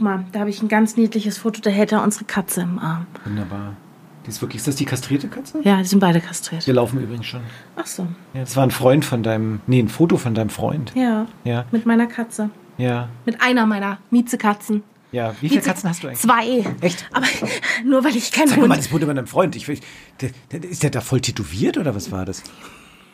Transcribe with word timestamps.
Guck 0.00 0.04
mal, 0.06 0.24
da 0.32 0.40
habe 0.40 0.48
ich 0.48 0.62
ein 0.62 0.68
ganz 0.68 0.96
niedliches 0.96 1.36
Foto, 1.36 1.60
da 1.60 1.68
hält 1.68 1.92
er 1.92 2.02
unsere 2.02 2.24
Katze 2.24 2.62
im 2.62 2.78
Arm. 2.78 3.06
Wunderbar. 3.26 3.74
Die 4.24 4.30
ist 4.30 4.40
wirklich, 4.40 4.60
ist 4.60 4.66
das 4.66 4.76
die 4.76 4.86
kastrierte 4.86 5.28
Katze? 5.28 5.58
Ja, 5.62 5.76
die 5.76 5.84
sind 5.84 5.98
beide 5.98 6.22
kastriert. 6.22 6.66
Wir 6.66 6.72
laufen 6.72 7.02
übrigens 7.02 7.26
schon. 7.26 7.42
Ach 7.76 7.84
so. 7.86 8.04
Ja, 8.32 8.40
das 8.40 8.56
war 8.56 8.62
ein 8.62 8.70
Freund 8.70 9.04
von 9.04 9.22
deinem, 9.22 9.60
nee, 9.66 9.78
ein 9.78 9.90
Foto 9.90 10.16
von 10.16 10.34
deinem 10.34 10.48
Freund. 10.48 10.92
Ja. 10.94 11.26
Ja. 11.44 11.66
Mit 11.70 11.84
meiner 11.84 12.06
Katze. 12.06 12.48
Ja. 12.78 13.10
Mit 13.26 13.42
einer 13.42 13.66
meiner 13.66 13.98
Miezekatzen. 14.10 14.84
Ja. 15.12 15.34
Wie 15.42 15.50
viele 15.50 15.60
Mieze- 15.60 15.66
Katzen 15.66 15.90
hast 15.90 16.02
du 16.02 16.06
eigentlich? 16.08 16.20
Zwei. 16.20 16.64
Echt? 16.80 17.06
Aber 17.12 17.26
nur 17.84 18.02
weil 18.02 18.16
ich 18.16 18.32
kein 18.32 18.48
Sag 18.48 18.56
mal, 18.66 18.74
das 18.78 18.86
Foto 18.86 19.04
von 19.04 19.16
deinem 19.16 19.26
Freund. 19.26 19.54
Ich, 19.54 19.66
der, 19.66 20.30
der, 20.50 20.64
ist 20.64 20.82
der 20.82 20.88
da 20.88 21.02
voll 21.02 21.20
tätowiert 21.20 21.76
oder 21.76 21.94
was 21.94 22.10
war 22.10 22.24
das? 22.24 22.42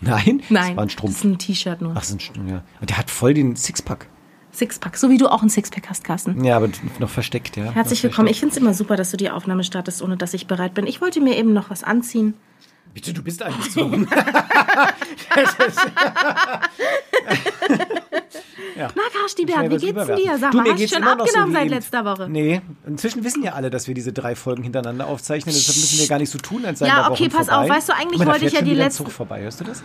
Nein? 0.00 0.40
Nein, 0.50 0.68
Das 0.68 0.76
war 0.76 0.84
ein 0.84 0.86
das 0.86 0.92
Strumpf. 0.92 1.16
ist 1.16 1.24
ein 1.24 1.38
T-Shirt 1.38 1.80
nur. 1.80 1.90
Ach, 1.90 1.94
das 1.96 2.10
ist 2.10 2.14
ein 2.14 2.20
Strumpf, 2.20 2.48
ja. 2.48 2.62
Und 2.80 2.90
der 2.90 2.98
hat 2.98 3.10
voll 3.10 3.34
den 3.34 3.56
Sixpack. 3.56 4.06
Sixpack. 4.56 4.96
So 4.96 5.10
wie 5.10 5.18
du 5.18 5.28
auch 5.28 5.42
ein 5.42 5.48
Sixpack 5.48 5.88
hast, 5.88 6.02
Carsten. 6.04 6.42
Ja, 6.44 6.56
aber 6.56 6.68
noch 6.98 7.10
versteckt, 7.10 7.56
ja. 7.56 7.70
Herzlich 7.72 8.02
willkommen. 8.02 8.28
Ich 8.28 8.40
finde 8.40 8.54
es 8.54 8.58
immer 8.60 8.74
super, 8.74 8.96
dass 8.96 9.10
du 9.10 9.16
die 9.16 9.30
Aufnahme 9.30 9.64
startest, 9.64 10.02
ohne 10.02 10.16
dass 10.16 10.34
ich 10.34 10.46
bereit 10.46 10.74
bin. 10.74 10.86
Ich 10.86 11.00
wollte 11.00 11.20
mir 11.20 11.36
eben 11.36 11.52
noch 11.52 11.70
was 11.70 11.84
anziehen. 11.84 12.34
Bitte, 12.94 13.12
du 13.12 13.22
bist 13.22 13.42
eingezogen. 13.42 14.08
Na, 18.76 18.88
Karsti 19.12 19.42
Schnell 19.42 19.46
Berg, 19.46 19.64
wie 19.64 19.68
geht's 19.68 19.82
denn 19.82 19.90
überwerfen. 19.90 20.24
dir? 20.24 20.38
Sag 20.38 20.50
Du, 20.52 20.56
mal, 20.58 20.62
mir 20.64 20.70
hast 20.72 20.78
du 20.78 20.82
geht's 20.82 20.94
schon 20.94 21.02
so 21.04 21.08
abgenommen 21.10 21.48
wie 21.50 21.54
seit 21.54 21.64
eben. 21.66 21.74
letzter 21.74 22.04
Woche? 22.04 22.28
Nee, 22.28 22.60
inzwischen 22.86 23.24
wissen 23.24 23.42
ja 23.42 23.52
alle, 23.52 23.70
dass 23.70 23.86
wir 23.88 23.94
diese 23.94 24.12
drei 24.12 24.34
Folgen 24.34 24.62
hintereinander 24.62 25.06
aufzeichnen. 25.06 25.54
Deshalb 25.54 25.76
müssen 25.76 25.98
wir 25.98 26.08
gar 26.08 26.18
nicht 26.18 26.30
so 26.30 26.38
tun, 26.38 26.64
als 26.64 26.78
seien 26.80 26.88
Ja, 26.88 27.10
okay, 27.10 27.24
Wochen 27.24 27.36
pass 27.36 27.46
vorbei. 27.48 27.64
auf. 27.64 27.70
Weißt 27.70 27.88
du, 27.88 27.94
eigentlich 27.94 28.24
wollte 28.26 28.46
ich 28.46 28.52
ja 28.52 28.62
die 28.62 28.88
Zug 28.90 29.10
vorbei, 29.10 29.42
hörst 29.42 29.60
du 29.60 29.64
das? 29.64 29.82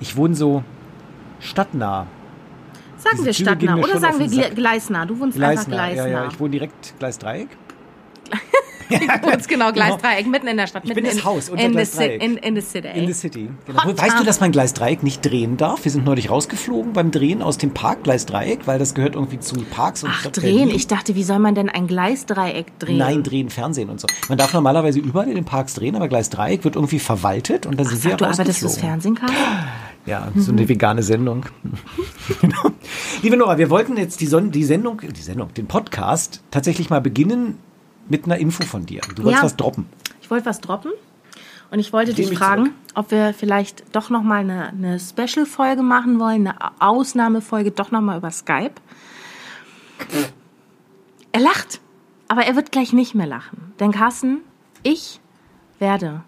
Ich 0.00 0.16
wohne 0.16 0.34
so 0.34 0.62
stadtnah. 1.40 2.06
Sagen 3.02 3.16
Diese 3.16 3.26
wir 3.26 3.32
Züge 3.32 3.50
stadtnah 3.50 3.76
oder 3.76 3.98
sagen 3.98 4.18
wir 4.18 4.28
Sack. 4.28 4.54
Gleisnah. 4.54 5.06
Du 5.06 5.18
wohnst 5.18 5.40
einfach 5.40 5.66
Gleisnah. 5.66 5.76
Ja, 5.76 5.94
gleisnah. 5.94 6.22
ja, 6.24 6.28
ich 6.30 6.40
wohne 6.40 6.50
direkt 6.50 6.94
Gleisdreieck. 6.98 7.48
Du 8.92 9.32
wohnst 9.32 9.48
genau 9.48 9.72
Gleisdreieck, 9.72 10.26
mitten 10.26 10.48
in 10.48 10.58
der 10.58 10.66
Stadt. 10.66 10.82
Ich 10.84 10.92
bin 10.92 11.04
das 11.04 11.14
in, 11.14 11.24
Haus 11.24 11.48
unter 11.48 11.64
in 11.64 11.70
the, 11.70 11.76
Gleisdreieck. 11.76 12.22
in, 12.22 12.36
in 12.36 12.54
the 12.56 12.60
city. 12.60 12.88
In 12.88 13.06
the 13.06 13.14
City. 13.14 13.48
Genau. 13.66 13.84
Hot 13.84 13.98
Weißt 13.98 14.20
du, 14.20 14.24
dass 14.24 14.40
man 14.40 14.52
Gleisdreieck 14.52 15.02
nicht 15.02 15.24
drehen 15.24 15.56
darf? 15.56 15.84
Wir 15.84 15.90
sind 15.92 16.04
neulich 16.04 16.28
rausgeflogen 16.30 16.92
beim 16.92 17.10
Drehen 17.10 17.40
aus 17.40 17.56
dem 17.56 17.72
Park 17.72 18.04
Gleisdreieck, 18.04 18.66
weil 18.66 18.78
das 18.78 18.92
gehört 18.94 19.14
irgendwie 19.14 19.40
zu 19.40 19.56
Parks 19.62 20.04
und 20.04 20.10
Ach, 20.12 20.20
Stadt 20.20 20.36
drehen. 20.36 20.56
Berlin. 20.58 20.76
Ich 20.76 20.88
dachte, 20.88 21.14
wie 21.14 21.22
soll 21.22 21.38
man 21.38 21.54
denn 21.54 21.70
ein 21.70 21.86
Gleisdreieck 21.86 22.78
drehen? 22.78 22.98
Nein, 22.98 23.22
drehen, 23.22 23.48
Fernsehen 23.48 23.88
und 23.88 23.98
so. 23.98 24.08
Man 24.28 24.36
darf 24.36 24.52
normalerweise 24.52 24.98
überall 24.98 25.28
in 25.28 25.36
den 25.36 25.46
Parks 25.46 25.72
drehen, 25.72 25.96
aber 25.96 26.08
Gleisdreieck 26.08 26.64
wird 26.64 26.76
irgendwie 26.76 26.98
verwaltet 26.98 27.64
und 27.64 27.80
da 27.80 27.84
sind 27.84 28.04
wir 28.04 28.10
Sag 28.10 28.18
du, 28.18 28.24
aber 28.26 28.44
das 28.44 28.58
ist 28.58 28.64
rausgeflogen. 28.64 29.00
Fernsehen, 29.00 29.14
Karl? 29.14 29.30
Ja, 30.04 30.32
so 30.34 30.50
eine 30.50 30.68
vegane 30.68 31.02
Sendung. 31.02 31.46
genau. 32.40 32.72
Liebe 33.22 33.36
Nora, 33.36 33.56
wir 33.58 33.70
wollten 33.70 33.96
jetzt 33.96 34.20
die, 34.20 34.26
Son 34.26 34.50
die 34.50 34.64
Sendung, 34.64 35.00
die 35.00 35.22
Sendung, 35.22 35.54
den 35.54 35.66
Podcast 35.68 36.42
tatsächlich 36.50 36.90
mal 36.90 37.00
beginnen 37.00 37.58
mit 38.08 38.24
einer 38.24 38.36
Info 38.38 38.64
von 38.64 38.84
dir. 38.84 39.00
Du 39.14 39.22
wolltest 39.22 39.42
Ja. 39.42 39.44
was 39.46 39.56
droppen. 39.56 39.86
Ich 40.20 40.28
wollte 40.30 40.46
was 40.46 40.60
droppen 40.60 40.90
und 41.70 41.78
ich 41.78 41.92
wollte 41.92 42.14
dich 42.14 42.30
mich 42.30 42.38
fragen, 42.38 42.64
zurück. 42.64 42.76
ob 42.96 43.10
wir 43.12 43.32
vielleicht 43.32 43.84
doch 43.94 44.10
noch 44.10 44.22
mal 44.24 44.40
eine, 44.40 44.68
eine 44.70 44.98
Special-Folge 44.98 45.82
machen 45.82 46.18
wollen, 46.18 46.48
eine 46.48 46.56
Ausnahmefolge 46.80 47.70
doch 47.70 47.92
noch 47.92 48.00
mal 48.00 48.18
über 48.18 48.30
Skype. 48.32 48.74
Er 51.30 51.40
lacht, 51.40 51.80
aber 52.28 52.42
er 52.44 52.56
wird 52.56 52.72
gleich 52.72 52.92
nicht 52.92 53.14
mehr 53.14 53.26
lachen. 53.26 53.72
Denn 53.78 53.92
Carsten, 53.92 54.38
ich 54.82 55.20
werde 55.78 56.22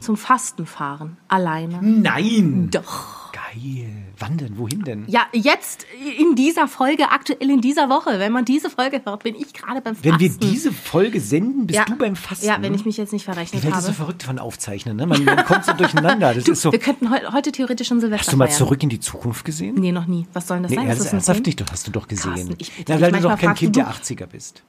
zum 0.00 0.16
Fasten 0.16 0.66
fahren, 0.66 1.16
alleine. 1.28 1.78
Nein! 1.82 2.68
Doch. 2.70 3.22
Geil. 3.32 3.88
Wann 4.18 4.36
denn? 4.36 4.58
Wohin 4.58 4.82
denn? 4.82 5.04
Ja, 5.06 5.22
jetzt 5.32 5.86
in 6.18 6.34
dieser 6.34 6.68
Folge, 6.68 7.10
aktuell 7.10 7.50
in 7.50 7.60
dieser 7.60 7.88
Woche, 7.88 8.18
wenn 8.18 8.30
man 8.32 8.44
diese 8.44 8.68
Folge 8.70 9.00
hört, 9.04 9.22
bin 9.24 9.34
ich 9.34 9.52
gerade 9.54 9.80
beim 9.80 9.94
Fasten. 9.94 10.10
Wenn 10.10 10.20
wir 10.20 10.28
diese 10.30 10.70
Folge 10.72 11.20
senden, 11.20 11.66
bist 11.66 11.78
ja. 11.78 11.84
du 11.86 11.96
beim 11.96 12.14
Fasten. 12.14 12.46
Ja, 12.46 12.56
wenn 12.60 12.74
ich 12.74 12.84
mich 12.84 12.96
jetzt 12.98 13.12
nicht 13.12 13.24
verrechnet 13.24 13.64
habe. 13.64 13.76
ist 13.78 13.86
so 13.86 13.92
verrückt 13.92 14.22
von 14.22 14.38
Aufzeichnen, 14.38 14.96
ne? 14.96 15.06
Man, 15.06 15.24
man 15.24 15.44
kommt 15.44 15.64
so 15.64 15.72
durcheinander. 15.72 16.34
Das 16.34 16.44
Du, 16.44 16.52
ist 16.52 16.62
so. 16.62 16.72
wir 16.72 16.78
könnten 16.78 17.10
heu 17.10 17.18
heute 17.32 17.52
theoretisch 17.52 17.88
schon 17.88 18.00
Silvester 18.00 18.26
Hast 18.26 18.32
du 18.32 18.36
mal 18.36 18.48
feiern. 18.48 18.58
zurück 18.58 18.82
in 18.82 18.88
die 18.90 19.00
Zukunft 19.00 19.44
gesehen? 19.44 19.76
Nee, 19.76 19.92
noch 19.92 20.06
nie. 20.06 20.26
Was 20.34 20.46
soll 20.48 20.58
denn 20.58 20.64
das 20.64 20.70
Nee, 20.70 20.76
sein? 20.76 20.84
ja, 20.86 20.90
das 20.90 21.00
ist 21.00 21.06
ein 21.08 21.14
ernsthaft 21.16 21.46
nicht, 21.46 21.70
hast 21.70 21.86
du 21.86 21.90
doch 21.90 22.08
gesehen. 22.08 22.32
Carsten, 22.34 22.54
ich 22.58 22.70
dich, 22.84 23.00
weil 23.00 23.12
du 23.12 23.20
doch 23.20 23.38
kein 23.38 23.54
Kind 23.54 23.76
du- 23.76 23.80
der 23.80 23.88
80er 23.90 24.26
bist. 24.26 24.62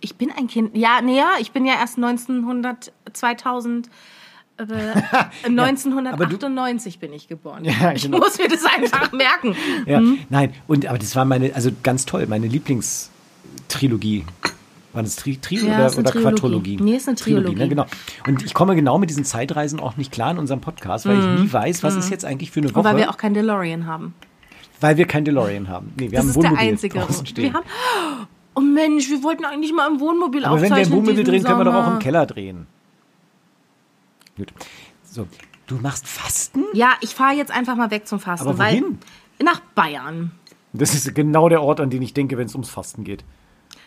Ich 0.00 0.16
bin 0.16 0.30
ein 0.36 0.48
Kind. 0.48 0.76
Ja, 0.76 1.00
nee, 1.00 1.16
ja, 1.16 1.30
ich 1.40 1.52
bin 1.52 1.64
ja 1.64 1.74
erst 1.74 1.96
1900, 1.96 2.92
2000, 3.12 3.88
äh, 4.70 4.92
1998 5.46 6.98
bin 6.98 7.12
ich 7.12 7.28
geboren. 7.28 7.64
Ja, 7.80 7.92
ich 7.92 8.02
genau. 8.02 8.18
muss 8.18 8.38
mir 8.38 8.48
das 8.48 8.64
einfach 8.64 9.12
merken. 9.12 9.56
Ja, 9.86 10.00
Mhm. 10.00 10.18
nein, 10.30 10.52
und 10.66 10.86
aber 10.86 10.98
das 10.98 11.14
war 11.16 11.24
meine, 11.24 11.54
also 11.54 11.70
ganz 11.82 12.06
toll, 12.06 12.26
meine 12.28 12.46
Lieblingstrilogie. 12.48 14.24
War 14.92 15.02
das 15.02 15.16
Tri, 15.16 15.38
Tri 15.38 15.56
Ja, 15.56 15.62
oder, 15.62 15.74
eine 15.86 15.96
oder. 16.00 16.10
Quadrologie? 16.12 16.76
Nee, 16.78 16.96
ist 16.96 17.08
eine 17.08 17.16
Trilogie. 17.16 17.54
ne, 17.54 17.66
genau. 17.68 17.86
Und 18.26 18.42
ich 18.44 18.52
komme 18.52 18.74
genau 18.74 18.98
mit 18.98 19.08
diesen 19.08 19.24
Zeitreisen 19.24 19.80
auch 19.80 19.96
nicht 19.96 20.12
klar 20.12 20.30
in 20.32 20.38
unserem 20.38 20.60
Podcast, 20.60 21.06
weil 21.06 21.18
ich 21.18 21.40
nie 21.40 21.50
weiß, 21.52 21.82
was 21.82 21.96
ist 21.96 22.10
jetzt 22.10 22.26
eigentlich 22.26 22.50
für 22.50 22.60
eine 22.60 22.68
Woche, 22.70 22.78
Und 22.80 22.84
weil 22.84 22.96
wir 22.98 23.08
auch 23.10 23.16
kein 23.16 23.32
DeLorean 23.32 23.86
haben. 23.86 24.12
weil 24.82 24.98
wir 24.98 25.06
kein 25.06 25.24
DeLorean 25.24 25.68
haben. 25.68 25.92
Nee, 25.96 26.10
wir 26.10 26.18
Das 26.18 26.20
haben 26.20 26.28
ist 26.30 26.36
ein 26.36 26.42
der 26.42 26.50
Wohnmobil 26.50 26.68
einzige. 26.72 26.98
draußen 26.98 27.24
stehen. 27.26 27.44
Wir 27.44 27.54
haben, 27.54 27.64
oh 28.54 28.60
Mensch, 28.60 29.08
wir 29.08 29.22
wollten 29.22 29.46
eigentlich 29.46 29.72
mal 29.72 29.88
im 29.90 29.98
Wohnmobil 29.98 30.44
aber 30.44 30.56
wenn 30.56 30.64
wir 30.68 30.72
aufzeichnen 30.72 30.94
Wohnmobil 30.98 31.24
drehen, 31.24 31.42
können 31.42 31.58
wir 31.60 31.64
doch 31.64 31.74
auch 31.74 31.92
im 31.94 31.98
Keller 31.98 32.26
drehen. 32.26 32.66
Gut. 34.36 34.52
So, 35.02 35.26
du 35.66 35.76
machst 35.76 36.06
Fasten? 36.06 36.64
Ja, 36.72 36.94
ich 37.00 37.14
fahre 37.14 37.34
jetzt 37.34 37.50
einfach 37.50 37.76
mal 37.76 37.90
weg 37.90 38.06
zum 38.06 38.18
Fasten. 38.20 38.48
Aber 38.48 38.58
weil 38.58 38.80
wohin? 38.80 38.98
Nach 39.42 39.60
Bayern. 39.74 40.32
Das 40.72 40.94
ist 40.94 41.14
genau 41.14 41.48
der 41.48 41.62
Ort, 41.62 41.80
an 41.80 41.90
den 41.90 42.00
ich 42.02 42.14
denke, 42.14 42.38
wenn 42.38 42.46
es 42.46 42.54
ums 42.54 42.70
Fasten 42.70 43.04
geht. 43.04 43.24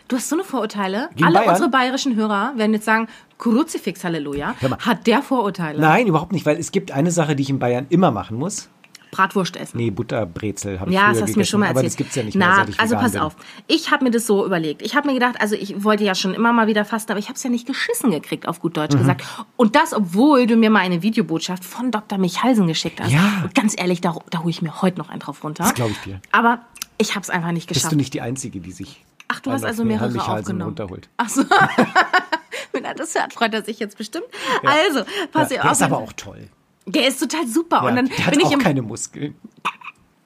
Du 0.08 0.16
hast 0.16 0.28
so 0.28 0.36
eine 0.36 0.44
Vorurteile. 0.44 1.10
Gegen 1.14 1.24
Alle 1.24 1.38
Bayern? 1.40 1.50
unsere 1.50 1.68
bayerischen 1.68 2.14
Hörer 2.14 2.52
werden 2.56 2.72
jetzt 2.74 2.84
sagen, 2.84 3.08
Kruzifix, 3.38 4.04
Halleluja. 4.04 4.54
Hat 4.78 5.06
der 5.08 5.20
Vorurteile? 5.22 5.80
Nein, 5.80 6.06
überhaupt 6.06 6.30
nicht, 6.32 6.46
weil 6.46 6.58
es 6.58 6.70
gibt 6.70 6.92
eine 6.92 7.10
Sache, 7.10 7.34
die 7.34 7.42
ich 7.42 7.50
in 7.50 7.58
Bayern 7.58 7.86
immer 7.88 8.12
machen 8.12 8.36
muss. 8.36 8.68
Bratwurst 9.10 9.56
essen. 9.56 9.78
Nee, 9.78 9.90
Butterbrezel 9.90 10.80
habe 10.80 10.90
ich 10.90 10.96
Ja, 10.96 11.12
das 11.12 11.22
hast 11.22 11.34
du 11.34 11.38
mir 11.38 11.44
schon 11.44 11.60
mal 11.60 11.70
aber 11.70 11.82
das 11.82 11.96
gibt's 11.96 12.14
ja 12.16 12.22
nicht 12.22 12.34
mehr, 12.36 12.48
Na, 12.48 12.56
seit 12.56 12.68
ich 12.70 12.80
also 12.80 12.96
pass 12.96 13.12
bin. 13.12 13.20
auf. 13.20 13.36
Ich 13.66 13.90
habe 13.90 14.04
mir 14.04 14.10
das 14.10 14.26
so 14.26 14.44
überlegt. 14.44 14.82
Ich 14.82 14.94
habe 14.96 15.08
mir 15.08 15.14
gedacht, 15.14 15.40
also 15.40 15.54
ich 15.54 15.84
wollte 15.84 16.04
ja 16.04 16.14
schon 16.14 16.34
immer 16.34 16.52
mal 16.52 16.66
wieder 16.66 16.84
fasten, 16.84 17.12
aber 17.12 17.18
ich 17.18 17.26
habe 17.28 17.36
es 17.36 17.42
ja 17.42 17.50
nicht 17.50 17.66
geschissen 17.66 18.10
gekriegt, 18.10 18.46
auf 18.48 18.60
gut 18.60 18.76
Deutsch 18.76 18.94
Mhm. 18.94 18.98
gesagt. 18.98 19.24
Und 19.56 19.76
das, 19.76 19.92
obwohl 19.94 20.46
du 20.46 20.56
mir 20.56 20.70
mal 20.70 20.80
eine 20.80 21.02
Videobotschaft 21.02 21.64
von 21.64 21.90
Dr. 21.90 22.18
Michalsen 22.18 22.66
geschickt 22.66 23.00
hast. 23.00 23.10
Ja. 23.12 23.42
Und 23.44 23.54
ganz 23.54 23.74
ehrlich, 23.78 24.00
da, 24.00 24.14
da 24.30 24.40
hole 24.40 24.50
ich 24.50 24.60
mir 24.62 24.82
heute 24.82 24.98
noch 24.98 25.08
einen 25.08 25.20
drauf 25.20 25.42
runter. 25.44 25.62
Das 25.64 25.74
glaub 25.74 25.90
ich 25.90 25.98
dir. 26.00 26.20
Aber 26.32 26.60
ich 26.98 27.10
habe 27.14 27.22
es 27.22 27.30
einfach 27.30 27.52
nicht 27.52 27.68
Bist 27.68 27.78
geschafft. 27.78 27.92
du 27.92 27.96
nicht 27.96 28.12
die 28.14 28.20
Einzige, 28.20 28.60
die 28.60 28.72
sich 28.72 29.04
Ach, 29.28 29.40
du 29.40 29.50
hast 29.50 29.64
also 29.64 29.84
mehrere 29.84 30.08
Michalsen 30.10 30.30
aufgenommen. 30.40 30.62
runterholt. 30.62 31.08
Ach 31.16 31.28
so. 31.28 31.42
Wenn 32.72 32.84
er 32.84 32.94
das 32.94 33.14
hört, 33.14 33.32
freut 33.32 33.54
er 33.54 33.62
sich 33.62 33.78
jetzt 33.78 33.96
bestimmt. 33.98 34.26
Also, 34.64 35.02
pass 35.32 35.50
Ja, 35.50 35.56
ja, 35.56 35.62
auf. 35.64 35.72
ist 35.72 35.82
aber 35.82 35.98
auch 35.98 36.12
toll. 36.12 36.48
Der 36.86 37.08
ist 37.08 37.18
total 37.20 37.46
super. 37.46 37.76
Ja, 37.82 37.88
und 37.88 37.96
dann 37.96 38.06
der 38.06 38.26
hat 38.26 38.30
bin 38.32 38.40
ich 38.40 38.46
auch 38.46 38.52
im. 38.52 38.58
keine 38.60 38.82
Muskeln. 38.82 39.34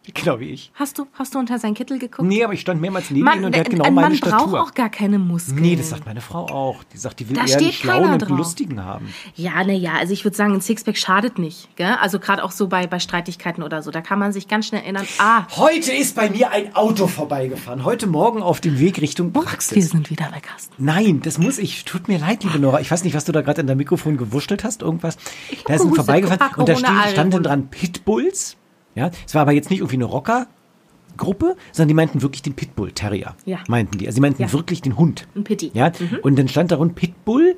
Genau 0.15 0.41
wie 0.41 0.50
ich. 0.50 0.72
Hast 0.75 0.99
du, 0.99 1.06
hast 1.12 1.34
du 1.34 1.38
unter 1.38 1.59
seinen 1.59 1.75
Kittel 1.75 1.99
geguckt? 1.99 2.27
Nee, 2.27 2.43
aber 2.43 2.53
ich 2.55 2.61
stand 2.62 2.81
mehrmals 2.81 3.11
neben 3.11 3.21
ihm 3.21 3.25
Mann, 3.25 3.44
und 3.44 3.55
der 3.55 3.61
hat 3.61 3.71
genau 3.71 3.84
ein 3.84 3.94
meine 3.94 4.09
Mann 4.09 4.19
braucht 4.19 4.41
Statur. 4.41 4.62
auch 4.62 4.75
gar 4.75 4.88
keine 4.88 5.19
Muskeln. 5.19 5.61
Nee, 5.61 5.76
das 5.76 5.91
sagt 5.91 6.06
meine 6.06 6.20
Frau 6.20 6.47
auch. 6.47 6.82
Die 6.85 6.97
sagt, 6.97 7.20
die 7.20 7.29
will 7.29 7.37
Da 7.37 7.44
eher 7.44 7.58
einen 7.58 7.73
schlauen 7.73 8.11
und 8.14 8.29
lustigen 8.31 8.82
haben. 8.85 9.12
Ja, 9.37 9.62
ne, 9.62 9.75
ja. 9.76 9.93
Also 9.94 10.12
ich 10.12 10.25
würde 10.25 10.37
sagen, 10.37 10.55
ein 10.55 10.61
Sixpack 10.62 10.97
schadet 10.97 11.38
nicht. 11.38 11.69
Gell? 11.76 11.97
Also 12.00 12.19
gerade 12.19 12.43
auch 12.43 12.50
so 12.50 12.67
bei, 12.69 12.87
bei 12.87 12.99
Streitigkeiten 12.99 13.62
oder 13.62 13.82
so. 13.82 13.91
Da 13.91 14.00
kann 14.00 14.19
man 14.19 14.32
sich 14.32 14.49
ganz 14.49 14.67
schnell 14.67 14.81
erinnern. 14.82 15.06
Ah, 15.19 15.44
Heute 15.56 15.93
ist 15.93 16.17
bei 16.17 16.31
mir 16.31 16.50
ein 16.50 16.75
Auto 16.75 17.06
vorbeigefahren. 17.06 17.85
Heute 17.85 18.06
Morgen 18.06 18.43
auf 18.43 18.61
dem 18.61 18.79
Weg 18.79 19.00
Richtung 19.00 19.35
wir 19.35 19.43
Praxis. 19.43 19.91
sind 19.91 20.11
wieder 20.11 20.29
bei 20.32 20.41
Carsten. 20.41 20.75
Nein, 20.79 21.20
das 21.23 21.38
muss 21.38 21.58
ich. 21.58 21.85
Tut 21.85 22.08
mir 22.08 22.19
leid, 22.19 22.43
liebe 22.43 22.58
Nora. 22.58 22.81
Ich 22.81 22.91
weiß 22.91 23.05
nicht, 23.05 23.14
was 23.14 23.26
du 23.26 23.32
da 23.32 23.43
gerade 23.43 23.61
in 23.61 23.67
dein 23.67 23.76
Mikrofon 23.76 24.17
gewurschtelt 24.17 24.64
hast. 24.64 24.82
Irgendwas. 24.82 25.19
Da 25.67 25.75
ist 25.75 25.82
ein 25.82 25.94
vorbeigefahren 25.94 26.55
und 26.56 26.69
da 26.69 26.73
Alkohol. 26.75 27.11
standen 27.12 27.43
dran 27.43 27.69
Pitbulls. 27.69 28.56
Ja, 28.94 29.10
es 29.26 29.34
war 29.34 29.42
aber 29.42 29.52
jetzt 29.52 29.70
nicht 29.70 29.81
irgendwie 29.81 29.96
eine 29.96 30.04
Rocker-Gruppe, 30.04 31.56
sondern 31.72 31.88
die 31.88 31.94
meinten 31.94 32.22
wirklich 32.22 32.42
den 32.42 32.54
Pitbull 32.54 32.92
Terrier. 32.92 33.34
Ja. 33.44 33.58
Meinten 33.69 33.98
die. 33.98 34.06
Also 34.06 34.16
sie 34.16 34.20
meinten 34.20 34.42
Ja. 34.42 34.52
wirklich 34.52 34.82
den 34.82 34.96
Hund. 34.96 35.26
Ein 35.34 35.44
Pitti. 35.44 35.70
Ja. 35.75 35.92
Und 36.22 36.38
dann 36.38 36.48
stand 36.48 36.70
da 36.72 36.76
rund 36.76 36.94
Pitbull, 36.94 37.56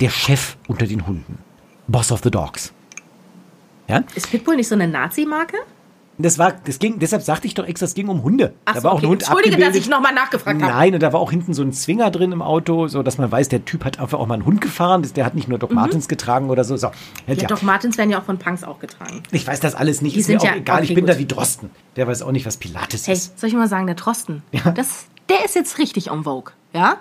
der 0.00 0.10
Chef 0.10 0.56
unter 0.68 0.86
den 0.86 1.06
Hunden. 1.06 1.38
Boss 1.88 2.10
of 2.12 2.20
the 2.22 2.30
Dogs. 2.30 2.72
Ja. 3.88 4.02
Ist 4.14 4.30
Pitbull 4.30 4.56
nicht 4.56 4.68
so 4.68 4.74
eine 4.74 4.86
Nazi-Marke? 4.88 5.56
Das 6.22 6.38
war, 6.38 6.52
das 6.64 6.78
ging, 6.78 6.98
deshalb 6.98 7.22
sagte 7.22 7.46
ich 7.46 7.54
doch 7.54 7.64
extra, 7.66 7.84
es 7.86 7.94
ging 7.94 8.08
um 8.08 8.22
Hunde. 8.22 8.54
Ach 8.64 8.74
da 8.74 8.80
so, 8.80 8.84
war 8.84 8.92
auch 8.92 8.96
okay. 8.98 9.06
ein 9.06 9.10
Hund 9.10 9.22
Entschuldige, 9.22 9.50
dass 9.56 9.62
abgebildet. 9.66 9.82
ich 9.86 9.90
nochmal 9.90 10.14
nachgefragt 10.14 10.62
habe. 10.62 10.72
Nein, 10.72 10.94
und 10.94 11.02
da 11.02 11.12
war 11.12 11.20
auch 11.20 11.30
hinten 11.30 11.54
so 11.54 11.62
ein 11.62 11.72
Zwinger 11.72 12.10
drin 12.10 12.32
im 12.32 12.42
Auto, 12.42 12.88
so 12.88 13.02
dass 13.02 13.18
man 13.18 13.30
weiß, 13.30 13.48
der 13.48 13.64
Typ 13.64 13.84
hat 13.84 13.98
einfach 14.00 14.18
auch 14.18 14.26
mal 14.26 14.34
einen 14.34 14.44
Hund 14.46 14.60
gefahren. 14.60 15.06
Der 15.16 15.24
hat 15.24 15.34
nicht 15.34 15.48
nur 15.48 15.58
Doc 15.58 15.72
Martens 15.72 16.08
getragen 16.08 16.50
oder 16.50 16.64
so. 16.64 16.76
so. 16.76 16.88
Ja, 17.26 17.34
Ja, 17.34 17.46
Doc 17.46 17.62
Martens 17.62 17.98
werden 17.98 18.10
ja 18.10 18.18
auch 18.20 18.24
von 18.24 18.38
Punks 18.38 18.64
auch 18.64 18.78
getragen. 18.78 19.22
Ich 19.32 19.46
weiß 19.46 19.60
das 19.60 19.74
alles 19.74 20.02
nicht, 20.02 20.16
Die 20.16 20.20
ist 20.20 20.28
mir 20.28 20.38
sind 20.40 20.48
auch 20.48 20.54
ja- 20.54 20.60
egal. 20.60 20.82
ich 20.84 20.90
okay, 20.90 20.94
bin 20.94 21.06
da 21.06 21.12
gut. 21.14 21.20
wie 21.20 21.26
Drosten. 21.26 21.70
Der 21.96 22.06
weiß 22.06 22.22
auch 22.22 22.32
nicht, 22.32 22.46
was 22.46 22.56
Pilates 22.56 23.06
Hey, 23.06 23.14
ist. 23.14 23.38
soll 23.38 23.48
ich 23.48 23.54
mal 23.54 23.68
sagen, 23.68 23.86
der 23.86 23.96
Drosten, 23.96 24.42
Ja. 24.52 24.70
das, 24.72 25.06
der 25.28 25.44
ist 25.44 25.54
jetzt 25.54 25.78
richtig 25.78 26.10
en 26.10 26.24
vogue, 26.24 26.52
ja? 26.72 26.96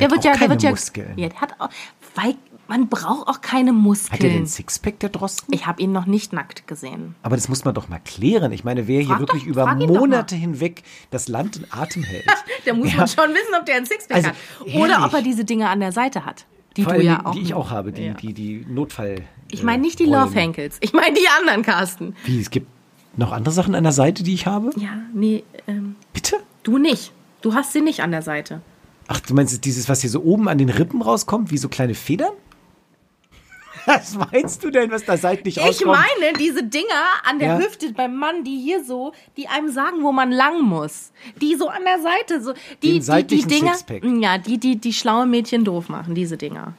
Der 0.00 0.10
wird 0.10 0.24
ja, 0.24 0.36
der 0.36 0.48
wird 0.50 0.62
ja, 0.62 0.70
Muskeln. 0.70 1.12
ja, 1.16 1.28
der 1.28 1.40
hat 1.40 1.54
auch, 1.60 1.68
weil 2.16 2.34
man 2.68 2.88
braucht 2.88 3.28
auch 3.28 3.40
keine 3.40 3.70
Hat 3.70 3.76
er 3.76 3.80
Muskeln. 3.82 4.20
den 4.32 4.46
Sixpack, 4.46 4.98
der 5.00 5.08
Drosten? 5.10 5.52
Ich 5.54 5.66
habe 5.66 5.80
ihn 5.82 5.92
noch 5.92 6.06
nicht 6.06 6.32
nackt 6.32 6.66
gesehen. 6.66 7.14
Aber 7.22 7.36
das 7.36 7.48
muss 7.48 7.64
man 7.64 7.74
doch 7.74 7.88
mal 7.88 8.00
klären. 8.04 8.52
Ich 8.52 8.64
meine, 8.64 8.86
wer 8.88 9.00
hier 9.00 9.08
Frag 9.08 9.20
wirklich 9.20 9.42
doch- 9.44 9.48
über. 9.50 9.74
Monate 9.74 10.34
hinweg 10.36 10.82
das 11.10 11.28
Land 11.28 11.56
in 11.56 11.66
Atem 11.70 12.02
hält. 12.02 12.24
Da 12.66 12.72
muss 12.72 12.90
Ja. 12.92 12.98
man 12.98 13.08
schon 13.08 13.28
wissen, 13.30 13.54
ob 13.58 13.66
der 13.66 13.76
ein 13.76 13.84
Sixpack 13.86 14.16
Also, 14.16 14.28
hat. 14.30 14.36
Oder 14.74 14.92
ehrlich. 14.94 15.04
ob 15.06 15.12
er 15.14 15.22
diese 15.22 15.44
Dinge 15.44 15.68
an 15.68 15.80
der 15.80 15.92
Seite 15.92 16.24
hat. 16.24 16.46
Die 16.78 16.82
Vor 16.84 16.94
du 16.94 16.98
allem, 17.00 17.06
ja 17.06 17.26
auch. 17.26 17.32
die 17.34 17.40
ich 17.42 17.52
auch 17.54 17.70
habe, 17.70 17.92
die, 17.92 18.04
Ja. 18.06 18.14
die, 18.14 18.32
die 18.32 18.64
Notfall. 18.68 19.22
Ich 19.50 19.62
meine 19.62 19.82
nicht 19.82 19.98
die 19.98 20.04
äh, 20.04 20.10
Love. 20.10 20.34
Hankels. 20.34 20.78
Ich 20.80 20.92
meine 20.94 21.14
die 21.14 21.26
anderen, 21.40 21.62
Carsten. 21.62 22.16
Wie, 22.24 22.40
es 22.40 22.48
gibt 22.50 22.66
noch 23.16 23.32
andere 23.32 23.52
Sachen 23.54 23.74
an 23.74 23.82
der 23.84 23.92
Seite, 23.92 24.22
die 24.22 24.32
ich 24.34 24.46
habe? 24.46 24.70
Ja, 24.76 24.90
nee, 25.12 25.44
ähm, 25.68 25.96
Bitte? 26.12 26.36
du 26.62 26.78
nicht. 26.78 27.12
Du 27.42 27.54
hast 27.54 27.72
sie 27.74 27.82
nicht 27.82 28.00
an 28.00 28.10
der 28.10 28.22
Seite. 28.22 28.62
Ach, 29.06 29.20
du 29.20 29.34
meinst 29.34 29.62
dieses, 29.66 29.88
was 29.90 30.00
hier 30.00 30.08
so 30.10 30.22
oben 30.22 30.48
an 30.48 30.56
den 30.56 30.70
Rippen 30.70 31.02
rauskommt, 31.02 31.50
wie 31.50 31.58
so 31.58 31.68
kleine 31.68 31.94
Federn? 31.94 32.32
Was 33.86 34.14
meinst 34.16 34.62
du 34.64 34.70
denn, 34.70 34.90
was 34.90 35.04
da 35.04 35.16
seitlich 35.16 35.56
Ich 35.58 35.62
rauskommt? 35.62 35.98
meine 36.20 36.32
diese 36.38 36.62
Dinger 36.62 36.84
an 37.28 37.38
der 37.38 37.48
Ja. 37.48 37.58
Hüfte 37.58 37.92
beim 37.92 38.16
Mann, 38.16 38.44
die 38.44 38.58
hier 38.60 38.82
so, 38.84 39.12
die 39.36 39.46
einem 39.48 39.70
sagen, 39.70 40.02
wo 40.02 40.12
man 40.12 40.30
lang 40.32 40.62
muss. 40.62 41.12
Die 41.40 41.54
so 41.56 41.68
an 41.68 41.82
der 41.84 42.00
Seite, 42.00 42.42
so 42.42 42.54
die 42.82 42.98
die 43.00 43.26
die 43.26 43.42
Dinger, 43.46 43.74
Sixpack. 43.74 44.02
ja, 44.20 44.38
die 44.38 44.58
die 44.58 44.76
die 44.80 44.92
schlaue 44.92 45.26
Mädchen 45.26 45.64
doof 45.64 45.88
machen, 45.88 46.14
diese 46.14 46.36
Dinger. 46.36 46.74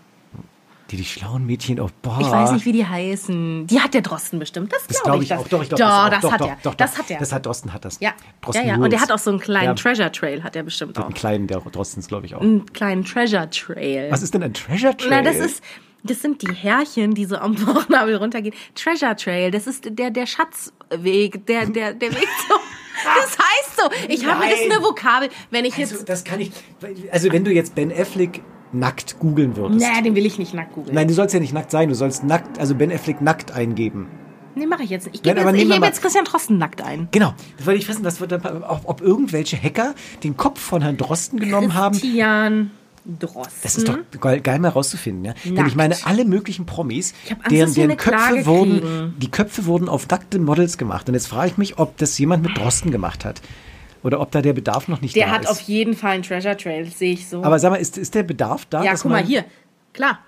Die, 0.92 0.98
die 0.98 1.06
schlauen 1.06 1.48
Mädchen, 1.48 1.80
oh, 1.80 1.90
boah. 2.04 2.20
Ich 2.22 2.30
weiß 2.30 2.52
nicht, 2.52 2.66
wie 2.66 2.72
die 2.72 2.86
heißen. 2.86 3.66
Die 3.66 3.82
hat 3.82 3.96
der 3.96 4.02
Drosten 4.02 4.38
bestimmt. 4.38 4.72
Das 4.72 4.86
Das 4.86 5.02
glaube 5.02 5.04
glaube 5.04 5.24
ich. 5.24 5.32
ich 5.32 5.36
auch. 5.36 5.48
Doch, 5.48 5.64
ich 5.64 5.70
glaube 5.70 5.82
doch, 5.84 5.90
das, 5.90 6.06
auch. 6.06 6.10
das 6.12 6.22
doch, 6.22 6.32
hat 6.32 6.42
doch, 6.42 6.48
er. 6.48 6.58
Doch, 6.62 6.76
das 6.76 6.98
hat 7.00 7.10
er. 7.10 7.20
Das 7.20 7.34
hat 7.34 7.46
Drosten 7.48 7.74
hat 7.74 7.86
das. 7.86 8.00
ja, 8.02 8.14
Drosten 8.42 8.68
ja, 8.68 8.76
ja. 8.78 8.84
Und 8.84 8.92
der 8.94 9.02
hat 9.02 9.12
auch 9.12 9.18
so 9.18 9.32
einen 9.32 9.40
kleinen 9.40 9.66
Ja. 9.70 9.74
Treasure 9.74 10.12
Trail, 10.12 10.44
hat 10.44 10.56
er 10.56 10.62
bestimmt 10.62 11.00
auch. 11.00 11.06
Einen 11.06 11.16
kleinen, 11.16 11.48
der 11.48 11.60
Drostens, 11.60 12.08
glaube 12.08 12.28
ich 12.28 12.36
auch. 12.36 12.42
Einen 12.42 12.72
kleinen 12.72 13.04
Treasure 13.04 13.50
Trail. 13.50 14.12
Was 14.12 14.22
ist 14.22 14.36
denn 14.36 14.44
ein 14.44 14.54
Treasure 14.54 14.96
Trail? 14.96 15.10
Na, 15.10 15.22
das 15.24 15.38
ist, 15.38 15.64
das 16.06 16.22
sind 16.22 16.42
die 16.42 16.54
Härchen, 16.54 17.14
die 17.14 17.26
so 17.26 17.38
am 17.38 17.56
Bauchnabel 17.56 18.16
runtergehen. 18.16 18.56
Treasure 18.76 19.16
Trail, 19.16 19.52
das 19.52 19.68
ist 19.68 19.86
der, 19.90 20.12
der 20.12 20.26
Schatzweg, 20.26 21.46
der, 21.46 21.66
der, 21.66 21.94
der 21.94 22.12
Weg 22.12 22.28
so. 22.50 22.56
Das 23.04 23.38
heißt 23.38 23.78
so. 23.78 23.84
Ich 24.10 24.26
habe, 24.26 24.46
das 24.48 24.60
eine 24.62 24.84
Vokabel. 24.84 25.30
Wenn 25.52 25.66
ich 25.66 25.78
Also, 25.78 25.96
jetzt, 25.96 26.10
das 26.10 26.24
kann 26.24 26.40
ich. 26.40 26.52
Also, 27.12 27.32
wenn 27.32 27.44
du 27.44 27.52
jetzt 27.52 27.76
Ben 27.76 27.92
Affleck 27.92 28.42
nackt 28.72 29.20
googeln 29.20 29.56
würdest. 29.56 29.80
nee, 29.80 30.02
den 30.02 30.16
will 30.16 30.26
ich 30.26 30.40
nicht 30.40 30.54
nackt 30.54 30.74
googeln. 30.74 30.96
Nein, 30.96 31.08
du 31.08 31.14
sollst 31.14 31.34
ja 31.34 31.40
nicht 31.40 31.54
nackt 31.54 31.72
sein. 31.72 31.90
Du 31.90 31.96
sollst 31.96 32.24
nackt, 32.24 32.60
also 32.60 32.76
Ben 32.76 32.92
Affleck 32.92 33.22
nackt 33.22 33.52
eingeben. 33.52 34.08
Nee, 34.56 34.66
mache 34.68 34.84
ich 34.84 34.90
jetzt 34.90 35.06
nicht. 35.06 35.16
Ich 35.18 35.22
gebe 35.24 35.40
jetzt, 35.40 35.54
ich 35.56 35.70
gebe 35.70 35.86
jetzt 35.86 36.02
Christian 36.02 36.24
Drosten 36.24 36.58
nackt 36.58 36.82
ein. 36.82 37.10
Genau. 37.12 37.34
Das 37.58 37.66
wollte 37.68 37.80
ich 37.80 37.88
wissen, 37.90 38.06
was 38.06 38.22
wird 38.22 38.32
dann, 38.32 38.64
ob, 38.64 38.82
ob 38.86 39.02
irgendwelche 39.02 39.62
Hacker 39.62 39.94
den 40.24 40.38
Kopf 40.38 40.62
von 40.62 40.82
Herrn 40.82 40.96
Drosten 40.98 41.40
genommen 41.40 41.74
haben. 41.74 42.00
Christian 42.00 42.72
Drosten. 43.20 43.54
Das 43.64 43.76
ist 43.76 43.88
doch 43.88 43.98
geil, 44.20 44.60
mal 44.60 44.70
rauszufinden, 44.70 45.26
ja. 45.26 45.34
Denn 45.46 45.54
Nackt. 45.54 45.68
ich 45.70 45.76
meine, 45.76 45.96
alle 46.06 46.26
möglichen 46.26 46.66
Promis, 46.66 47.14
Angst, 47.30 47.52
deren, 47.52 47.74
deren 47.74 47.98
Köpfe 47.98 48.46
wurden, 48.46 48.80
kriegen. 48.82 49.14
die 49.20 49.32
Köpfe 49.32 49.66
wurden 49.66 49.90
auf 49.90 50.08
nackte 50.10 50.40
Models 50.40 50.78
gemacht. 50.78 51.08
Und 51.08 51.14
jetzt 51.16 51.28
frage 51.28 51.52
ich 51.52 51.58
mich, 51.58 51.78
ob 51.78 51.98
das 51.98 52.18
jemand 52.18 52.44
mit 52.44 52.58
Drosten 52.58 52.92
gemacht 52.92 53.26
hat. 53.26 53.42
Oder 54.04 54.20
ob 54.22 54.32
da 54.32 54.42
der 54.42 54.54
Bedarf 54.54 54.88
noch 54.88 55.02
nicht 55.02 55.16
Der 55.16 55.28
da 55.28 55.32
hat 55.34 55.42
ist. 55.44 55.50
auf 55.50 55.60
jeden 55.62 55.96
Fall 55.96 56.12
einen 56.12 56.24
Treasure 56.24 56.56
Trail, 56.58 56.86
sehe 56.86 57.14
ich 57.14 57.28
so. 57.28 57.44
Aber 57.44 57.58
sag 57.58 57.72
mal, 57.72 57.78
ist, 57.78 57.98
ist 57.98 58.14
der 58.14 58.24
Bedarf 58.24 58.66
da? 58.70 58.84
ja, 58.84 58.94
guck 58.94 59.12
mal 59.12 59.24
hier. 59.24 59.46
Klar. 59.94 60.20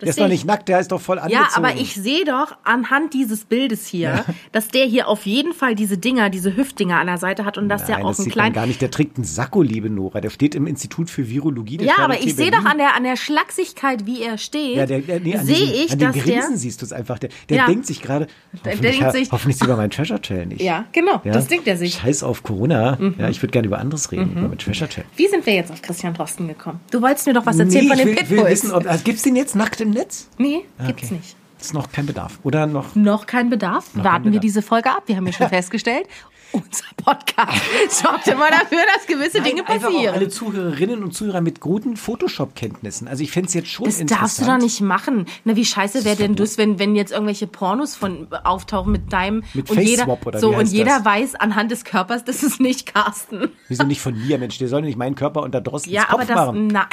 Das 0.00 0.16
Der 0.16 0.26
ist 0.26 0.32
ich. 0.32 0.38
nicht 0.40 0.44
nackt, 0.46 0.68
der 0.68 0.80
ist 0.80 0.90
doch 0.90 1.00
voll 1.00 1.20
angezogen. 1.20 1.44
Ja, 1.50 1.56
aber 1.56 1.76
ich 1.80 1.94
sehe 1.94 2.24
doch 2.24 2.56
anhand 2.64 3.14
dieses 3.14 3.44
Bildes 3.44 3.86
hier, 3.86 4.24
dass 4.50 4.66
der 4.68 4.86
hier 4.86 5.06
auf 5.06 5.24
jeden 5.24 5.52
Fall 5.52 5.76
diese 5.76 5.96
Dinger, 5.98 6.30
diese 6.30 6.56
Hüftdinger 6.56 6.98
an 6.98 7.06
der 7.06 7.16
Seite 7.18 7.44
hat 7.44 7.58
und 7.58 7.68
dass 7.68 7.82
Nein, 7.82 7.98
der 8.00 8.04
auch 8.06 8.18
man 8.18 8.28
kleinen. 8.28 8.52
gar 8.54 8.66
nicht. 8.66 8.82
Der 8.82 8.90
trägt 8.90 9.16
einen 9.16 9.24
Sakko, 9.24 9.62
liebe 9.62 9.88
Nora. 9.90 10.20
Der 10.20 10.30
steht 10.30 10.56
im 10.56 10.66
Institut 10.66 11.10
für 11.10 11.28
Virologie 11.30 11.76
der 11.76 11.86
Ja, 11.86 11.94
aber 11.98 12.20
ich 12.20 12.34
sehe 12.34 12.50
doch 12.50 12.64
an 12.64 12.78
der, 12.78 12.96
an 12.96 13.04
der 13.04 13.16
Schlachsigkeit, 13.16 14.04
wie 14.04 14.22
er 14.22 14.36
steht, 14.36 14.76
Ja, 14.76 14.86
der, 14.86 14.98
der, 14.98 15.20
nee, 15.20 15.36
an 15.36 15.46
sehe 15.46 15.56
ich, 15.84 15.92
an 15.92 15.98
den 16.00 16.12
dass 16.12 16.16
Grinsen 16.24 16.50
der. 16.50 16.58
siehst 16.58 16.82
du 16.82 16.86
es 16.86 16.92
einfach. 16.92 17.20
Der, 17.20 17.30
der 17.48 17.56
Ja. 17.58 17.66
denkt 17.66 17.86
sich 17.86 18.02
gerade, 18.02 18.26
Der 18.64 18.72
hoffentlich, 18.72 18.98
denkt 18.98 19.12
sich- 19.14 19.30
hoffentlich 19.30 19.58
sieht 19.58 19.68
man 19.68 19.76
meinen 19.76 19.90
Treasure 19.90 20.20
Trail 20.20 20.46
nicht. 20.46 20.60
Ja, 20.60 20.86
genau, 20.90 21.20
das 21.24 21.46
denkt 21.46 21.68
er 21.68 21.76
sich. 21.76 21.94
Mhm. 21.98 22.06
Scheiß 22.06 22.22
auf 22.24 22.42
Corona. 22.42 22.98
Ja, 23.16 23.28
ich 23.28 23.40
würde 23.42 23.52
gerne 23.52 23.68
über 23.68 23.78
anderes 23.78 24.10
reden, 24.10 24.32
über 24.32 24.40
meinen 24.48 24.58
Treasure 24.58 24.90
Trail. 24.90 25.04
Wie 25.16 25.28
sind 25.28 25.46
wir 25.46 25.54
jetzt 25.54 25.70
auf 25.70 25.80
Christian 25.82 26.14
Drosten 26.14 26.48
gekommen? 26.48 26.80
Du 26.90 27.00
wolltest 27.00 27.26
mir 27.28 27.32
doch 27.32 27.46
was 27.46 27.58
erzählen 27.60 27.84
nee, 27.84 27.90
von 27.90 27.98
ich 27.98 28.04
den 28.04 28.08
will, 28.08 28.16
will 28.16 28.24
Pitbulls. 28.26 28.50
wissen, 28.64 28.72
ob, 28.72 28.86
also, 28.90 29.04
gibt's 29.04 29.22
den 29.22 29.36
jetzt 29.36 29.54
nackt 29.54 29.80
im 29.84 29.90
Netz? 29.90 30.28
nee, 30.38 30.64
Ah, 30.78 30.86
gibt's 30.86 31.04
okay. 31.04 31.14
nicht. 31.14 31.36
Ist 31.60 31.72
noch 31.72 31.90
kein 31.92 32.04
Bedarf. 32.04 32.38
Oder 32.42 32.66
noch? 32.66 32.94
Noch 32.94 33.24
kein 33.26 33.48
Bedarf. 33.48 33.86
kein 33.94 34.04
Warten 34.04 34.24
wir 34.24 34.32
Bedarf. 34.32 34.42
diese 34.42 34.60
Folge 34.62 34.90
ab. 34.90 35.04
Wir 35.06 35.16
haben 35.16 35.26
ja 35.26 35.32
schon 35.32 35.48
festgestellt, 35.60 36.06
unser 36.52 36.84
Podcast 36.96 37.62
sorgt 38.02 38.28
immer 38.28 38.48
dafür, 38.50 38.78
dass 38.94 39.06
gewisse 39.06 39.40
Dinge 39.40 39.62
Nein, 39.62 39.72
einfach 39.72 39.88
auch 39.88 39.92
passieren. 39.92 40.14
alle 40.14 40.28
Zuhörerinnen 40.28 41.02
und 41.02 41.12
Zuhörer 41.14 41.40
mit 41.40 41.60
guten 41.60 41.96
Photoshop-Kenntnissen. 41.96 43.08
Also 43.08 43.22
ich 43.22 43.30
fände 43.32 43.48
es 43.48 43.54
jetzt 43.54 43.68
schon 43.70 43.86
Das 43.86 43.98
interessant. 43.98 44.22
darfst 44.22 44.40
du 44.40 44.44
doch 44.44 44.58
nicht 44.58 44.80
machen. 44.82 45.24
Na, 45.44 45.56
wie 45.56 45.64
scheiße 45.64 46.04
wäre 46.04 46.16
denn 46.16 46.34
das, 46.36 46.58
wenn, 46.58 46.78
wenn 46.78 46.94
jetzt 46.96 47.12
irgendwelche 47.12 47.46
Pornos 47.46 47.96
von 47.96 48.28
auftauchen 48.44 48.92
mit 48.92 49.12
deinem 49.12 49.42
Mit 49.54 49.70
und 49.70 49.76
Face 49.76 49.88
jeder 49.88 50.04
Swap 50.04 50.26
oder 50.26 50.38
so 50.40 50.52
wie 50.52 50.56
und 50.56 50.66
jeder 50.66 50.96
das? 50.98 51.04
weiß 51.06 51.34
anhand 51.36 51.70
des 51.70 51.84
Körpers, 51.84 52.24
das 52.24 52.42
ist 52.42 52.60
nicht 52.60 52.92
Carsten. 52.92 53.48
Wieso 53.68 53.84
nicht 53.84 54.00
von 54.02 54.14
mir, 54.14 54.38
Mensch? 54.38 54.58
Der 54.58 54.68
soll 54.68 54.82
nicht 54.82 54.98
meinen 54.98 55.14
Körper 55.14 55.42
unter 55.42 55.60
Drostens 55.62 55.92
Ja, 55.94 56.02
Kopf 56.04 56.12
aber 56.14 56.24
das 56.26 56.36
machen. 56.36 56.66
nein. 56.68 56.84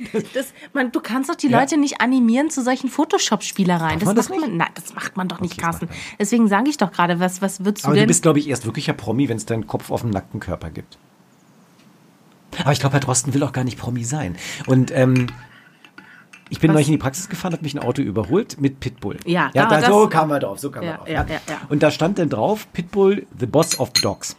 Das, 0.34 0.52
man, 0.72 0.92
du 0.92 1.00
kannst 1.00 1.28
doch 1.30 1.34
die 1.36 1.48
Leute 1.48 1.76
nicht 1.76 2.00
animieren 2.00 2.50
zu 2.50 2.62
solchen 2.62 2.88
Photoshop-Spielereien. 2.88 4.02
Man 4.04 4.16
das 4.16 4.28
macht 4.28 4.40
man, 4.40 4.56
nein, 4.56 4.68
das 4.74 4.94
macht 4.94 5.16
man 5.16 5.28
doch 5.28 5.40
nicht, 5.40 5.52
Okay, 5.52 5.60
das 5.62 5.80
Carsten. 5.80 5.88
Deswegen 6.18 6.48
sage 6.48 6.70
ich 6.70 6.76
doch 6.78 6.90
gerade, 6.92 7.20
was, 7.20 7.42
was 7.42 7.64
würdest 7.64 7.84
du 7.84 7.88
Aber 7.88 7.94
denn? 7.96 8.04
du 8.04 8.08
bist, 8.08 8.22
glaube 8.22 8.38
ich, 8.38 8.48
erst 8.48 8.64
wirklicher 8.66 8.92
Promi, 8.94 9.28
wenn 9.28 9.36
es 9.36 9.46
deinen 9.46 9.66
Kopf 9.66 9.90
auf 9.90 10.00
dem 10.00 10.10
nackten 10.10 10.40
Körper 10.40 10.70
gibt. 10.70 10.98
Aber 12.58 12.72
ich 12.72 12.80
glaube, 12.80 12.94
Herr 12.94 13.00
Drosten 13.00 13.32
will 13.34 13.42
auch 13.42 13.52
gar 13.52 13.64
nicht 13.64 13.78
Promi 13.78 14.04
sein. 14.04 14.36
Und 14.66 14.90
ähm, 14.94 15.28
ich 16.48 16.58
bin 16.60 16.70
Was? 16.70 16.74
neulich 16.74 16.88
in 16.88 16.92
die 16.94 16.98
Praxis 16.98 17.28
gefahren, 17.28 17.52
hat 17.52 17.62
mich 17.62 17.74
ein 17.74 17.78
Auto 17.80 18.02
überholt 18.02 18.60
mit 18.60 18.80
Pitbull. 18.80 19.18
Ja, 19.24 19.50
ja 19.54 19.66
da- 19.66 19.82
so 19.88 20.04
das- 20.06 20.10
kam 20.12 20.30
er 20.30 20.40
drauf, 20.40 20.58
so 20.58 20.70
kam 20.70 20.82
Ja, 20.82 20.90
er 20.90 20.96
drauf. 20.96 21.08
ja, 21.08 21.24
ja, 21.28 21.40
ja. 21.48 21.60
Und 21.68 21.82
da 21.82 21.90
stand 21.90 22.18
dann 22.18 22.28
drauf, 22.28 22.66
Pitbull, 22.72 23.26
the 23.38 23.46
boss 23.46 23.78
of 23.78 23.90
dogs. 23.90 24.36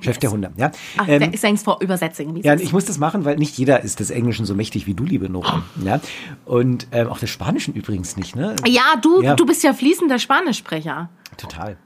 Chef 0.00 0.18
der 0.18 0.30
Hunde. 0.30 0.50
Ja. 0.56 0.70
Ach, 0.98 1.08
Ähm, 1.08 1.32
ist 1.32 1.44
eigentlich 1.44 1.60
vor 1.62 1.78
Übersetzung. 1.80 2.36
ja, 2.42 2.54
ich 2.54 2.72
muss 2.72 2.84
das 2.84 2.98
machen, 2.98 3.24
weil 3.24 3.36
nicht 3.36 3.56
jeder 3.56 3.82
ist 3.82 4.00
des 4.00 4.10
Englischen 4.10 4.44
so 4.44 4.54
mächtig 4.54 4.86
wie 4.86 4.94
du, 4.94 5.04
liebe 5.04 5.28
Nora. 5.30 5.62
Ja. 5.82 6.00
Und 6.44 6.86
ähm, 6.92 7.08
auch 7.08 7.18
des 7.18 7.30
Spanischen 7.30 7.74
übrigens 7.74 8.16
nicht, 8.16 8.36
ne? 8.36 8.54
ja, 8.66 8.82
du, 9.00 9.22
Ja. 9.22 9.34
du 9.34 9.46
bist 9.46 9.62
ja 9.64 9.72
fließender 9.72 10.18
Spanischsprecher. 10.18 11.08
Total. 11.36 11.76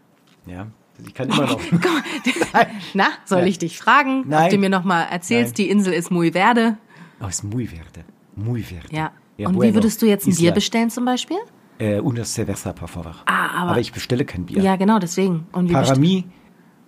Ja. 0.47 0.67
Ich 1.07 1.15
kann 1.15 1.29
immer 1.29 1.47
noch. 1.47 1.61
Na, 2.95 3.07
soll 3.25 3.41
Nein. 3.41 3.49
ich 3.49 3.59
dich 3.59 3.79
fragen, 3.79 4.21
ob 4.23 4.27
Nein. 4.29 4.51
du 4.51 4.59
mir 4.59 4.69
noch 4.71 4.85
mal 4.85 5.03
erzählst, 5.05 5.51
Nein. 5.59 5.67
die 5.67 5.71
Insel 5.71 5.93
ist 5.93 6.11
muy 6.11 6.33
verde? 6.33 6.77
Oh, 7.21 7.27
es 7.29 7.43
muy 7.43 7.67
verde. 7.67 8.05
Muy 8.37 8.63
verde. 8.63 8.89
Ja. 8.91 9.13
Ja, 9.37 9.47
Und 9.49 9.55
wie 9.55 9.59
bueno. 9.59 9.75
würdest 9.75 10.03
du 10.03 10.07
jetzt 10.07 10.27
ein. 10.27 10.35
Bier 10.35 10.51
bestellen 10.53 10.91
zum 10.91 11.05
Beispiel? 11.05 11.37
Äh, 11.79 12.01
una 12.01 12.25
cerveza, 12.25 12.73
por 12.73 12.89
favor. 12.89 13.15
Ah, 13.27 13.63
aber- 13.71 13.79
ich 13.79 13.93
bestelle 13.93 14.25
kein 14.25 14.47
Bier. 14.47 14.61
Ja, 14.61 14.75
genau, 14.75 14.99
deswegen. 14.99 15.47
Und 15.53 15.69
wie 15.69 15.75
best- 15.75 15.91
Parami, 15.91 16.25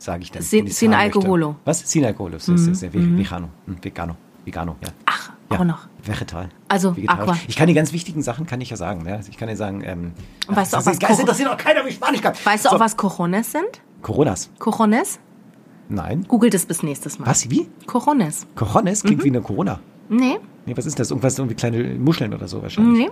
sage 0.00 0.22
ich 0.24 0.32
dann. 0.32 0.42
Sin- 0.42 0.66
sin 0.66 0.94
alcoholo. 0.94 1.56
Was? 1.64 1.80
Sin 1.88 2.04
alcoholo. 2.04 2.34
Das 2.34 2.48
ist, 2.48 2.66
das 2.68 2.82
ist 2.82 2.94
mhm. 2.94 3.18
Vegano. 3.18 3.48
Hm, 3.66 3.76
Vegano. 3.82 4.16
Vegano, 4.44 4.76
ja. 4.82 4.88
Ach, 5.06 5.30
ja. 5.52 5.58
auch 5.60 5.64
noch. 5.64 5.86
Vegetal. 6.02 6.48
Also, 6.68 6.96
aqua. 7.06 7.36
Ich 7.46 7.56
kann 7.56 7.68
die 7.68 7.74
ganz 7.74 7.92
wichtigen 7.92 8.22
Sachen, 8.22 8.46
kann 8.46 8.60
ich 8.60 8.70
ja 8.70 8.76
sagen. 8.76 9.04
Ja. 9.06 9.20
Ich 9.28 9.36
kann 9.36 9.48
ja 9.48 9.56
sagen, 9.56 9.82
ähm, 9.84 10.12
weißt 10.48 10.72
du 10.72 10.76
auch, 10.78 10.80
das 10.80 10.86
was 10.86 10.92
ist- 10.94 11.02
das 11.02 11.18
interessiert 11.20 11.50
auch 11.50 11.56
keiner, 11.58 11.84
wie 11.86 11.92
Spanisch 11.92 12.22
kann. 12.22 12.32
Weißt 12.42 12.64
du 12.64 12.70
so. 12.70 12.76
auch, 12.76 12.80
was 12.80 12.96
Cojones 12.96 13.52
sind? 13.52 13.82
Coronas. 14.02 14.50
Cojones? 14.58 15.20
Nein. 15.90 16.24
Googelt 16.26 16.54
es 16.54 16.64
bis 16.66 16.82
nächstes 16.82 17.18
Mal. 17.18 17.26
Was? 17.26 17.50
Wie? 17.50 17.68
Cojones? 17.86 18.46
Mhm. 18.54 19.06
Klingt 19.06 19.24
wie 19.24 19.28
eine 19.28 19.40
Corona. 19.42 19.80
Nee, 20.08 20.38
Nee, 20.66 20.76
was 20.76 20.86
ist 20.86 20.98
das? 20.98 21.10
Irgendwas, 21.10 21.38
irgendwie 21.38 21.54
kleine 21.56 21.82
Muscheln 21.98 22.32
oder 22.34 22.46
so 22.46 22.62
wahrscheinlich. 22.62 23.06
nee, 23.06 23.10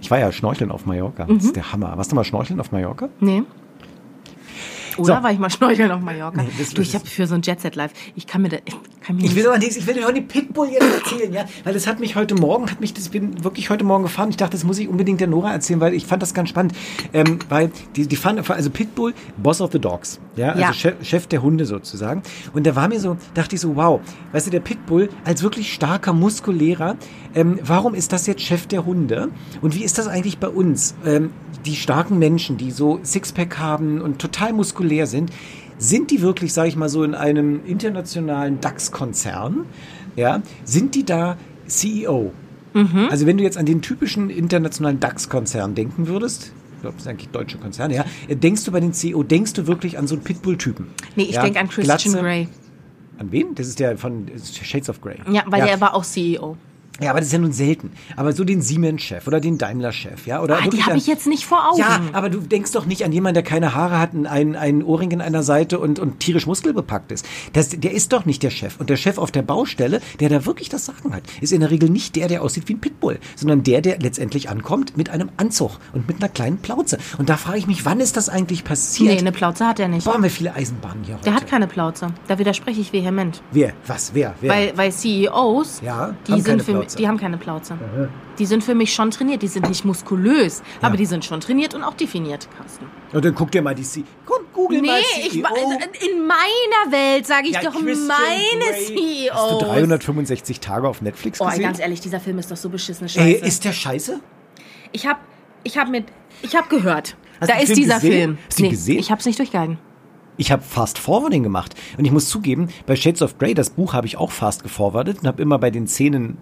Ich 0.00 0.10
war 0.10 0.18
ja 0.18 0.30
schnorcheln 0.32 0.70
auf 0.70 0.86
Mallorca. 0.86 1.24
Mhm. 1.26 1.36
Das 1.36 1.44
ist 1.46 1.56
der 1.56 1.72
Hammer. 1.72 1.96
Warst 1.96 2.10
du 2.12 2.16
mal 2.16 2.24
schnorcheln 2.24 2.58
auf 2.60 2.72
Mallorca? 2.72 3.08
nee. 3.20 3.42
Oder 5.00 5.16
So. 5.16 5.22
war 5.22 5.32
ich 5.32 5.38
mal 5.38 5.50
schnorcheln 5.50 5.90
auf 5.90 6.00
Mallorca? 6.00 6.42
Nee, 6.42 6.48
du, 6.74 6.82
ich 6.82 6.94
habe 6.94 7.06
für 7.06 7.26
so 7.26 7.34
ein 7.34 7.42
Jet 7.42 7.60
Set 7.60 7.76
Live, 7.76 7.92
ich 8.14 8.26
kann 8.26 8.42
mir 8.42 8.48
da, 8.50 8.58
ich 8.64 8.74
kann 9.02 9.16
mir 9.16 9.24
Ich 9.24 9.34
will 9.34 9.46
aber 9.46 9.58
nichts, 9.58 9.76
ich 9.76 9.86
will 9.86 9.94
dir 9.94 10.06
heute 10.06 10.22
Pitbull 10.22 10.68
jetzt 10.68 10.84
erzählen, 10.94 11.32
ja, 11.32 11.44
weil 11.64 11.74
das 11.74 11.86
hat 11.86 12.00
mich 12.00 12.16
heute 12.16 12.34
Morgen, 12.34 12.70
hat 12.70 12.80
mich, 12.80 12.94
das 12.94 13.06
ich 13.06 13.10
bin 13.10 13.42
wirklich 13.42 13.70
heute 13.70 13.84
Morgen 13.84 14.04
gefahren. 14.04 14.30
Ich 14.30 14.36
dachte, 14.36 14.52
das 14.52 14.64
muss 14.64 14.78
ich 14.78 14.88
unbedingt 14.88 15.20
der 15.20 15.28
Nora 15.28 15.52
erzählen, 15.52 15.80
weil 15.80 15.94
ich 15.94 16.06
fand 16.06 16.22
das 16.22 16.34
ganz 16.34 16.48
spannend, 16.48 16.74
ähm, 17.12 17.38
weil 17.48 17.70
die, 17.96 18.06
die 18.06 18.16
fahren, 18.16 18.38
also 18.46 18.70
Pitbull, 18.70 19.14
Boss 19.36 19.60
of 19.60 19.72
the 19.72 19.78
Dogs, 19.80 20.20
Ja, 20.40 20.48
also 20.48 20.60
Ja. 20.60 20.72
Chef, 20.72 20.94
Chef 21.02 21.26
der 21.26 21.42
Hunde 21.42 21.66
sozusagen. 21.66 22.22
Und 22.54 22.66
da 22.66 22.74
war 22.74 22.88
mir 22.88 22.98
so, 22.98 23.16
dachte 23.34 23.54
ich 23.56 23.60
so, 23.60 23.76
wow, 23.76 24.00
weißt 24.32 24.46
du, 24.46 24.50
der 24.50 24.60
Pitbull 24.60 25.10
als 25.24 25.42
wirklich 25.42 25.72
starker, 25.72 26.12
muskulärer, 26.14 26.96
ähm, 27.34 27.58
warum 27.62 27.94
ist 27.94 28.12
das 28.12 28.26
jetzt 28.26 28.42
Chef 28.42 28.66
der 28.66 28.86
Hunde? 28.86 29.28
Und 29.60 29.74
wie 29.74 29.84
ist 29.84 29.98
das 29.98 30.08
eigentlich 30.08 30.38
bei 30.38 30.48
uns? 30.48 30.94
Ähm, 31.04 31.30
die 31.66 31.76
starken 31.76 32.18
Menschen, 32.18 32.56
die 32.56 32.70
so 32.70 33.00
Sixpack 33.04 33.58
haben 33.58 34.00
und 34.00 34.18
total 34.18 34.54
muskulär 34.54 35.06
sind, 35.06 35.30
sind 35.76 36.10
die 36.10 36.22
wirklich, 36.22 36.54
sage 36.54 36.68
ich 36.68 36.76
mal 36.76 36.88
so, 36.88 37.04
in 37.04 37.14
einem 37.14 37.60
internationalen 37.66 38.60
DAX-Konzern? 38.62 39.66
Ja, 40.16 40.42
sind 40.64 40.94
die 40.94 41.04
da 41.04 41.36
CEO? 41.66 42.32
Also 43.10 43.26
wenn 43.26 43.36
du 43.36 43.42
jetzt 43.44 43.58
an 43.58 43.66
den 43.66 43.82
typischen 43.82 44.30
internationalen 44.30 45.00
DAX-Konzern 45.00 45.74
denken 45.74 46.06
würdest, 46.06 46.52
ich 46.80 46.82
glaube, 46.82 46.96
das 46.96 47.04
ist 47.04 47.10
eigentlich 47.10 47.28
deutsche 47.28 47.58
Konzerne, 47.58 47.94
ja. 47.94 48.04
Denkst 48.34 48.64
du 48.64 48.72
bei 48.72 48.80
den 48.80 48.94
CEO, 48.94 49.22
denkst 49.22 49.52
du 49.52 49.66
wirklich 49.66 49.98
an 49.98 50.06
so 50.06 50.14
einen 50.14 50.24
Pitbull-Typen? 50.24 50.86
Nee, 51.14 51.24
ich 51.24 51.32
ja, 51.32 51.42
denke 51.42 51.60
an 51.60 51.68
Christian 51.68 52.14
Glatze. 52.14 52.20
Grey. 52.22 52.48
An 53.18 53.30
wen? 53.32 53.54
Das 53.54 53.68
ist 53.68 53.78
der 53.80 53.98
von 53.98 54.26
Shades 54.62 54.88
of 54.88 55.02
Grey. 55.02 55.18
Ja, 55.30 55.42
weil 55.44 55.66
der 55.66 55.78
war 55.82 55.92
auch 55.92 56.04
CEO. 56.06 56.56
Ja, 57.00 57.10
aber 57.10 57.20
das 57.20 57.28
ist 57.28 57.32
ja 57.32 57.38
nun 57.38 57.52
selten. 57.52 57.92
Aber 58.16 58.32
so 58.32 58.44
den 58.44 58.62
Siemens-Chef 58.62 59.26
oder 59.26 59.40
den 59.40 59.58
Daimler-Chef, 59.58 60.26
ja? 60.26 60.42
Oder 60.42 60.58
Ah, 60.62 60.68
die 60.68 60.82
habe 60.82 60.96
ich 60.98 61.06
jetzt 61.06 61.26
nicht 61.26 61.46
vor 61.46 61.68
Augen. 61.70 61.78
Ja, 61.80 62.00
aber 62.12 62.28
du 62.30 62.38
denkst 62.40 62.72
doch 62.72 62.86
nicht 62.86 63.04
an 63.04 63.12
jemanden, 63.12 63.34
der 63.34 63.42
keine 63.42 63.74
Haare 63.74 63.98
hat, 63.98 64.10
einen, 64.14 64.56
einen 64.56 64.82
Ohrring 64.82 65.10
in 65.10 65.20
einer 65.20 65.42
Seite 65.42 65.78
und, 65.78 65.98
und 65.98 66.20
tierisch 66.20 66.46
muskelbepackt 66.46 67.12
ist. 67.12 67.26
Das, 67.52 67.70
der 67.70 67.92
ist 67.92 68.12
doch 68.12 68.24
nicht 68.26 68.42
der 68.42 68.50
Chef. 68.50 68.78
Und 68.78 68.90
der 68.90 68.96
Chef 68.96 69.18
auf 69.18 69.30
der 69.30 69.42
Baustelle, 69.42 70.00
der 70.20 70.28
da 70.28 70.44
wirklich 70.46 70.68
das 70.68 70.86
Sagen 70.86 71.14
hat, 71.14 71.22
ist 71.40 71.52
in 71.52 71.60
der 71.60 71.70
Regel 71.70 71.88
nicht 71.88 72.16
der, 72.16 72.28
der 72.28 72.42
aussieht 72.42 72.68
wie 72.68 72.74
ein 72.74 72.80
Pitbull, 72.80 73.18
sondern 73.36 73.62
der, 73.62 73.80
der 73.80 73.98
letztendlich 73.98 74.48
ankommt 74.50 74.96
mit 74.96 75.08
einem 75.10 75.30
Anzug 75.36 75.78
und 75.92 76.06
mit 76.08 76.18
einer 76.18 76.28
kleinen 76.28 76.58
Plauze. 76.58 76.98
Und 77.18 77.28
da 77.28 77.36
frage 77.36 77.58
ich 77.58 77.66
mich, 77.66 77.84
wann 77.84 78.00
ist 78.00 78.16
das 78.16 78.28
eigentlich 78.28 78.64
passiert? 78.64 79.12
nee, 79.14 79.18
eine 79.18 79.32
Plauze 79.32 79.66
hat 79.66 79.80
er 79.80 79.88
nicht. 79.88 80.04
Boah, 80.04 80.14
haben 80.14 80.22
wir 80.22 80.30
viele 80.30 80.54
Eisenbahnen 80.54 81.04
hier 81.04 81.14
heute. 81.14 81.24
Der 81.24 81.34
hat 81.34 81.46
keine 81.46 81.66
Plauze. 81.66 82.08
Da 82.28 82.38
widerspreche 82.38 82.80
ich 82.80 82.92
vehement. 82.92 83.42
Wer? 83.52 83.72
Was? 83.86 84.12
Wer? 84.14 84.34
Wer? 84.40 84.50
Weil, 84.50 84.72
weil 84.76 84.92
CEOs, 84.92 85.80
Ja, 85.82 86.14
die 86.26 86.40
sind 86.40 86.62
für 86.62 86.74
mich, 86.74 86.89
Plauze. 86.90 86.96
die 86.98 87.08
haben 87.08 87.16
keine 87.18 87.36
Plauze. 87.38 87.78
Die 88.38 88.46
sind 88.46 88.62
für 88.64 88.74
mich 88.74 88.92
schon 88.94 89.10
trainiert. 89.10 89.42
Die 89.42 89.48
sind 89.48 89.68
nicht 89.68 89.84
muskulös, 89.84 90.62
aber 90.82 90.96
die 90.96 91.06
sind 91.06 91.24
schon 91.24 91.40
trainiert 91.40 91.74
und 91.74 91.82
auch 91.82 91.94
definiert, 91.94 92.48
Carsten. 92.56 92.86
Und 93.12 93.24
dann 93.24 93.34
guck 93.34 93.50
dir 93.50 93.62
mal 93.62 93.74
die 93.74 93.82
C. 93.82 94.04
Komm, 94.26 94.42
google 94.54 94.80
Nee, 94.80 94.86
mal 94.88 95.00
ich, 95.00 95.30
CEO. 95.32 95.42
wa- 95.44 95.48
in 96.12 96.26
meiner 96.26 96.92
Welt 96.92 97.26
sage 97.26 97.48
ich 97.48 97.54
Ja, 97.54 97.62
doch 97.62 97.72
Christian 97.72 98.06
meine. 98.08 98.76
CEOs. 98.86 99.32
Hast 99.34 99.52
du 99.62 99.66
365 99.66 100.60
Tage 100.60 100.88
auf 100.88 101.02
Netflix 101.02 101.40
Oh, 101.40 101.46
gesehen? 101.46 101.62
ganz 101.62 101.78
ehrlich, 101.80 102.00
dieser 102.00 102.20
Film 102.20 102.38
ist 102.38 102.50
doch 102.50 102.56
so 102.56 102.68
beschissene 102.68 103.08
Scheiße. 103.08 103.26
Ey, 103.26 103.46
ist 103.46 103.64
der 103.64 103.72
scheiße? 103.72 104.20
ich 104.92 105.06
habe 105.06 105.20
ich 105.62 105.78
hab 105.78 105.88
mit 105.88 106.06
ich 106.42 106.56
habe 106.56 106.68
gehört. 106.68 107.16
Hast 107.40 107.50
da 107.50 107.56
ist 107.58 107.66
Film 107.66 107.76
dieser 107.76 107.94
gesehen? 107.96 108.12
Film. 108.12 108.38
Hast 108.48 108.58
du 108.58 108.64
ihn 108.64 108.70
gesehen? 108.70 108.98
Ich 108.98 109.10
habe 109.10 109.18
es 109.20 109.26
nicht 109.26 109.38
durchgehalten. 109.38 109.78
Ich 110.36 110.50
habe 110.52 110.62
Fast 110.62 110.98
Forwarding 110.98 111.42
gemacht. 111.42 111.74
Und 111.98 112.04
ich 112.06 112.12
muss 112.12 112.28
zugeben, 112.30 112.68
bei 112.86 112.96
Shades 112.96 113.20
of 113.20 113.36
Grey, 113.36 113.52
das 113.52 113.70
Buch 113.70 113.92
habe 113.92 114.06
ich 114.06 114.16
auch 114.16 114.30
fast 114.30 114.62
geforwardet 114.62 115.18
und 115.20 115.26
habe 115.26 115.42
immer 115.42 115.58
bei 115.58 115.70
den 115.70 115.86
Szenen 115.86 116.38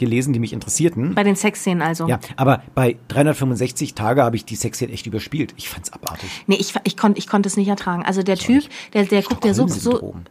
gelesen, 0.00 0.32
die 0.32 0.40
mich 0.40 0.52
interessierten. 0.52 1.14
Bei 1.14 1.22
den 1.22 1.36
Sexszenen 1.36 1.82
also. 1.82 2.08
Ja, 2.08 2.18
aber 2.36 2.64
bei 2.74 2.96
365 3.08 3.94
Tage 3.94 4.24
habe 4.24 4.34
ich 4.34 4.44
die 4.44 4.56
Sexszenen 4.56 4.92
echt 4.92 5.06
überspielt. 5.06 5.54
Ich 5.56 5.68
fand's 5.68 5.92
abartig. 5.92 6.28
Nee, 6.48 6.56
ich, 6.56 6.74
ich 6.82 6.96
konnte 6.96 7.18
ich 7.18 7.28
konnt 7.28 7.46
es 7.46 7.56
nicht 7.56 7.68
ertragen. 7.68 8.02
Also 8.04 8.24
der 8.24 8.36
Typ, 8.36 8.64
der, 8.92 9.04
der 9.04 9.22
guckt 9.22 9.44
ja 9.44 9.54
so, 9.54 9.68
so. 9.68 9.90
Stockholm-Syndrom. 9.90 10.24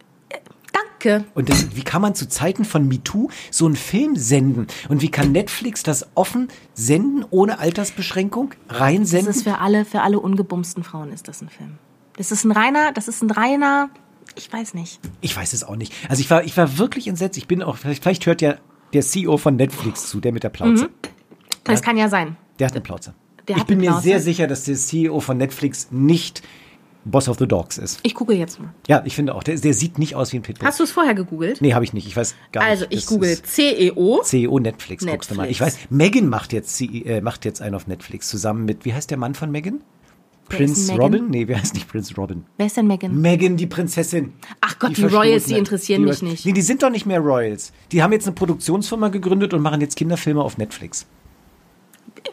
Danke. 0.73 1.25
Und 1.33 1.49
das, 1.49 1.75
wie 1.75 1.83
kann 1.83 2.01
man 2.01 2.13
zu 2.13 2.27
Zeiten 2.27 2.65
von 2.65 2.87
MeToo 2.87 3.29
so 3.51 3.65
einen 3.65 3.75
Film 3.75 4.15
senden? 4.15 4.67
Und 4.89 5.01
wie 5.01 5.09
kann 5.09 5.31
Netflix 5.31 5.83
das 5.83 6.07
offen 6.15 6.49
senden, 6.73 7.25
ohne 7.29 7.59
Altersbeschränkung? 7.59 8.53
Das 8.67 8.81
Reinsenden? 8.81 9.29
ist 9.29 9.43
für 9.43 9.59
alle, 9.59 9.85
für 9.85 10.01
alle 10.01 10.19
ungebumsten 10.19 10.83
Frauen 10.83 11.11
ist 11.13 11.27
das 11.27 11.41
ein 11.41 11.49
Film. 11.49 11.77
Das 12.17 12.31
ist 12.31 12.43
ein 12.43 12.51
reiner, 12.51 12.91
das 12.91 13.07
ist 13.07 13.21
ein 13.21 13.31
reiner, 13.31 13.89
ich 14.35 14.51
weiß 14.51 14.73
nicht. 14.73 14.99
Ich 15.21 15.35
weiß 15.35 15.53
es 15.53 15.63
auch 15.63 15.75
nicht. 15.75 15.93
Also 16.09 16.21
ich 16.21 16.29
war, 16.29 16.43
ich 16.43 16.55
war 16.57 16.77
wirklich 16.77 17.07
entsetzt. 17.07 17.37
Ich 17.37 17.47
bin 17.47 17.63
auch, 17.63 17.77
vielleicht, 17.77 18.03
vielleicht 18.03 18.25
hört 18.25 18.41
ja 18.41 18.55
der 18.93 19.01
CEO 19.01 19.37
von 19.37 19.55
Netflix 19.55 20.09
zu, 20.09 20.19
der 20.19 20.31
mit 20.31 20.43
der 20.43 20.49
Plauze. 20.49 20.89
Das 21.63 21.81
kann 21.81 21.97
ja 21.97 22.09
sein. 22.09 22.35
Der 22.59 22.67
hat 22.67 22.73
eine 22.73 22.81
Plauze. 22.81 23.13
Der 23.47 23.55
ich 23.55 23.61
hat 23.61 23.67
bin 23.67 23.79
mir 23.79 23.93
sehr 23.99 24.19
sicher, 24.19 24.47
dass 24.47 24.63
der 24.65 24.75
CEO 24.75 25.19
von 25.19 25.37
Netflix 25.37 25.87
nicht 25.91 26.43
Boss 27.05 27.29
of 27.29 27.37
the 27.39 27.47
Dogs 27.47 27.77
ist. 27.77 27.99
Ich 28.03 28.13
google 28.13 28.35
jetzt 28.37 28.59
mal. 28.59 28.73
Ja, 28.87 29.01
ich 29.05 29.15
finde 29.15 29.33
auch. 29.33 29.43
Der, 29.43 29.55
der 29.55 29.73
sieht 29.73 29.97
nicht 29.97 30.15
aus 30.15 30.33
wie 30.33 30.37
ein 30.37 30.41
Pitbull. 30.41 30.67
Hast 30.67 30.79
du 30.79 30.83
es 30.83 30.91
vorher 30.91 31.13
gegoogelt? 31.15 31.61
Nee, 31.61 31.73
habe 31.73 31.85
ich 31.85 31.93
nicht. 31.93 32.05
Ich 32.07 32.15
weiß 32.15 32.35
gar 32.51 32.63
also 32.63 32.83
nicht. 32.85 32.93
ich 32.93 32.99
Das 33.05 33.09
google 33.09 33.41
CEO. 33.41 34.21
CEO 34.23 34.59
Netflix, 34.59 35.05
guckst 35.05 35.31
du 35.31 35.35
mal. 35.35 35.49
Ich 35.49 35.59
Netflix. 35.61 35.83
weiß, 35.83 35.91
Megan 35.91 36.27
macht 36.27 36.53
jetzt, 36.53 36.75
sie, 36.75 37.05
äh, 37.05 37.21
macht 37.21 37.45
jetzt 37.45 37.61
einen 37.61 37.75
auf 37.75 37.87
Netflix 37.87 38.27
zusammen 38.27 38.65
mit, 38.65 38.85
wie 38.85 38.93
heißt 38.93 39.09
der 39.09 39.17
Mann 39.17 39.33
von 39.33 39.49
Megan? 39.49 39.81
Prince? 40.49 40.93
Robin? 40.95 41.29
Nee, 41.29 41.47
wer 41.47 41.59
heißt 41.59 41.73
nicht 41.75 41.87
Prince 41.87 42.13
Robin? 42.15 42.43
Wer 42.57 42.65
ist 42.65 42.75
denn 42.77 42.87
Megan? 42.87 43.19
Megan, 43.21 43.55
die 43.57 43.67
Prinzessin. 43.67 44.33
Ach 44.61 44.77
Gott, 44.79 44.91
die 44.91 45.01
Verstoßene. 45.01 45.17
Royals, 45.29 45.45
die 45.45 45.53
interessieren 45.57 46.01
mich 46.01 46.09
Royals. 46.09 46.21
nicht. 46.23 46.45
Nee, 46.45 46.53
die 46.53 46.61
sind 46.61 46.83
doch 46.83 46.89
nicht 46.89 47.05
mehr 47.05 47.19
Royals. 47.19 47.71
Die 47.91 48.03
haben 48.03 48.11
jetzt 48.11 48.25
eine 48.27 48.35
Produktionsfirma 48.35 49.07
gegründet 49.09 49.53
und 49.53 49.61
machen 49.61 49.79
jetzt 49.81 49.95
Kinderfilme 49.95 50.41
auf 50.41 50.57
Netflix. 50.57 51.05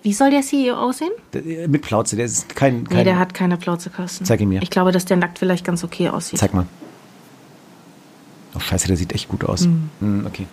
Wie 0.03 0.13
soll 0.13 0.31
der 0.31 0.43
CEO 0.43 0.75
aussehen? 0.75 1.13
D- 1.33 1.69
Mit 1.69 1.83
Plauze, 1.83 2.17
der 2.17 2.25
ist 2.27 2.55
kein. 2.57 2.85
kein 2.85 2.99
Nee, 2.99 3.05
der 3.05 3.19
hat 3.19 3.35
keine 3.35 3.57
Plauze, 3.57 3.91
Carsten. 3.91 4.25
Zeig 4.25 4.41
ihn 4.41 4.49
mir. 4.49 4.63
Ich 4.63 4.71
glaube, 4.71 4.91
dass 4.93 5.05
der 5.05 5.17
nackt 5.17 5.39
vielleicht 5.39 5.65
ganz 5.65 5.85
okay 5.85 6.09
aussieht. 6.09 6.39
Zeig 6.39 6.55
mal. 6.55 6.67
Oh, 8.55 8.59
scheiße, 8.61 8.89
der 8.89 8.97
sieht 8.97 9.13
echt 9.13 9.29
gut 9.29 9.45
aus. 9.45 9.69
Hm, 10.01 10.25
okay. 10.27 10.47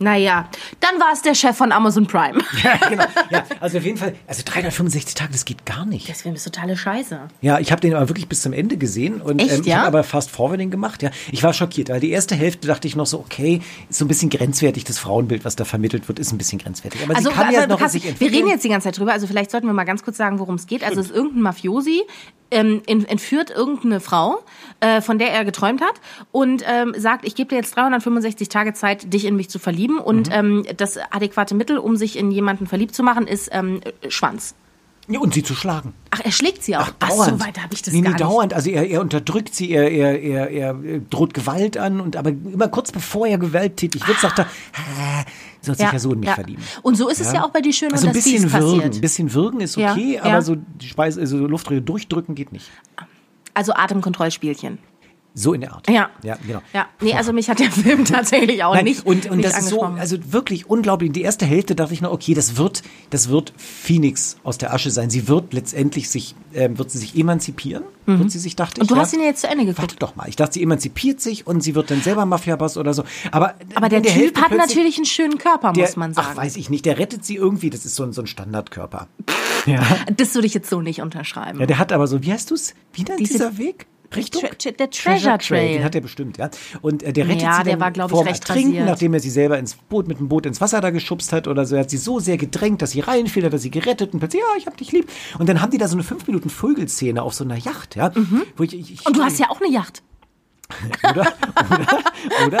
Naja, 0.00 0.48
dann 0.80 0.98
war 1.00 1.12
es 1.12 1.22
der 1.22 1.34
Chef 1.34 1.56
von 1.56 1.70
Amazon 1.72 2.06
Prime. 2.06 2.40
Ja, 2.64 2.76
genau. 2.88 3.04
Ja, 3.30 3.44
also 3.60 3.78
auf 3.78 3.84
jeden 3.84 3.96
Fall, 3.96 4.14
also 4.26 4.42
365 4.44 5.14
Tage, 5.14 5.32
das 5.32 5.44
geht 5.44 5.64
gar 5.66 5.84
nicht. 5.86 6.08
Der 6.08 6.14
Film 6.14 6.34
ist 6.34 6.44
totale 6.44 6.76
Scheiße. 6.76 7.20
Ja, 7.42 7.58
ich 7.60 7.70
habe 7.72 7.80
den 7.80 7.94
aber 7.94 8.08
wirklich 8.08 8.28
bis 8.28 8.42
zum 8.42 8.52
Ende 8.52 8.76
gesehen 8.76 9.20
und 9.20 9.38
Echt, 9.40 9.52
ähm, 9.52 9.60
ich 9.60 9.66
ja? 9.66 9.76
habe 9.78 9.86
aber 9.88 10.04
Fast 10.04 10.30
Forwarding 10.30 10.70
gemacht. 10.70 11.02
Ja, 11.02 11.10
ich 11.30 11.42
war 11.42 11.52
schockiert, 11.52 11.88
weil 11.90 12.00
die 12.00 12.10
erste 12.10 12.34
Hälfte 12.34 12.66
dachte 12.68 12.88
ich 12.88 12.96
noch 12.96 13.06
so, 13.06 13.18
okay, 13.20 13.60
ist 13.88 13.98
so 13.98 14.04
ein 14.04 14.08
bisschen 14.08 14.30
grenzwertig. 14.30 14.84
Das 14.84 14.98
Frauenbild, 14.98 15.44
was 15.44 15.56
da 15.56 15.64
vermittelt 15.64 16.08
wird, 16.08 16.18
ist 16.18 16.32
ein 16.32 16.38
bisschen 16.38 16.58
grenzwertig. 16.58 17.02
Aber 17.04 17.14
Also, 17.16 17.30
sie 17.30 17.34
kann 17.36 17.46
also 17.48 17.60
ja 17.60 17.66
noch 17.66 17.78
Carsten, 17.78 17.98
sich 17.98 18.04
wir 18.04 18.10
entwickeln. 18.10 18.36
reden 18.36 18.48
jetzt 18.48 18.64
die 18.64 18.68
ganze 18.70 18.86
Zeit 18.88 18.98
drüber, 18.98 19.12
also 19.12 19.26
vielleicht 19.26 19.50
sollten 19.50 19.66
wir 19.66 19.74
mal 19.74 19.84
ganz 19.84 20.02
kurz 20.02 20.16
sagen, 20.16 20.38
worum 20.38 20.56
es 20.56 20.66
geht. 20.66 20.82
Also 20.84 21.00
es 21.00 21.06
ist 21.10 21.14
irgendein 21.16 21.42
Mafiosi, 21.42 22.02
ähm, 22.54 22.82
ent- 22.86 23.08
entführt 23.10 23.50
irgendeine 23.50 24.00
Frau, 24.00 24.42
äh, 24.80 25.00
von 25.00 25.18
der 25.18 25.30
er 25.32 25.44
geträumt 25.44 25.82
hat 25.82 25.94
und 26.32 26.62
ähm, 26.66 26.94
sagt, 26.96 27.26
ich 27.26 27.34
gebe 27.34 27.50
dir 27.50 27.56
jetzt 27.56 27.76
365 27.76 28.48
Tage 28.48 28.72
Zeit, 28.72 29.12
dich 29.12 29.24
in 29.26 29.36
mich 29.36 29.50
zu 29.50 29.58
verlieben 29.58 29.98
und 29.98 30.28
Mhm. 30.28 30.34
ähm, 30.34 30.66
das 30.76 30.96
adäquate 31.10 31.54
Mittel, 31.54 31.76
um 31.78 31.96
sich 31.96 32.16
in 32.18 32.30
jemanden 32.30 32.66
verliebt 32.66 32.94
zu 32.94 33.02
machen, 33.02 33.26
ist 33.26 33.50
ähm, 33.52 33.80
äh, 34.02 34.10
Schwanz. 34.10 34.54
Ja, 35.06 35.20
und 35.20 35.34
sie 35.34 35.42
zu 35.42 35.54
schlagen. 35.54 35.92
Ach, 36.10 36.20
er 36.24 36.32
schlägt 36.32 36.62
sie 36.64 36.76
auch. 36.76 36.88
Ach, 36.98 37.10
so 37.10 37.38
weit 37.40 37.62
habe 37.62 37.74
ich 37.74 37.82
das 37.82 37.92
nee, 37.92 38.00
gar 38.00 38.10
nee, 38.12 38.14
nicht. 38.14 38.20
dauernd. 38.24 38.54
Also 38.54 38.70
er, 38.70 38.88
er 38.88 39.00
unterdrückt 39.02 39.54
sie, 39.54 39.70
er, 39.70 39.90
er, 39.90 40.20
er, 40.22 40.50
er 40.50 40.74
droht 41.10 41.34
Gewalt 41.34 41.76
an 41.76 42.00
und 42.00 42.16
aber 42.16 42.30
immer 42.30 42.68
kurz 42.68 42.90
bevor 42.90 43.26
er 43.26 43.36
gewalttätig 43.36 44.06
wird, 44.08 44.18
sagt 44.18 44.38
er, 44.38 44.46
"Ah, 44.72 45.24
soll 45.60 45.74
sich 45.74 45.84
ja, 45.92 45.98
so 45.98 46.12
in 46.12 46.20
mich 46.20 46.30
verlieben. 46.30 46.62
Und 46.82 46.96
so 46.96 47.08
ist 47.08 47.20
es 47.20 47.32
ja 47.32 47.44
auch 47.44 47.50
bei 47.50 47.60
die 47.60 47.72
Schönen 47.72 47.92
Also 47.92 48.06
und 48.06 48.10
ein 48.10 48.14
bisschen 48.14 48.50
würgen, 48.52 48.78
passiert. 48.78 48.94
ein 48.94 49.00
bisschen 49.00 49.34
würgen 49.34 49.60
ist 49.60 49.76
Ja, 49.76 49.92
okay, 49.92 50.14
ja. 50.16 50.22
aber 50.22 50.42
so 50.42 50.56
die 50.56 50.88
Speise, 50.88 51.20
also 51.20 51.38
Luftröhre 51.46 51.82
durchdrücken 51.82 52.34
geht 52.34 52.52
nicht. 52.52 52.70
Also 53.52 53.72
Atemkontrollspielchen. 53.74 54.78
So 55.36 55.52
in 55.52 55.62
der 55.62 55.72
Art. 55.72 55.90
Ja. 55.90 56.10
Ja, 56.22 56.36
genau. 56.46 56.62
Ja, 56.72 56.86
nee, 57.00 57.12
also 57.12 57.32
mich 57.32 57.50
hat 57.50 57.58
der 57.58 57.70
Film 57.72 58.04
tatsächlich 58.04 58.62
auch 58.62 58.72
Nein, 58.74 58.84
nicht 58.84 59.04
und, 59.04 59.28
und 59.28 59.38
nicht 59.38 59.48
das 59.48 59.58
ist 59.58 59.68
so, 59.68 59.82
also 59.82 60.16
wirklich 60.32 60.70
unglaublich. 60.70 61.10
Die 61.10 61.22
erste 61.22 61.44
Hälfte 61.44 61.74
dachte 61.74 61.92
ich 61.92 62.00
noch, 62.00 62.12
okay, 62.12 62.34
das 62.34 62.56
wird, 62.56 62.82
das 63.10 63.28
wird 63.30 63.52
Phoenix 63.56 64.36
aus 64.44 64.58
der 64.58 64.72
Asche 64.72 64.92
sein. 64.92 65.10
Sie 65.10 65.26
wird 65.26 65.52
letztendlich 65.52 66.08
sich, 66.08 66.36
ähm, 66.54 66.78
wird 66.78 66.90
sie 66.92 66.98
sich 66.98 67.16
emanzipieren, 67.18 67.82
wird 68.06 68.30
sie 68.30 68.38
sich, 68.38 68.54
dachte 68.54 68.74
Mhm. 68.76 68.82
Und 68.82 68.90
ich. 68.90 68.94
du 68.94 69.00
hast 69.00 69.12
ihn 69.12 69.20
ja 69.20 69.26
jetzt 69.26 69.40
zu 69.40 69.48
Ende 69.48 69.64
geguckt. 69.64 69.78
Warte 69.80 69.96
doch 69.96 70.14
mal. 70.14 70.28
Ich 70.28 70.36
dachte, 70.36 70.54
sie 70.54 70.62
emanzipiert 70.62 71.20
sich 71.20 71.46
und 71.48 71.62
sie 71.62 71.74
wird 71.74 71.90
dann 71.90 72.00
selber 72.00 72.26
Mafia-Boss 72.26 72.76
oder 72.76 72.94
so. 72.94 73.02
Aber, 73.32 73.54
Aber 73.74 73.88
der 73.88 73.98
in 73.98 74.04
Typ 74.04 74.12
Hälfte 74.14 74.40
hat 74.40 74.52
natürlich 74.52 74.96
einen 74.98 75.06
schönen 75.06 75.38
Körper, 75.38 75.72
der, 75.72 75.84
muss 75.86 75.96
man 75.96 76.14
sagen. 76.14 76.28
Ach, 76.30 76.36
weiß 76.36 76.54
ich 76.56 76.70
nicht. 76.70 76.84
Der 76.86 76.98
rettet 76.98 77.24
sie 77.24 77.34
irgendwie. 77.34 77.70
Das 77.70 77.84
ist 77.84 77.96
so 77.96 78.04
ein, 78.04 78.12
so 78.12 78.22
ein 78.22 78.26
Standardkörper. 78.28 79.08
Ja. 79.66 79.82
Das 80.14 80.34
würde 80.34 80.46
ich 80.46 80.52
jetzt 80.52 80.68
so 80.68 80.82
nicht 80.82 81.00
unterschreiben. 81.00 81.58
ja, 81.58 81.64
der 81.64 81.78
hat 81.78 81.90
aber 81.90 82.06
so, 82.06 82.22
wie 82.22 82.30
heißt 82.30 82.50
du's? 82.50 82.74
Wie 82.92 83.02
nennt 83.02 83.18
Diese- 83.18 83.32
dieser 83.32 83.56
Weg? 83.56 83.86
Richtung? 84.16 84.42
Tre- 84.42 84.72
der 84.76 84.90
Treasure 84.90 85.38
Trail. 85.38 85.74
Den 85.78 85.84
hat 85.84 85.94
er 85.94 86.00
bestimmt, 86.00 86.38
ja. 86.38 86.50
Und 86.82 87.02
äh, 87.02 87.12
der 87.12 87.26
rettet 87.26 87.42
Ja, 87.42 87.58
sie 87.58 87.62
der 87.64 87.72
dann 87.74 87.80
war, 87.80 87.90
glaub 87.90 88.12
ich, 88.12 88.18
recht 88.18 88.48
Ertrinken, 88.48 88.70
rasiert. 88.72 88.86
nachdem 88.88 89.14
er 89.14 89.20
sie 89.20 89.30
selber 89.30 89.58
ins 89.58 89.74
Boot 89.74 90.08
mit 90.08 90.18
dem 90.18 90.28
Boot 90.28 90.46
ins 90.46 90.60
Wasser 90.60 90.80
da 90.80 90.90
geschubst 90.90 91.32
hat 91.32 91.48
oder 91.48 91.64
so. 91.66 91.74
Er 91.76 91.82
hat 91.82 91.90
sie 91.90 91.96
so 91.96 92.20
sehr 92.20 92.36
gedrängt, 92.36 92.82
dass 92.82 92.92
sie 92.92 93.00
reinfiel, 93.00 93.44
hat 93.44 93.52
er 93.52 93.58
sie 93.58 93.70
gerettet 93.70 94.12
und 94.12 94.20
plötzlich, 94.20 94.42
ja, 94.42 94.48
ich 94.58 94.66
hab 94.66 94.76
dich 94.76 94.92
lieb. 94.92 95.10
Und 95.38 95.48
dann 95.48 95.60
haben 95.60 95.70
die 95.70 95.78
da 95.78 95.88
so 95.88 95.96
eine 95.96 96.02
fünf 96.04 96.26
Minuten 96.26 96.50
Vögelszene 96.50 97.22
auf 97.22 97.34
so 97.34 97.44
einer 97.44 97.56
Yacht, 97.56 97.96
ja. 97.96 98.12
Wo 98.56 98.62
ich, 98.62 98.74
ich, 98.74 98.90
Mhm. 99.00 99.06
Und 99.06 99.16
du 99.16 99.22
hast 99.22 99.38
ja 99.38 99.50
auch 99.50 99.60
eine 99.60 99.70
Yacht. 99.70 100.02
oder? 101.10 101.32
Oder? 101.70 102.46
Oder? 102.46 102.58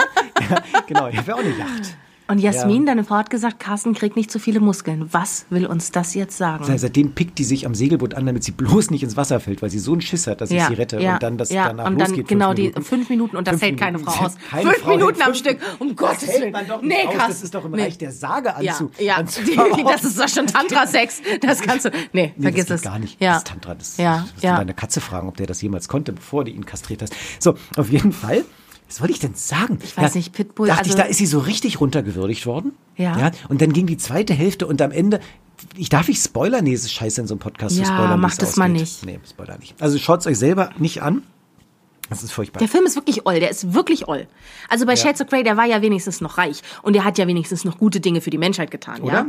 Ja, 0.50 0.62
genau, 0.86 1.08
ich 1.08 1.16
habe 1.16 1.28
ja 1.28 1.34
auch 1.34 1.38
eine 1.40 1.56
Yacht. 1.56 1.96
Und 2.26 2.38
Jasmin, 2.38 2.86
Ja. 2.86 2.92
deine 2.94 3.04
Frau 3.04 3.16
hat 3.16 3.28
gesagt, 3.28 3.60
Carsten 3.60 3.92
kriegt 3.92 4.16
nicht 4.16 4.30
zu 4.30 4.38
viele 4.38 4.58
Muskeln. 4.58 5.12
Was 5.12 5.44
will 5.50 5.66
uns 5.66 5.90
das 5.90 6.14
jetzt 6.14 6.38
sagen? 6.38 6.64
Seit- 6.64 6.80
Seitdem 6.80 7.12
pickt 7.12 7.38
die 7.38 7.44
sich 7.44 7.66
am 7.66 7.74
Segelboot 7.74 8.14
an, 8.14 8.24
damit 8.24 8.44
sie 8.44 8.52
bloß 8.52 8.90
nicht 8.90 9.02
ins 9.02 9.16
Wasser 9.18 9.40
fällt, 9.40 9.60
weil 9.60 9.68
sie 9.68 9.78
so 9.78 9.92
einen 9.92 10.00
Schiss 10.00 10.26
hat, 10.26 10.40
dass 10.40 10.50
ich 10.50 10.62
sie 10.64 10.72
rette 10.72 10.96
und 10.98 11.22
dann 11.22 11.36
das 11.36 11.50
ja. 11.50 11.66
danach 11.68 11.86
und 11.86 11.98
dann 11.98 12.08
losgeht. 12.08 12.26
genau 12.28 12.46
fünf 12.46 12.56
die 12.56 12.62
Minuten. 12.62 12.82
fünf 12.82 13.08
Minuten 13.10 13.36
und 13.36 13.46
das 13.46 13.52
Fünf 13.52 13.62
hält 13.62 13.78
keine 13.78 13.98
Minuten. 13.98 14.16
Frau 14.16 14.24
aus. 14.26 14.32
Keine 14.50 14.70
fünf 14.70 14.78
Frau 14.82 14.90
Minuten 14.90 15.20
am 15.20 15.24
fünf 15.26 15.36
Stück, 15.38 15.58
um 15.80 15.94
Gottes 15.96 16.28
Willen. 16.28 16.52
man 16.52 16.66
doch 16.66 16.80
nicht 16.80 16.88
nee, 16.96 17.06
aus. 17.08 17.12
Carsten. 17.14 17.30
Das 17.32 17.42
ist 17.42 17.54
doch 17.54 17.64
im 17.66 17.70
nee. 17.72 17.82
Reich 17.82 17.98
der 17.98 18.12
Sage 18.12 18.54
Ja, 18.60 18.72
anzu 18.72 18.90
ja. 18.98 19.14
anzubauen. 19.16 19.84
das 19.86 20.04
ist 20.04 20.18
doch 20.18 20.28
schon 20.28 20.46
Tantra-Sex. 20.46 21.20
Das 21.42 21.60
kannst 21.60 21.84
du. 21.84 21.90
Nee, 22.14 22.32
Nee, 22.36 22.42
vergiss 22.42 22.66
das 22.66 22.80
es. 22.80 22.84
gar 22.84 22.98
nicht. 22.98 23.20
Ja. 23.20 23.34
Das 23.34 23.44
Tantra, 23.44 23.74
das 23.74 23.98
ja, 23.98 24.20
das 24.22 24.32
musst 24.32 24.44
ja. 24.44 24.56
deine 24.56 24.72
Katze 24.72 25.02
fragen, 25.02 25.28
ob 25.28 25.36
der 25.36 25.46
das 25.46 25.60
jemals 25.60 25.88
konnte, 25.88 26.14
bevor 26.14 26.44
du 26.44 26.50
ihn 26.52 26.64
kastriert 26.64 27.02
hast. 27.02 27.12
So, 27.38 27.54
auf 27.76 27.90
jeden 27.90 28.12
Fall. 28.12 28.44
Was 28.88 29.00
wollte 29.00 29.12
ich 29.14 29.18
denn 29.20 29.34
sagen? 29.34 29.78
Ich 29.82 29.96
weiß 29.96 30.14
nicht, 30.14 30.32
Pitbull, 30.32 30.68
Dachte 30.68 30.82
ich, 30.86 30.92
also- 30.92 30.98
da 31.02 31.04
ist 31.08 31.18
sie 31.18 31.26
so 31.26 31.38
richtig 31.38 31.80
runtergewürdigt 31.80 32.46
worden. 32.46 32.72
Ja. 32.96 33.18
ja. 33.18 33.30
Und 33.48 33.60
dann 33.62 33.72
ging 33.72 33.86
die 33.86 33.96
zweite 33.96 34.34
Hälfte 34.34 34.66
und 34.66 34.80
am 34.82 34.90
Ende, 34.92 35.20
ich 35.76 35.88
darf 35.88 36.08
ich 36.08 36.18
Spoiler? 36.18 36.62
Nee, 36.62 36.74
es 36.74 36.82
ist 36.84 36.92
scheiße 36.92 37.20
in 37.22 37.26
so 37.26 37.34
einem 37.34 37.40
Podcast 37.40 37.76
Ja, 37.76 37.84
zu 37.84 37.92
spoilern. 37.92 38.20
mach 38.20 38.36
das 38.36 38.56
mal 38.56 38.64
ausgeht. 38.70 38.80
nicht. 38.80 39.06
Nee, 39.06 39.20
Spoiler 39.28 39.58
nicht. 39.58 39.74
Also 39.80 39.98
schaut's 39.98 40.26
euch 40.26 40.38
selber 40.38 40.70
nicht 40.78 41.02
an. 41.02 41.22
Das 42.10 42.22
ist 42.22 42.32
furchtbar. 42.32 42.58
Der 42.60 42.68
Film 42.68 42.84
ist 42.84 42.96
wirklich 42.96 43.24
oll, 43.26 43.40
der 43.40 43.50
ist 43.50 43.72
wirklich 43.72 44.06
oll. 44.08 44.26
Also 44.68 44.84
bei 44.84 44.94
Shades 44.94 45.22
of 45.22 45.26
Grey, 45.28 45.42
der 45.42 45.56
war 45.56 45.64
ja 45.64 45.80
wenigstens 45.80 46.20
noch 46.20 46.36
reich 46.36 46.60
und 46.82 46.92
der 46.92 47.02
hat 47.04 47.16
ja 47.16 47.26
wenigstens 47.26 47.64
noch 47.64 47.78
gute 47.78 47.98
Dinge 47.98 48.20
für 48.20 48.28
die 48.28 48.36
Menschheit 48.36 48.70
getan, 48.70 49.00
Oder? 49.00 49.12
ja? 49.12 49.26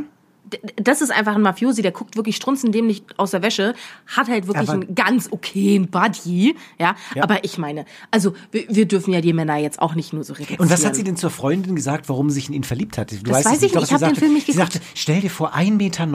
Das 0.76 1.00
ist 1.00 1.10
einfach 1.10 1.34
ein 1.34 1.42
Mafiosi, 1.42 1.82
der 1.82 1.92
guckt 1.92 2.16
wirklich 2.16 2.36
strunzendämlich 2.36 3.02
aus 3.16 3.32
der 3.32 3.42
Wäsche, 3.42 3.74
hat 4.06 4.28
halt 4.28 4.46
wirklich 4.46 4.68
Aber- 4.68 4.80
einen 4.80 4.94
ganz 4.94 5.28
okayen 5.30 5.88
Buddy, 5.88 6.54
ja? 6.78 6.94
Ja. 7.14 7.22
Aber 7.24 7.44
ich 7.44 7.58
meine, 7.58 7.84
also 8.10 8.32
wir, 8.52 8.64
wir 8.68 8.86
dürfen 8.86 9.12
ja 9.12 9.20
die 9.20 9.32
Männer 9.32 9.56
jetzt 9.56 9.80
auch 9.82 9.94
nicht 9.94 10.12
nur 10.12 10.22
so 10.24 10.34
reduzieren. 10.34 10.60
Und 10.60 10.70
was 10.70 10.84
hat 10.84 10.94
sie 10.94 11.04
denn 11.04 11.16
zur 11.16 11.30
Freundin 11.30 11.74
gesagt, 11.74 12.08
warum 12.08 12.30
sie 12.30 12.36
sich 12.36 12.48
in 12.48 12.54
ihn 12.54 12.64
verliebt 12.64 12.96
hat? 12.98 13.10
Du 13.10 13.16
Das 13.16 13.44
weiß 13.44 13.46
es 13.46 13.52
ich 13.54 13.60
nicht, 13.62 13.72
sie 13.74 13.78
ich 13.84 13.92
hab 13.92 13.98
den 14.00 14.06
sagte- 14.08 14.20
Film 14.20 14.34
nicht 14.34 14.46
Sie 14.46 14.52
geguckt. 14.52 14.72
sagte, 14.74 14.86
stell 14.94 15.20
dir 15.20 15.30
vor, 15.30 15.54
1,90 15.54 15.70
Meter, 15.76 16.06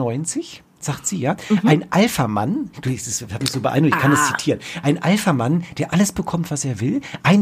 sagt 0.80 1.06
sie, 1.06 1.18
ja, 1.18 1.36
Mhm. 1.48 1.60
ein 1.64 1.86
Alpha-Mann, 1.92 2.70
das 2.82 3.22
hat 3.32 3.40
mich 3.42 3.50
so 3.52 3.60
beeindruckt, 3.60 3.94
ich 3.96 4.00
kann 4.02 4.12
Ah. 4.12 4.16
das 4.16 4.28
zitieren, 4.28 4.60
ein 4.82 5.00
Alpha-Mann, 5.02 5.64
der 5.78 5.92
alles 5.92 6.12
bekommt, 6.12 6.50
was 6.50 6.64
er 6.64 6.80
will, 6.80 7.00
1,90 7.22 7.38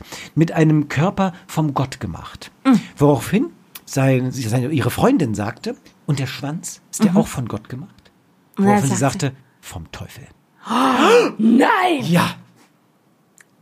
Meter, 0.00 0.04
mit 0.34 0.52
einem 0.52 0.88
Körper 0.88 1.32
vom 1.46 1.72
Gott 1.72 2.00
gemacht. 2.00 2.50
Mhm. 2.64 2.80
Woraufhin 2.98 3.46
sein, 3.86 4.30
sie- 4.30 4.42
seine, 4.42 4.68
ihre 4.70 4.90
Freundin 4.90 5.34
sagte, 5.34 5.74
und 6.10 6.18
der 6.18 6.26
Schwanz, 6.26 6.82
ist 6.90 7.02
der 7.04 7.16
auch 7.16 7.26
von 7.26 7.48
Gott 7.48 7.68
gemacht? 7.68 8.10
Mhm. 8.58 8.64
Woraufhin 8.66 8.90
sie 8.90 8.96
sagte- 8.96 9.32
vom 9.60 9.90
Teufel. 9.92 10.24
Nein! 11.38 12.02
Ja, 12.04 12.34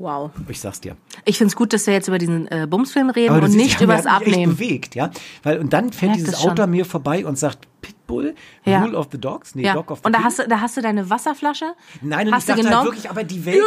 Wow. 0.00 0.30
ich 0.48 0.60
sag's 0.60 0.80
dir. 0.80 0.96
Ich 1.24 1.38
find's 1.38 1.56
gut, 1.56 1.72
dass 1.72 1.86
wir 1.88 1.92
jetzt 1.94 2.06
über 2.06 2.18
diesen 2.18 2.46
äh, 2.52 2.68
Bumsfilm 2.70 3.10
reden 3.10 3.34
und 3.42 3.52
nicht 3.56 3.80
ja, 3.80 3.88
hat 3.88 3.96
mich 4.04 4.06
Abnehmen. 4.12 4.50
Echt 4.52 4.58
bewegt, 4.60 4.94
ja. 4.94 5.10
Weil, 5.42 5.58
und 5.58 5.72
dann 5.72 5.92
fährt 5.92 6.14
dieses 6.14 6.34
das. 6.34 6.46
Auto 6.46 6.62
an 6.62 6.70
mir 6.70 6.84
vorbei 6.84 7.26
und 7.26 7.36
sagt, 7.36 7.66
Pitbull, 7.80 8.36
Ja. 8.64 8.80
Rule 8.84 8.96
of 8.96 9.08
the 9.10 9.18
Dogs? 9.20 9.56
Nee, 9.56 9.64
Ja. 9.64 9.74
Dog 9.74 9.90
of 9.90 9.98
the 9.98 10.04
Und 10.06 10.12
da 10.12 10.18
King. 10.18 10.26
hast, 10.26 10.38
du, 10.38 10.46
da 10.46 10.60
hast 10.60 10.76
du 10.76 10.82
deine 10.82 11.10
Wasserflasche. 11.10 11.74
Nein, 12.00 12.28
und 12.28 12.34
hast 12.34 12.44
ich 12.44 12.46
dachte 12.46 12.60
du 12.62 12.66
halt 12.68 12.70
genommen. 12.70 12.86
wirklich, 12.86 13.10
aber 13.10 13.24
die 13.24 13.44
Welt! 13.44 13.56
Und 13.60 13.66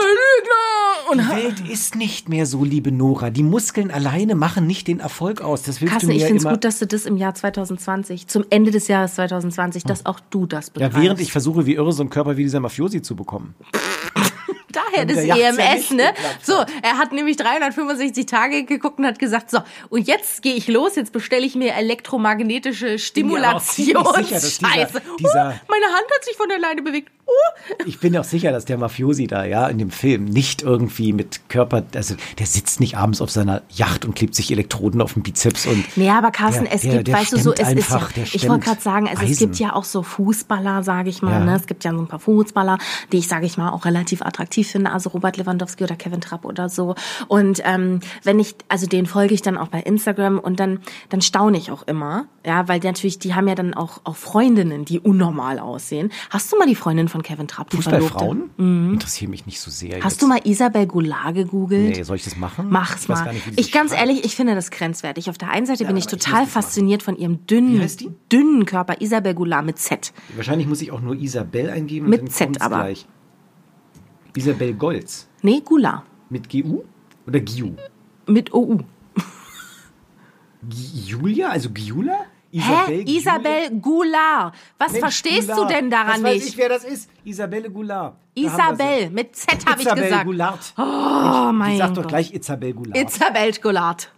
die 1.14 1.20
Welt 1.30 1.60
ist 1.70 1.96
nicht 1.96 2.30
mehr 2.30 2.46
so, 2.46 2.64
liebe 2.64 2.92
Nora. 2.92 3.30
Die 3.30 3.44
Muskeln 3.44 3.92
alleine 3.92 4.36
machen 4.36 4.68
nicht 4.68 4.88
den 4.88 5.00
Erfolg 5.00 5.42
aus. 5.42 5.64
Das 5.64 5.82
willst 5.82 5.92
Carsten, 5.94 6.08
du 6.10 6.14
mir 6.14 6.16
ich 6.18 6.22
ja 6.22 6.28
finde 6.28 6.48
es 6.48 6.50
gut, 6.54 6.64
dass 6.64 6.80
du 6.80 6.88
das 6.88 7.06
im 7.06 7.18
Jahr 7.18 7.34
2020, 7.34 8.28
zum 8.28 8.46
Ende 8.50 8.72
des 8.72 8.88
Jahres 8.88 9.16
2020, 9.16 9.84
dass 9.84 10.06
auch 10.06 10.20
du 10.30 10.46
das 10.46 10.68
ja, 10.68 10.74
betreibst. 10.74 10.98
während 11.02 11.20
ich 11.22 11.32
versuche, 11.32 11.66
wie 11.66 11.76
irre 11.76 11.92
so 11.94 12.04
einen 12.04 12.10
Körper 12.10 12.38
wie 12.38 12.44
dieser 12.44 12.60
Mafiosi 12.60 13.02
zu 13.02 13.16
bekommen. 13.16 13.56
Daher 14.72 15.06
das 15.06 15.18
der 15.18 15.26
Yacht 15.26 15.40
ja 15.40 15.50
EMS, 15.50 15.92
ne? 15.92 16.14
So, 16.42 16.54
er 16.82 16.98
hat 16.98 17.12
nämlich 17.12 17.36
365 17.36 18.26
Tage 18.26 18.64
geguckt 18.64 19.00
und 19.00 19.06
hat 19.06 19.20
gesagt, 19.20 19.52
so, 19.52 19.60
und 19.90 20.08
jetzt 20.08 20.42
gehe 20.42 20.54
ich 20.56 20.70
los, 20.70 20.96
jetzt 20.96 21.12
bestelle 21.12 21.46
ich 21.46 21.56
mir 21.56 21.74
elektromagnetische 21.74 22.96
ziemlich 22.96 23.36
sicher, 23.36 23.52
dass 23.54 23.76
dieser- 23.76 24.00
Stimulationsscheiße. 24.02 25.02
dieser- 25.20 25.56
oh, 25.62 25.72
meine 25.72 25.86
Hand 25.94 26.06
hat 26.16 26.24
sich 26.24 26.38
von 26.38 26.50
alleine 26.52 26.82
bewegt. 26.82 27.12
Oh. 27.26 27.32
Ich 27.86 28.00
bin 28.00 28.18
auch 28.18 28.24
sicher, 28.24 28.52
dass 28.52 28.66
der 28.66 28.78
Mafiosi 28.78 29.28
da, 29.28 29.46
ja, 29.46 29.68
in 29.68 29.78
dem 29.78 29.92
Film 29.92 30.26
nicht 30.26 30.62
irgendwie 30.62 31.14
mit 31.14 31.48
Körper, 31.50 31.84
also 31.96 32.16
der 32.40 32.46
sitzt 32.46 32.80
nicht 32.80 32.98
abends 32.98 33.22
auf 33.22 33.30
seiner 33.30 33.62
Yacht 33.70 34.04
und 34.04 34.16
klebt 34.16 34.36
sich 34.36 34.52
Elektroden 34.52 35.02
auf 35.02 35.14
den 35.14 35.24
Bizeps 35.24 35.66
und. 35.68 35.86
Nee, 35.98 36.10
aber 36.10 36.32
Carsten, 36.32 36.66
Der- 36.66 36.74
es 36.74 36.82
der- 36.82 36.94
gibt, 36.96 37.08
der 37.08 37.16
weißt 37.16 37.34
du, 37.34 37.38
so, 37.38 37.54
es 37.54 37.60
stemmt 37.60 37.80
ist 37.80 37.90
ja, 37.90 37.96
einfach, 37.98 38.12
ich 38.18 38.50
wollte 38.50 38.66
gerade 38.66 38.82
sagen, 38.82 39.08
also 39.08 39.24
es 39.24 39.38
gibt 39.40 39.58
ja 39.58 39.74
auch 39.74 39.84
so 39.86 40.04
Fußballer, 40.04 40.84
sage 40.84 41.10
ich 41.10 41.22
mal, 41.22 41.32
Ja. 41.32 41.40
ne? 41.46 41.56
Es 41.56 41.66
gibt 41.68 41.84
ja 41.84 41.92
so 41.92 42.00
ein 42.00 42.08
paar 42.08 42.20
Fußballer, 42.20 42.78
die 43.12 43.18
ich, 43.20 43.28
sage 43.28 43.46
ich 43.46 43.58
mal, 43.58 43.70
auch 43.70 43.86
relativ 43.86 44.22
attraktiv 44.22 44.68
finde, 44.70 44.92
also 44.92 45.10
Robert 45.12 45.38
Lewandowski 45.38 45.84
oder 45.84 45.96
Kevin 45.96 46.22
Trapp 46.22 46.46
oder 46.46 46.68
so. 46.68 46.96
Und 47.28 47.62
ähm, 47.64 48.00
wenn 48.24 48.40
ich, 48.40 48.56
also 48.68 48.86
den 48.88 49.06
folge 49.06 49.34
ich 49.34 49.42
dann 49.42 49.58
auch 49.58 49.68
bei 49.70 49.80
Instagram 49.82 50.40
und 50.40 50.60
dann, 50.60 50.80
dann 51.10 51.22
staune 51.22 51.58
ich 51.58 51.72
auch 51.72 51.84
immer, 51.84 52.26
ja, 52.46 52.68
weil 52.68 52.80
die 52.80 52.88
natürlich, 52.88 53.20
die 53.20 53.34
haben 53.36 53.48
ja 53.48 53.56
dann 53.56 53.74
auch, 53.74 54.02
auch 54.04 54.16
Freundinnen, 54.16 54.84
die 54.86 55.00
unnormal 55.00 55.60
aussehen. 55.60 56.12
Hast 56.32 56.52
du 56.52 56.58
mal 56.58 56.68
die 56.68 56.76
Freundin 56.76 57.08
von 57.12 57.22
Kevin 57.22 57.48
Trapp? 57.48 57.72
Fußballfrauen? 57.74 58.50
Interessieren 58.94 59.30
mich 59.30 59.46
nicht 59.46 59.60
so 59.60 59.70
sehr. 59.70 59.98
Mhm. 59.98 60.04
Hast 60.04 60.14
jetzt. 60.14 60.22
du 60.24 60.28
mal 60.28 60.40
Isabel 60.44 60.88
Goulart 60.88 61.36
gegoogelt? 61.36 61.98
Nee, 61.98 62.04
soll 62.04 62.16
ich 62.16 62.24
das 62.24 62.38
machen? 62.38 62.68
Mach's 62.70 63.04
ich 63.04 63.10
mal. 63.10 63.34
Nicht, 63.34 63.60
ich 63.60 63.72
ganz 63.72 63.92
schreibt. 63.92 64.08
ehrlich, 64.08 64.26
ich 64.26 64.36
finde 64.36 64.56
das 64.56 64.72
grenzwertig. 64.72 65.30
Auf 65.30 65.38
der 65.38 65.50
einen 65.52 65.66
Seite 65.66 65.86
bin 65.86 65.96
ich 65.98 66.06
ich 66.06 66.12
total 66.12 66.42
machen. 66.42 66.48
fasziniert 66.50 67.04
von 67.04 67.16
ihrem 67.18 67.46
dünnen, 67.46 67.88
dünnen 68.32 68.66
Körper. 68.66 69.02
Isabel 69.02 69.34
Goulart 69.36 69.66
mit 69.66 69.78
Z. 69.78 70.14
Wahrscheinlich 70.36 70.68
muss 70.68 70.82
ich 70.82 70.92
auch 70.92 71.02
nur 71.02 71.16
Isabel 71.16 71.70
eingeben. 71.70 72.10
Mit 72.10 72.22
und 72.22 72.28
dann 72.30 72.54
Z 72.54 72.62
aber. 72.62 72.78
Gleich. 72.78 73.06
Isabel 74.36 74.74
Golz. 74.74 75.28
Nee, 75.42 75.62
Goulart. 75.64 76.04
Mit 76.30 76.50
GU 76.50 76.84
oder 77.28 77.40
GIU? 77.40 77.74
Mit 78.28 78.54
OU. 78.54 78.80
Julia? 80.70 81.50
Also 81.50 81.70
Giula? 81.72 82.26
Hä? 82.54 83.04
Giulia? 83.04 83.18
Isabel 83.18 83.80
Goulart. 83.80 84.56
Was 84.78 84.92
Mensch, 84.92 85.00
verstehst 85.02 85.50
Goulart. 85.50 85.70
du 85.72 85.74
denn 85.76 85.90
daran 85.90 86.08
Was 86.16 86.24
weiß 86.24 86.34
nicht? 86.36 86.48
ich, 86.50 86.58
wer 86.58 86.70
das 86.70 86.84
ist? 86.84 87.10
Isabelle 87.24 87.70
Goulart. 87.70 88.16
Da 88.36 88.42
Isabel, 88.42 89.10
mit 89.10 89.36
Z 89.36 89.66
habe 89.66 89.80
ich 89.82 89.86
Isabel 89.88 90.04
gesagt. 90.04 90.26
Goulart. 90.26 90.74
Oh 90.78 91.52
mein 91.54 91.72
Ich 91.74 91.78
sag 91.78 91.94
doch 91.94 92.08
gleich 92.08 92.34
Isabel 92.34 92.74
Goulart. 92.74 92.98
Isabel 93.10 93.52
Goulart. 93.54 94.12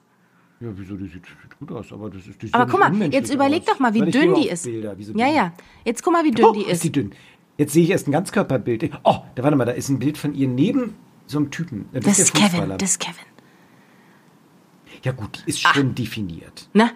ja, 0.59 0.67
wieso? 0.71 0.95
Die 0.95 1.03
sieht, 1.07 1.25
sieht 1.25 1.59
gut 1.59 1.71
aus, 1.71 1.91
aber 1.91 2.09
das 2.09 2.25
ist 2.27 2.41
die 2.41 2.53
Aber 2.53 2.65
nicht 2.65 2.71
guck 2.71 2.79
mal, 2.79 3.13
jetzt 3.13 3.33
überleg 3.33 3.61
aus. 3.63 3.67
doch 3.67 3.79
mal, 3.79 3.93
wie 3.93 4.01
dünn 4.09 4.33
die 4.35 4.49
ist. 4.49 4.63
Bilder, 4.65 4.97
wie 4.97 5.03
so 5.03 5.13
Ja, 5.15 5.27
ja. 5.27 5.53
Jetzt 5.85 6.03
guck 6.03 6.13
mal, 6.13 6.23
wie 6.23 6.31
dünn 6.31 6.45
Oh, 6.45 6.53
die 6.53 6.61
ist 6.61 6.71
ist. 6.73 6.83
die 6.85 6.91
dünn. 6.91 7.13
Jetzt 7.57 7.73
sehe 7.73 7.83
ich 7.83 7.91
erst 7.91 8.07
ein 8.07 8.11
Ganzkörperbild. 8.11 8.89
Oh, 9.03 9.17
da 9.35 9.43
warte 9.43 9.55
mal, 9.55 9.65
da 9.65 9.73
ist 9.73 9.89
ein 9.89 9.99
Bild 9.99 10.17
von 10.17 10.33
ihr 10.33 10.47
neben 10.47 10.95
so 11.27 11.37
einem 11.37 11.51
Typen. 11.51 11.87
Das, 11.93 12.03
Das 12.03 12.19
ist 12.19 12.33
Kevin, 12.33 12.77
das 12.77 12.91
ist 12.91 12.99
Kevin. 12.99 13.25
ja 15.03 15.11
gut, 15.11 15.43
die 15.45 15.49
ist 15.49 15.61
schon 15.61 15.93
definiert. 15.95 16.67
Na, 16.73 16.91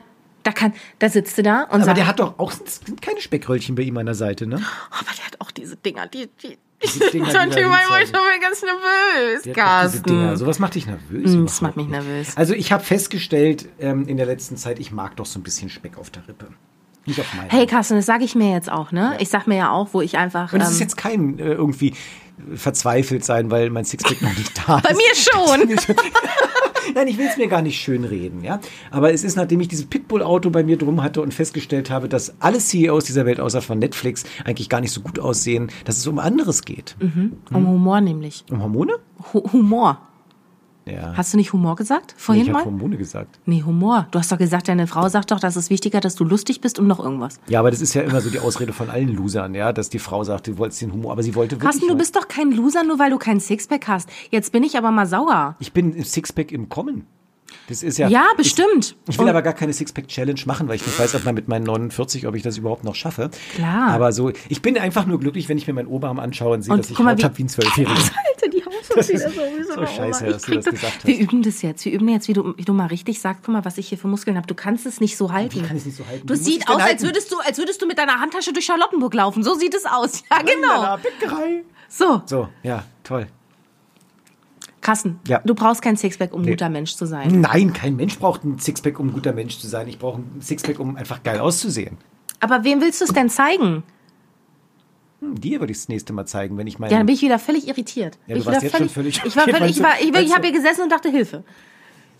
da 0.47 0.53
kann, 0.53 0.73
da 0.99 1.09
sitzt 1.09 1.37
du 1.37 1.43
da 1.43 1.63
und 1.63 1.73
Aber 1.73 1.83
sagt, 1.83 1.97
der 1.97 2.07
hat 2.07 2.19
doch 2.19 2.39
auch 2.39 2.53
keine 3.01 3.19
Speckröllchen 3.19 3.75
bei 3.75 3.83
ihm 3.83 3.97
an 3.97 4.05
der 4.05 4.15
Seite, 4.15 4.47
ne? 4.47 4.55
aber 4.91 5.09
der 5.17 5.25
hat 5.25 5.41
auch 5.41 5.51
diese 5.51 5.75
Dinger, 5.75 6.07
die, 6.07 6.29
die, 6.41 6.57
Diese 6.81 6.99
Dinger, 7.11 7.25
die 7.25 7.31
hinzeigen. 7.37 7.53
schon 7.53 7.69
mal 7.69 8.39
ganz 8.39 8.63
nervös. 8.63 9.53
Carsten. 9.53 10.37
Sowas 10.37 10.59
macht 10.59 10.75
dich 10.75 10.87
nervös. 10.87 11.31
Mm, 11.31 11.45
das 11.45 11.59
macht 11.61 11.75
mich 11.75 11.87
nervös. 11.87 12.37
Also 12.37 12.53
ich 12.53 12.71
habe 12.71 12.83
festgestellt 12.83 13.67
ähm, 13.79 14.07
in 14.07 14.15
der 14.15 14.25
letzten 14.25 14.55
Zeit, 14.55 14.79
ich 14.79 14.91
mag 14.91 15.17
doch 15.17 15.25
so 15.25 15.37
ein 15.37 15.43
bisschen 15.43 15.69
Speck 15.69 15.97
auf 15.97 16.11
der 16.11 16.25
Rippe. 16.27 16.47
Nicht 17.05 17.19
auf 17.19 17.33
meiner. 17.33 17.49
Hey 17.51 17.65
Carsten, 17.65 17.95
das 17.95 18.05
sage 18.05 18.23
ich 18.23 18.35
mir 18.35 18.53
jetzt 18.53 18.71
auch, 18.71 18.91
ne? 18.93 19.17
Ich 19.19 19.27
sag 19.29 19.47
mir 19.47 19.57
ja 19.57 19.71
auch, 19.71 19.89
wo 19.93 20.01
ich 20.01 20.17
einfach. 20.17 20.53
Und 20.53 20.61
es 20.61 20.69
ist 20.69 20.75
ähm, 20.75 20.81
jetzt 20.81 20.97
kein 20.97 21.39
äh, 21.39 21.53
irgendwie 21.53 21.93
verzweifelt 22.55 23.25
sein, 23.25 23.49
weil 23.51 23.69
mein 23.69 23.83
Sixpack 23.83 24.21
noch 24.21 24.37
nicht 24.37 24.61
da 24.65 24.77
ist. 24.77 24.83
bei 24.87 24.93
mir 24.93 25.15
schon. 25.15 25.77
Nein, 26.95 27.07
ich 27.07 27.17
will 27.17 27.27
es 27.27 27.37
mir 27.37 27.47
gar 27.47 27.61
nicht 27.61 27.79
schön 27.79 28.03
reden, 28.03 28.43
ja. 28.43 28.59
Aber 28.91 29.13
es 29.13 29.23
ist, 29.23 29.35
nachdem 29.35 29.59
ich 29.59 29.67
dieses 29.67 29.85
Pitbull-Auto 29.85 30.49
bei 30.49 30.63
mir 30.63 30.77
drum 30.77 31.03
hatte 31.03 31.21
und 31.21 31.33
festgestellt 31.33 31.89
habe, 31.89 32.09
dass 32.09 32.41
alle 32.41 32.59
CEOs 32.59 33.05
dieser 33.05 33.25
Welt 33.25 33.39
außer 33.39 33.61
von 33.61 33.79
Netflix 33.79 34.23
eigentlich 34.45 34.69
gar 34.69 34.81
nicht 34.81 34.91
so 34.91 35.01
gut 35.01 35.19
aussehen, 35.19 35.69
dass 35.85 35.97
es 35.97 36.07
um 36.07 36.19
anderes 36.19 36.63
geht. 36.63 36.95
Um 37.51 37.67
Humor 37.67 38.01
nämlich. 38.01 38.43
Um 38.49 38.61
Hormone? 38.61 38.93
Hu 39.33 39.51
Humor. 39.51 40.06
Ja. 40.89 41.13
Hast 41.15 41.33
du 41.33 41.37
nicht 41.37 41.53
Humor 41.53 41.75
gesagt? 41.75 42.13
nee, 42.15 42.21
Vorhin 42.21 42.43
ich 42.43 42.49
habe 42.49 42.59
mal? 42.59 42.65
Hormone 42.65 42.97
gesagt. 42.97 43.39
Nee, 43.45 43.63
Humor. 43.63 44.07
Du 44.11 44.19
hast 44.19 44.31
doch 44.31 44.37
gesagt, 44.37 44.67
deine 44.67 44.87
Frau 44.87 45.07
sagt 45.09 45.31
doch, 45.31 45.39
dass 45.39 45.55
es 45.55 45.69
wichtiger, 45.69 45.99
dass 45.99 46.15
du 46.15 46.23
lustig 46.23 46.61
bist 46.61 46.79
und 46.79 46.87
noch 46.87 46.99
irgendwas. 46.99 47.39
Ja, 47.47 47.59
aber 47.59 47.71
das 47.71 47.81
ist 47.81 47.93
ja 47.93 48.01
immer 48.03 48.21
so 48.21 48.29
die 48.29 48.39
Ausrede 48.39 48.73
von 48.73 48.89
allen 48.89 49.13
Losern, 49.15 49.53
ja, 49.55 49.73
dass 49.73 49.89
die 49.89 49.99
Frau 49.99 50.23
sagt, 50.23 50.47
du 50.47 50.57
wolltest 50.57 50.81
den 50.81 50.93
Humor, 50.93 51.11
aber 51.11 51.23
sie 51.23 51.35
wollte 51.35 51.55
wirklich. 51.55 51.69
Carsten, 51.71 51.87
du 51.87 51.95
bist 51.95 52.15
doch 52.15 52.27
kein 52.27 52.51
Loser, 52.51 52.83
nur 52.83 52.99
weil 52.99 53.09
du 53.11 53.17
kein 53.17 53.39
Sixpack 53.39 53.87
hast. 53.87 54.09
Jetzt 54.31 54.51
bin 54.51 54.63
ich 54.63 54.77
aber 54.77 54.91
mal 54.91 55.05
sauer. 55.07 55.55
ich 55.59 55.73
bin 55.73 55.93
im 55.93 56.03
Sixpack 56.03 56.51
im 56.51 56.69
Kommen. 56.69 57.05
Das 57.69 57.81
ist 57.81 57.97
ja. 57.97 58.07
Ja, 58.09 58.25
bestimmt. 58.35 58.95
Ich, 59.07 59.13
ich 59.13 59.17
will 59.17 59.23
Und- 59.25 59.29
aber 59.29 59.41
gar 59.41 59.53
keine 59.53 59.71
Sixpack-Challenge 59.73 60.39
machen, 60.45 60.67
weil 60.67 60.75
ich 60.75 60.85
nicht 60.85 60.99
weiß, 60.99 61.15
ob 61.15 61.23
man 61.25 61.33
mit 61.33 61.47
meinen 61.47 61.63
49, 61.63 62.27
ob 62.27 62.35
ich 62.35 62.43
das 62.43 62.57
überhaupt 62.57 62.83
noch 62.83 62.95
schaffe. 62.95 63.29
Klar. 63.55 63.89
Aber 63.89 64.11
so, 64.11 64.31
ich 64.49 64.61
bin 64.61 64.77
einfach 64.77 65.05
nur 65.05 65.17
glücklich, 65.19 65.47
wenn 65.47 65.57
ich 65.57 65.65
mir 65.65 65.73
meinen 65.73 65.87
Oberarm 65.87 66.19
anschaue 66.19 66.55
und 66.55 66.61
sehe, 66.63 66.73
Und 66.73 66.79
dass 66.83 66.91
ich 66.91 66.99
mal, 66.99 67.11
Haut 67.13 67.19
wie- 67.19 67.23
habe 67.23 67.37
wie 67.37 67.43
ein 67.43 67.49
Zwölfjähriger. 67.49 67.95
Das 68.97 69.09
ist 69.09 69.23
so 69.75 69.85
scheiße, 69.85 70.25
dass 70.25 70.41
du 70.43 70.55
das 70.55 70.65
gesagt 70.65 71.05
Wir 71.07 71.13
hast. 71.15 71.21
üben 71.21 71.41
das 71.43 71.61
jetzt. 71.61 71.85
Wir 71.85 71.91
üben 71.93 72.09
jetzt, 72.09 72.27
wie 72.27 72.33
du, 72.33 72.53
wie 72.57 72.63
du 72.65 72.73
mal 72.73 72.87
richtig 72.87 73.19
sagst, 73.21 73.43
guck 73.45 73.53
mal, 73.53 73.63
was 73.65 73.77
ich 73.77 73.87
hier 73.89 73.97
für 73.97 74.07
Muskeln 74.07 74.35
habe. 74.37 74.47
Du 74.47 74.55
kannst 74.55 74.85
es 74.85 74.99
nicht 74.99 75.15
so 75.17 75.31
halten. 75.31 75.55
Wie 75.55 75.61
kann 75.61 75.77
ich 75.77 75.81
es 75.83 75.85
nicht 75.85 75.97
so 75.97 76.05
halten? 76.07 76.27
Du 76.27 76.33
Wie 76.33 76.37
sieht 76.37 76.67
aus, 76.69 76.81
als 76.81 77.03
würdest 77.03 77.31
du, 77.31 77.37
als 77.39 77.57
würdest 77.57 77.81
du 77.81 77.85
mit 77.87 77.97
deiner 77.97 78.19
Handtasche 78.19 78.51
durch 78.53 78.65
Charlottenburg 78.65 79.13
laufen. 79.13 79.43
So 79.43 79.53
sieht 79.55 79.73
es 79.75 79.85
aus. 79.85 80.23
Ja, 80.31 80.39
genau. 80.41 80.97
Bäckerei. 80.97 81.63
So, 81.89 82.21
So, 82.25 82.49
ja, 82.63 82.83
toll. 83.03 83.27
Carsten, 84.81 85.19
Ja. 85.27 85.41
du 85.43 85.53
brauchst 85.53 85.81
kein 85.81 85.97
Sixpack, 85.97 86.33
um 86.33 86.41
ein 86.41 86.45
Nee. 86.45 86.51
guter 86.51 86.69
Mensch 86.69 86.95
zu 86.95 87.05
sein. 87.05 87.41
Nein, 87.41 87.73
kein 87.73 87.95
Mensch 87.95 88.17
braucht 88.19 88.43
ein 88.45 88.57
Sixpack, 88.59 88.99
um 88.99 89.07
ein 89.07 89.13
guter 89.13 89.33
Mensch 89.33 89.57
zu 89.59 89.67
sein. 89.67 89.87
Ich 89.87 89.99
brauche 89.99 90.19
ein 90.21 90.41
Sixpack, 90.41 90.79
um 90.79 90.95
einfach 90.95 91.23
geil 91.23 91.39
auszusehen. 91.39 91.97
Aber 92.39 92.63
wem 92.63 92.79
willst 92.81 93.01
du 93.01 93.05
es 93.05 93.11
denn 93.13 93.29
zeigen? 93.29 93.83
Hm, 95.19 95.39
Dir 95.41 95.59
würde 95.59 95.71
ich 95.71 95.77
das 95.79 95.89
nächste 95.89 96.13
Mal 96.13 96.25
zeigen, 96.25 96.57
wenn 96.57 96.67
ich 96.67 96.79
meine. 96.79 96.91
Ja, 96.91 96.97
dann 96.99 97.05
bin 97.07 97.15
ich 97.15 97.21
wieder 97.21 97.39
völlig 97.39 97.67
irritiert. 97.67 98.17
Ja, 98.27 98.35
Bin 98.35 98.35
du 98.35 98.39
ich 98.41 98.45
warst 98.45 98.63
jetzt 98.63 98.77
schon 98.77 98.89
völlig- 98.89 99.21
Ich 99.25 99.35
war 99.35 99.43
völlig, 99.47 99.77
ich 99.77 99.83
war, 99.83 99.91
du- 99.93 100.01
ich, 100.01 100.07
ich 100.07 100.11
meinst 100.13 100.35
habe 100.35 100.47
hier 100.47 100.55
gesessen 100.55 100.81
und 100.83 100.91
dachte 100.91 101.09
Hilfe. 101.09 101.43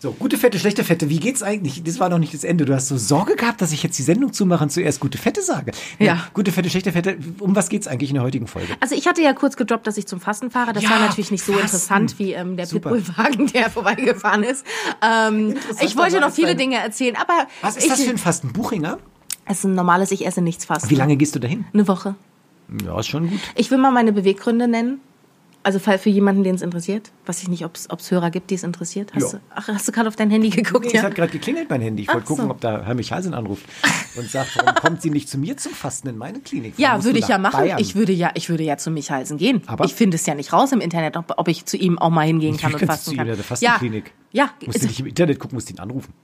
So, 0.00 0.12
gute 0.12 0.38
Fette, 0.38 0.60
schlechte 0.60 0.84
Fette. 0.84 1.08
Wie 1.10 1.18
geht's 1.18 1.42
eigentlich? 1.42 1.82
Das 1.82 1.98
war 1.98 2.08
noch 2.08 2.18
nicht 2.20 2.32
das 2.32 2.44
Ende. 2.44 2.64
Du 2.64 2.72
hast 2.72 2.86
so 2.86 2.96
Sorge 2.96 3.34
gehabt, 3.34 3.60
dass 3.60 3.72
ich 3.72 3.82
jetzt 3.82 3.98
die 3.98 4.04
Sendung 4.04 4.32
zumache 4.32 4.62
und 4.62 4.70
zuerst 4.70 5.00
gute 5.00 5.18
Fette 5.18 5.42
sage. 5.42 5.72
Ja. 5.98 6.24
Gute 6.34 6.52
Fette, 6.52 6.70
schlechte 6.70 6.92
Fette. 6.92 7.18
Um 7.40 7.56
was 7.56 7.68
geht's 7.68 7.88
eigentlich 7.88 8.10
in 8.10 8.14
der 8.14 8.22
heutigen 8.22 8.46
Folge? 8.46 8.68
Also 8.78 8.94
ich 8.94 9.08
hatte 9.08 9.22
ja 9.22 9.32
kurz 9.32 9.56
gedroppt, 9.56 9.88
dass 9.88 9.96
ich 9.96 10.06
zum 10.06 10.20
Fasten 10.20 10.52
fahre. 10.52 10.72
Das 10.72 10.84
Ja, 10.84 10.90
war 10.90 11.00
natürlich 11.00 11.32
nicht 11.32 11.42
so 11.44 11.50
Fasten. 11.52 11.66
interessant 11.66 12.18
wie 12.20 12.32
ähm, 12.32 12.56
der. 12.56 12.66
Pitbullwagen, 12.66 13.48
der 13.48 13.70
vorbeigefahren 13.72 14.44
ist. 14.44 14.64
Ähm, 15.04 15.56
ich 15.80 15.96
wollte 15.96 16.20
noch 16.20 16.30
viele 16.30 16.54
Dinge 16.54 16.76
erzählen, 16.76 17.16
aber 17.16 17.48
Was 17.62 17.76
ist 17.76 17.82
ich, 17.84 17.90
das 17.90 18.00
für 18.02 18.10
ein 18.10 18.18
Fasten? 18.18 18.52
Buchinger? 18.52 18.98
es 19.46 19.58
ist 19.58 19.64
ein 19.64 19.74
normales 19.74 20.12
Ich 20.12 20.24
esse 20.26 20.42
nichts 20.42 20.64
Fasten. 20.64 20.90
Wie 20.90 20.94
lange 20.94 21.16
gehst 21.16 21.34
du 21.34 21.40
dahin? 21.40 21.64
Eine 21.72 21.88
Woche. 21.88 22.14
Ja, 22.84 22.98
ist 23.00 23.06
schon 23.08 23.28
gut. 23.30 23.40
Ich 23.54 23.70
will 23.70 23.78
mal 23.78 23.90
meine 23.90 24.12
Beweggründe 24.12 24.68
nennen. 24.68 25.00
Also 25.64 25.80
für 25.80 26.08
jemanden, 26.08 26.44
den 26.44 26.54
es 26.54 26.62
interessiert. 26.62 27.10
Weiß 27.26 27.42
ich 27.42 27.48
nicht, 27.48 27.64
ob 27.64 27.74
es 27.74 28.10
Hörer 28.10 28.30
gibt, 28.30 28.50
die 28.50 28.54
es 28.54 28.62
interessiert. 28.62 29.12
Hast, 29.14 29.32
Ja. 29.32 29.38
du, 29.38 29.44
ach, 29.54 29.68
hast 29.68 29.86
du 29.88 29.92
gerade 29.92 30.08
auf 30.08 30.16
dein 30.16 30.30
Handy 30.30 30.48
geguckt? 30.50 30.86
Nee, 30.86 30.92
ja? 30.92 31.00
es 31.00 31.02
hat 31.04 31.14
gerade 31.14 31.32
geklingelt, 31.32 31.68
mein 31.68 31.80
Handy. 31.82 32.02
Ich 32.04 32.08
wollte 32.08 32.22
Ach 32.22 32.28
so. 32.28 32.34
gucken, 32.36 32.50
ob 32.50 32.60
da 32.60 32.84
Herr 32.84 32.94
Michalsen 32.94 33.34
anruft 33.34 33.64
und 34.16 34.30
sagt, 34.30 34.56
warum 34.56 34.74
kommt 34.76 35.02
sie 35.02 35.10
nicht 35.10 35.28
zu 35.28 35.36
mir 35.36 35.56
zum 35.56 35.72
Fasten 35.72 36.08
in 36.08 36.16
meine 36.16 36.38
Klinik? 36.40 36.74
Warum 36.78 37.00
Ja, 37.00 37.04
würde 37.04 37.18
ich 37.18 37.28
ja 37.28 37.36
machen. 37.38 37.58
Bayern? 37.60 37.78
Ich 37.80 37.96
würde 37.96 38.12
ja, 38.12 38.30
ich 38.34 38.48
würde 38.48 38.62
ja 38.62 38.78
zu 38.78 38.90
Michalsen 38.90 39.36
gehen. 39.36 39.62
Aber- 39.66 39.84
ich 39.84 39.94
finde 39.94 40.14
es 40.14 40.24
ja 40.24 40.34
nicht 40.34 40.52
raus 40.52 40.72
im 40.72 40.80
Internet, 40.80 41.16
ob, 41.16 41.34
ob 41.36 41.48
ich 41.48 41.66
zu 41.66 41.76
ihm 41.76 41.98
auch 41.98 42.10
mal 42.10 42.24
hingehen 42.26 42.56
kann 42.56 42.72
und 42.72 42.80
fasten 42.86 43.10
zu 43.10 43.16
kann. 43.16 43.26
ihm 43.26 43.30
in 43.32 43.36
der 43.36 43.44
Fastenklinik. 43.44 44.12
Ja, 44.32 44.44
ja 44.44 44.66
Musst 44.66 44.82
du 44.82 44.86
nicht 44.86 45.00
im 45.00 45.06
Internet 45.06 45.38
gucken, 45.38 45.56
musst 45.56 45.70
ihn 45.70 45.80
anrufen. 45.80 46.14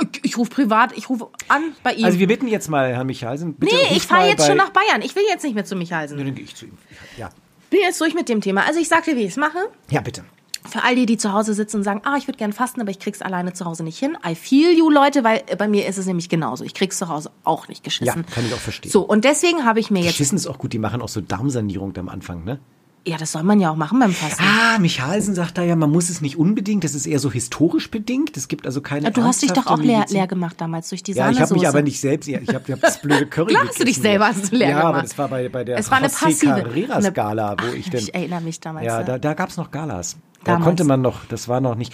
Ich, 0.00 0.24
ich 0.24 0.38
rufe 0.38 0.50
privat, 0.50 0.96
ich 0.96 1.08
rufe 1.08 1.28
an 1.48 1.74
bei 1.82 1.94
ihm. 1.94 2.04
Also 2.04 2.18
wir 2.18 2.26
bitten 2.26 2.48
jetzt 2.48 2.68
mal 2.68 2.92
Herrn 2.92 3.06
Michalsen. 3.06 3.54
Bitte 3.54 3.74
nee, 3.74 3.96
ich 3.96 4.04
fahre 4.04 4.28
jetzt 4.28 4.46
schon 4.46 4.56
nach 4.56 4.70
Bayern. 4.70 5.02
Ich 5.02 5.14
will 5.14 5.24
jetzt 5.28 5.42
nicht 5.44 5.54
mehr 5.54 5.64
zu 5.64 5.76
Michalsen. 5.76 6.18
Ja, 6.18 6.24
dann 6.24 6.34
gehe 6.34 6.44
ich 6.44 6.54
zu 6.54 6.66
ihm. 6.66 6.78
Ja, 7.16 7.30
Bin 7.70 7.80
jetzt 7.80 8.00
durch 8.00 8.14
mit 8.14 8.28
dem 8.28 8.40
Thema. 8.40 8.64
Also 8.66 8.80
ich 8.80 8.88
sag 8.88 9.04
dir, 9.04 9.16
wie 9.16 9.22
ich 9.22 9.30
es 9.30 9.36
mache. 9.36 9.58
ja 9.90 10.00
bitte. 10.00 10.24
Für 10.64 10.84
all 10.84 10.94
die, 10.94 11.06
die 11.06 11.16
zu 11.16 11.32
Hause 11.32 11.54
sitzen 11.54 11.78
und 11.78 11.82
sagen, 11.82 12.02
ah, 12.04 12.16
ich 12.16 12.28
würde 12.28 12.38
gern 12.38 12.52
fasten, 12.52 12.80
aber 12.80 12.90
ich 12.90 13.00
krieg's 13.00 13.20
alleine 13.20 13.52
zu 13.52 13.64
Hause 13.64 13.82
nicht 13.82 13.98
hin. 13.98 14.16
I 14.24 14.36
feel 14.36 14.70
you, 14.70 14.90
Leute, 14.90 15.24
weil 15.24 15.42
äh, 15.48 15.56
bei 15.56 15.66
mir 15.66 15.88
ist 15.88 15.98
es 15.98 16.06
nämlich 16.06 16.28
genauso. 16.28 16.62
Ich 16.62 16.72
krieg's 16.72 16.98
zu 16.98 17.08
Hause 17.08 17.32
auch 17.42 17.66
nicht 17.66 17.82
geschissen. 17.82 18.24
Ja, 18.28 18.34
kann 18.34 18.46
ich 18.46 18.54
auch 18.54 18.58
verstehen. 18.58 18.90
So, 18.92 19.02
und 19.02 19.24
deswegen 19.24 19.64
habe 19.64 19.80
ich 19.80 19.90
mir 19.90 20.02
jetzt, 20.04 20.14
Schissen 20.14 20.36
ist 20.36 20.46
auch 20.46 20.58
gut, 20.58 20.72
die 20.72 20.78
machen 20.78 21.02
auch 21.02 21.08
so 21.08 21.20
Darmsanierung 21.20 21.96
am 21.96 22.08
Anfang, 22.08 22.44
ne? 22.44 22.60
Ja, 23.06 23.16
das 23.16 23.32
soll 23.32 23.42
man 23.42 23.58
ja 23.60 23.70
auch 23.70 23.76
machen 23.76 23.98
beim 23.98 24.12
Fasten. 24.12 24.42
Ah, 24.42 24.78
Michalsen 24.78 25.34
sagt 25.34 25.58
da 25.58 25.62
ja, 25.62 25.74
man 25.76 25.90
muss 25.90 26.08
es 26.08 26.20
nicht 26.20 26.36
unbedingt, 26.38 26.84
das 26.84 26.94
ist 26.94 27.06
eher 27.06 27.18
so 27.18 27.30
historisch 27.30 27.90
bedingt. 27.90 28.36
Es 28.36 28.48
gibt 28.48 28.64
also 28.66 28.80
keine 28.80 29.04
Ja, 29.06 29.10
du 29.10 29.22
hast 29.24 29.42
dich 29.42 29.52
doch 29.52 29.66
auch 29.66 29.78
leer, 29.78 30.04
leer 30.08 30.26
gemacht 30.26 30.60
damals 30.60 30.88
durch 30.88 31.02
die 31.02 31.12
Ja, 31.12 31.24
ich 31.30 31.36
habe 31.40 31.46
Sahnesoße. 31.48 31.60
mich 31.60 31.68
aber 31.68 31.82
nicht 31.82 32.00
selbst, 32.00 32.28
ja, 32.28 32.38
ich 32.40 32.54
habe 32.54 32.72
hab 32.72 32.80
das 32.80 33.00
blöde 33.00 33.26
Curry 33.26 33.46
Klar 33.54 33.66
hast 33.68 33.80
du 33.80 33.84
dich 33.84 33.98
selber 33.98 34.26
hast 34.28 34.52
du 34.52 34.56
leer 34.56 34.70
Ja, 34.70 34.80
aber 34.80 34.88
gemacht. 34.90 35.04
das 35.04 35.18
war 35.18 35.28
bei, 35.28 35.48
bei 35.48 35.64
der 35.64 35.78
Es 35.78 35.90
war 35.90 35.98
eine 35.98 36.08
José 36.08 36.46
Carreras 36.46 37.12
Gala, 37.12 37.56
wo 37.58 37.64
Ach, 37.70 37.74
ich 37.74 37.90
denn... 37.90 38.00
Ich 38.00 38.14
erinnere 38.14 38.40
mich 38.40 38.60
damals. 38.60 38.86
Ja, 38.86 39.00
ja. 39.00 39.04
da, 39.04 39.18
da 39.18 39.34
gab's 39.34 39.56
noch 39.56 39.70
Galas. 39.70 40.16
Da 40.44 40.52
Damals. 40.52 40.64
konnte 40.64 40.84
man 40.84 41.00
noch, 41.00 41.24
das 41.26 41.48
war 41.48 41.60
noch 41.60 41.76
nicht. 41.76 41.92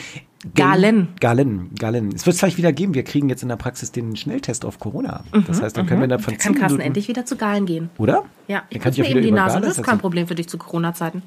Galen. 0.54 1.08
Galen, 1.20 1.74
Galen. 1.78 2.12
Es 2.14 2.24
wird 2.24 2.34
es 2.34 2.40
vielleicht 2.40 2.58
wieder 2.58 2.72
geben. 2.72 2.94
Wir 2.94 3.02
kriegen 3.02 3.28
jetzt 3.28 3.42
in 3.42 3.48
der 3.48 3.56
Praxis 3.56 3.90
den 3.90 4.14
Schnelltest 4.14 4.64
auf 4.64 4.78
Corona. 4.78 5.24
Das 5.46 5.60
heißt, 5.60 5.76
dann 5.76 5.86
können 5.86 6.00
wir 6.00 6.04
innerhalb 6.04 6.22
von 6.24 6.34
Mhm, 6.34 6.38
Da 6.38 6.44
kann 6.44 6.54
10 6.54 6.60
Carsten 6.60 6.80
endlich 6.80 7.08
wieder 7.08 7.26
zu 7.26 7.36
Galen 7.36 7.66
gehen. 7.66 7.90
Oder? 7.98 8.24
Ja, 8.46 8.62
ich 8.70 8.78
kann 8.80 8.94
mir 8.96 9.04
eben 9.06 9.22
die 9.22 9.32
Nase. 9.32 9.60
Das 9.60 9.78
ist 9.78 9.84
kein. 9.84 9.98
Problem 9.98 10.28
für 10.28 10.36
dich 10.36 10.48
zu 10.48 10.56
Corona-Zeiten. 10.58 11.22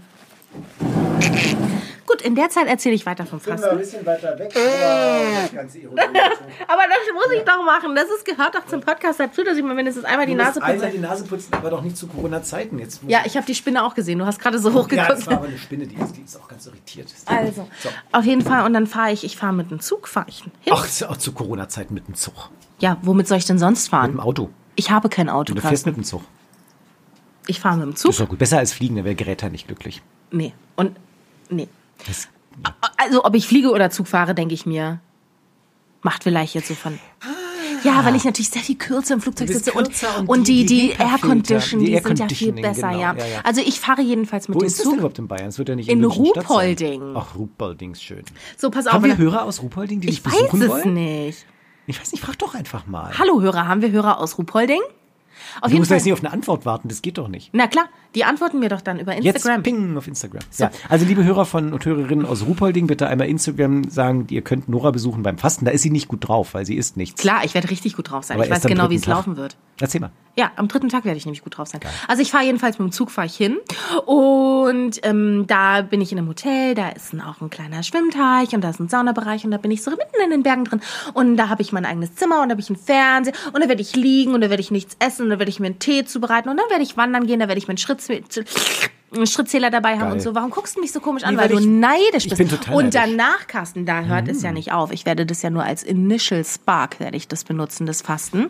Gut, 2.08 2.22
in 2.24 2.36
der 2.36 2.50
Zeit 2.50 2.68
erzähle 2.68 2.96
ich 2.96 3.06
weiter 3.06 3.26
vom 3.26 3.40
Fasten. 3.40 3.78
bisschen 3.78 4.06
weiter 4.06 4.38
weg. 4.38 4.52
das 4.54 5.54
ganze 5.54 5.80
Aber 5.88 6.82
das 6.88 7.14
muss 7.14 7.32
ich 7.36 7.44
doch 7.44 7.64
machen. 7.64 7.96
Das 7.96 8.06
ist, 8.06 8.26
gehört 8.26 8.56
doch 8.56 8.66
zum 8.66 8.82
Podcast 8.82 9.20
dazu, 9.20 9.44
dass 9.44 9.58
ich 9.58 9.64
mir 9.64 9.74
mindestens 9.74 10.04
einmal 10.04 10.26
die 10.26 10.34
Nase 10.36 10.62
einmal 10.62 10.78
putze. 10.88 10.92
die 10.98 11.02
Nase 11.02 11.24
putzen, 11.26 11.54
aber 11.54 11.70
doch 11.70 11.82
nicht 11.82 11.96
zu 11.96 12.08
Corona-Zeiten. 12.08 12.80
Jetzt 12.80 13.02
Ja, 13.08 13.22
ich 13.26 13.38
habe 13.38 13.46
die 13.46 13.56
Spinne 13.56 13.84
auch 13.86 13.94
gesehen. 13.94 14.20
Du 14.20 14.26
hast 14.26 14.40
gerade 14.40 14.60
so 14.60 14.74
hochgeguckt. 14.74 14.96
ja, 15.10 15.16
das 15.16 15.28
war 15.28 15.36
aber 15.36 15.48
eine 15.48 15.58
Spinne, 15.58 15.88
die 15.88 15.96
ist, 15.96 16.16
die 16.18 16.22
ist 16.24 16.38
auch 16.40 16.48
ganz 16.48 16.66
irritiert. 16.66 17.08
Also, 17.28 17.68
So. 17.80 17.90
auf 18.12 18.26
jeden 18.26 18.42
Fall. 18.42 18.66
Und 18.66 18.74
dann 18.74 18.88
fahre 18.88 19.12
ich, 19.12 19.24
ich 19.24 19.38
fahre 19.38 19.54
mit 19.54 19.72
dem 19.72 19.80
Zug, 19.80 20.08
fahre 20.08 20.26
ich 20.30 20.40
hin. 20.44 20.52
Ach, 20.70 20.86
ist 20.86 21.02
ja 21.02 21.10
auch 21.10 21.18
zu 21.18 21.32
Corona-Zeiten 21.32 21.94
mit 21.94 22.08
dem 22.08 22.16
Zug. 22.16 22.50
Ja, 22.80 22.98
womit 23.04 23.28
soll 23.28 23.38
ich 23.38 23.46
denn 23.46 23.60
sonst 23.60 23.84
Mit 23.84 23.88
dem 23.92 23.92
fahren? 24.16 24.20
Auto. 24.20 24.50
Ich 24.76 24.90
habe 24.92 25.08
kein 25.10 25.30
Auto, 25.30 25.54
Du 25.54 25.62
fährst 25.62 25.86
mit 25.86 25.96
dem 25.96 26.04
Zug. 26.04 26.24
Ich 27.48 27.60
fahre 27.60 27.78
mit 27.78 27.86
dem 27.86 27.92
Das 27.92 28.02
Zug. 28.02 28.12
ist 28.12 28.20
doch 28.20 28.30
gut. 28.30 28.40
Besser 28.40 28.58
als 28.58 28.74
fliegen, 28.74 28.96
dann 28.96 29.06
wäre 29.06 29.16
Geräter 29.16 29.50
nicht 29.50 29.68
glücklich. 29.68 30.02
Nee. 30.32 30.54
Und, 30.76 30.96
nee. 31.50 31.68
Das, 32.08 32.28
Also, 32.98 33.24
ob 33.26 33.36
ich 33.36 33.48
fliege 33.48 33.72
oder 33.72 33.90
Zug 33.90 34.08
fahre, 34.08 34.36
denke 34.36 34.54
ich 34.54 34.66
mir, 34.66 35.00
macht 36.02 36.24
vielleicht 36.24 36.54
jetzt 36.56 36.68
so 36.68 36.76
von. 36.76 37.00
Ja, 37.84 38.06
weil 38.06 38.16
ich 38.16 38.24
natürlich 38.26 38.50
sehr 38.52 38.62
viel 38.62 38.76
kürzer 38.78 39.16
im 39.16 39.22
Flugzeug 39.22 39.48
sitze 39.48 39.72
und, 39.72 39.88
und 40.20 40.30
und, 40.30 40.48
die- 40.48 40.66
die, 40.68 40.90
die 40.90 40.92
Air-Condition, 40.92 41.80
die 41.80 41.88
die, 41.96 41.98
sind 42.00 42.20
ja 42.20 42.28
viel 42.28 42.52
besser, 42.54 42.90
genau, 42.90 43.02
ja. 43.02 43.16
ja, 43.16 43.26
ja. 43.26 43.42
Also 43.44 43.62
ich 43.62 43.80
fahre 43.80 44.04
jedenfalls 44.04 44.48
mit 44.48 44.56
wo 44.56 44.60
dem 44.60 44.68
ist 44.68 44.74
das 44.78 44.84
denn 44.84 44.92
Zug. 44.92 45.00
überhaupt 45.00 45.18
in 45.18 45.28
Bayern? 45.28 45.48
Es 45.48 45.58
wird 45.58 45.70
ja 45.70 45.76
nicht 45.76 45.90
In 45.90 46.00
sein. 46.02 46.12
Ruhpolding. 46.12 47.14
Ach, 47.16 47.36
Ruhpolding 47.36 47.94
ist 47.94 48.04
schön. 48.04 48.24
So, 48.56 48.70
pass 48.70 48.86
auf. 48.86 48.94
Haben 48.94 49.06
wir? 49.06 49.18
Hörer 49.18 49.44
aus 49.46 49.64
Ruhpolding, 49.64 50.00
die 50.00 50.10
ich 50.10 50.22
dich 50.22 50.32
weiß 50.32 50.42
besuchen 50.52 50.62
es 50.62 50.70
wollen? 50.70 50.94
nicht. 50.94 51.46
Ich 51.88 52.00
weiß 52.00 52.12
nicht, 52.12 52.22
frag 52.24 52.38
doch 52.38 52.54
einfach 52.54 52.86
mal. 52.86 53.18
Hallo 53.18 53.42
Hörer, 53.42 53.68
haben 53.68 53.82
wir 53.82 53.90
Hörer 53.92 54.20
aus 54.20 54.38
Ruhpolding? 54.38 54.82
Auf 55.62 55.72
du 55.72 55.78
musst 55.78 55.90
Fall. 55.90 55.98
jetzt 55.98 56.06
nicht 56.06 56.14
auf 56.14 56.20
eine 56.20 56.32
Antwort 56.32 56.66
warten, 56.66 56.88
das 56.88 57.02
geht 57.02 57.18
doch 57.18 57.28
nicht. 57.28 57.50
Na 57.54 57.68
klar, 57.68 57.86
die 58.16 58.24
antworten 58.26 58.60
mir 58.60 58.70
doch 58.70 58.82
dann 58.82 59.00
über 59.00 59.14
Jetzt 59.16 59.36
Instagram. 59.38 59.64
ping 59.64 59.98
auf 59.98 60.08
Instagram. 60.08 60.42
Ja, 60.58 60.72
also 60.90 61.06
liebe 61.06 61.24
Hörer 61.24 61.46
von 61.46 61.74
und 61.74 61.86
Hörerinnen 61.86 62.26
aus 62.26 62.46
Ruhpolding, 62.46 62.88
bitte 62.88 63.08
einmal 63.08 63.28
Instagram 63.28 63.90
sagen, 63.90 64.28
ihr 64.30 64.42
könnt 64.42 64.70
Nora 64.70 64.92
besuchen 64.92 65.24
beim 65.24 65.38
Fasten. 65.38 65.66
Da 65.66 65.72
ist 65.72 65.82
sie 65.82 65.90
nicht 65.90 66.08
gut 66.08 66.28
drauf, 66.28 66.54
weil 66.54 66.66
sie 66.66 66.76
isst 66.76 66.98
nichts. 66.98 67.22
Klar, 67.22 67.44
ich 67.44 67.54
werde 67.54 67.70
richtig 67.70 67.96
gut 67.96 68.12
drauf 68.12 68.24
sein. 68.24 68.38
Aber 68.38 68.46
ich 68.46 68.52
weiß 68.52 68.64
genau, 68.64 68.90
wie 68.90 68.96
es 68.96 69.02
Tag. 69.02 69.16
laufen 69.16 69.38
wird. 69.38 69.56
Erzähl 69.80 70.02
mal. 70.02 70.12
Ja, 70.38 70.52
am 70.56 70.68
dritten 70.68 70.88
Tag 70.90 71.04
werde 71.06 71.18
ich 71.18 71.26
nämlich 71.26 71.44
gut 71.44 71.58
drauf 71.58 71.68
sein. 71.68 71.82
Also 72.08 72.22
ich 72.22 72.32
fahre 72.32 72.46
jedenfalls 72.46 72.80
mit 72.80 72.88
dem 72.88 72.92
Zug 72.94 73.12
fahre 73.12 73.28
ich 73.28 73.36
hin 73.36 73.58
und 74.06 75.00
ähm, 75.04 75.46
da 75.48 75.82
bin 75.82 76.02
ich 76.02 76.12
in 76.12 76.18
einem 76.18 76.28
Hotel, 76.28 76.76
da 76.76 76.90
ist 76.90 77.14
ein, 77.14 77.22
auch 77.22 77.42
ein 77.42 77.50
kleiner 77.50 77.84
Schwimmteich 77.84 78.54
und 78.54 78.62
da 78.62 78.70
ist 78.70 78.80
ein 78.80 78.90
Saunabereich 78.90 79.44
und 79.46 79.52
da 79.52 79.58
bin 79.58 79.72
ich 79.72 79.84
so 79.84 79.92
mitten 79.92 80.22
in 80.24 80.30
den 80.30 80.44
Bergen 80.44 80.66
drin 80.66 80.82
und 81.14 81.36
da 81.38 81.50
habe 81.50 81.62
ich 81.62 81.72
mein 81.72 81.86
eigenes 81.86 82.16
Zimmer 82.16 82.42
und 82.42 82.50
da 82.50 82.54
habe 82.54 82.62
ich 82.62 82.70
einen 82.70 82.78
Fernseher 82.78 83.34
und 83.54 83.62
da 83.64 83.68
werde 83.70 83.82
ich 83.82 83.96
liegen 83.96 84.34
und 84.34 84.42
da 84.42 84.50
werde 84.50 84.62
ich 84.62 84.72
nichts 84.72 84.96
essen 85.00 85.31
und 85.32 85.36
da 85.36 85.40
werde 85.40 85.50
ich 85.50 85.60
mir 85.60 85.68
einen 85.68 85.80
Tee 85.80 86.06
zubereiten 86.06 86.50
und 86.50 86.58
dann 86.58 86.70
werde 86.70 86.84
ich 86.84 86.98
wandern 86.98 87.26
gehen, 87.28 87.40
da 87.40 87.48
werde 87.48 87.60
ich 87.60 87.68
meinen 87.68 87.78
Schritt 87.78 88.00
einen 89.14 89.28
Schrittzähler 89.28 89.70
dabei 89.70 89.94
haben 89.94 90.00
Geil. 90.06 90.12
und 90.14 90.22
so. 90.22 90.36
Warum 90.36 90.52
guckst 90.52 90.78
du 90.78 90.80
mich 90.82 90.92
so 90.92 91.00
komisch 91.02 91.24
an? 91.24 91.36
Nee, 91.36 91.42
weil, 91.42 91.50
weil 91.50 91.58
du 91.58 91.62
ich- 91.62 91.68
neidisch 91.68 92.26
ich 92.26 92.30
bist. 92.30 92.38
bin 92.38 92.48
total 92.50 92.76
und 92.76 92.94
neidisch. 92.94 93.02
danach, 93.18 93.48
Carsten, 93.48 93.86
da 93.86 94.02
hört 94.04 94.28
es 94.30 94.42
ja 94.42 94.52
nicht 94.54 94.72
auf. 94.72 94.92
Ich 94.92 95.06
werde 95.06 95.26
das 95.26 95.42
ja 95.42 95.50
nur 95.50 95.64
als 95.64 95.84
Initial 95.84 96.44
Spark, 96.46 97.00
werde 97.00 97.18
ich 97.18 97.28
das 97.28 97.44
benutzen, 97.44 97.86
das 97.86 98.02
Fasten. 98.02 98.46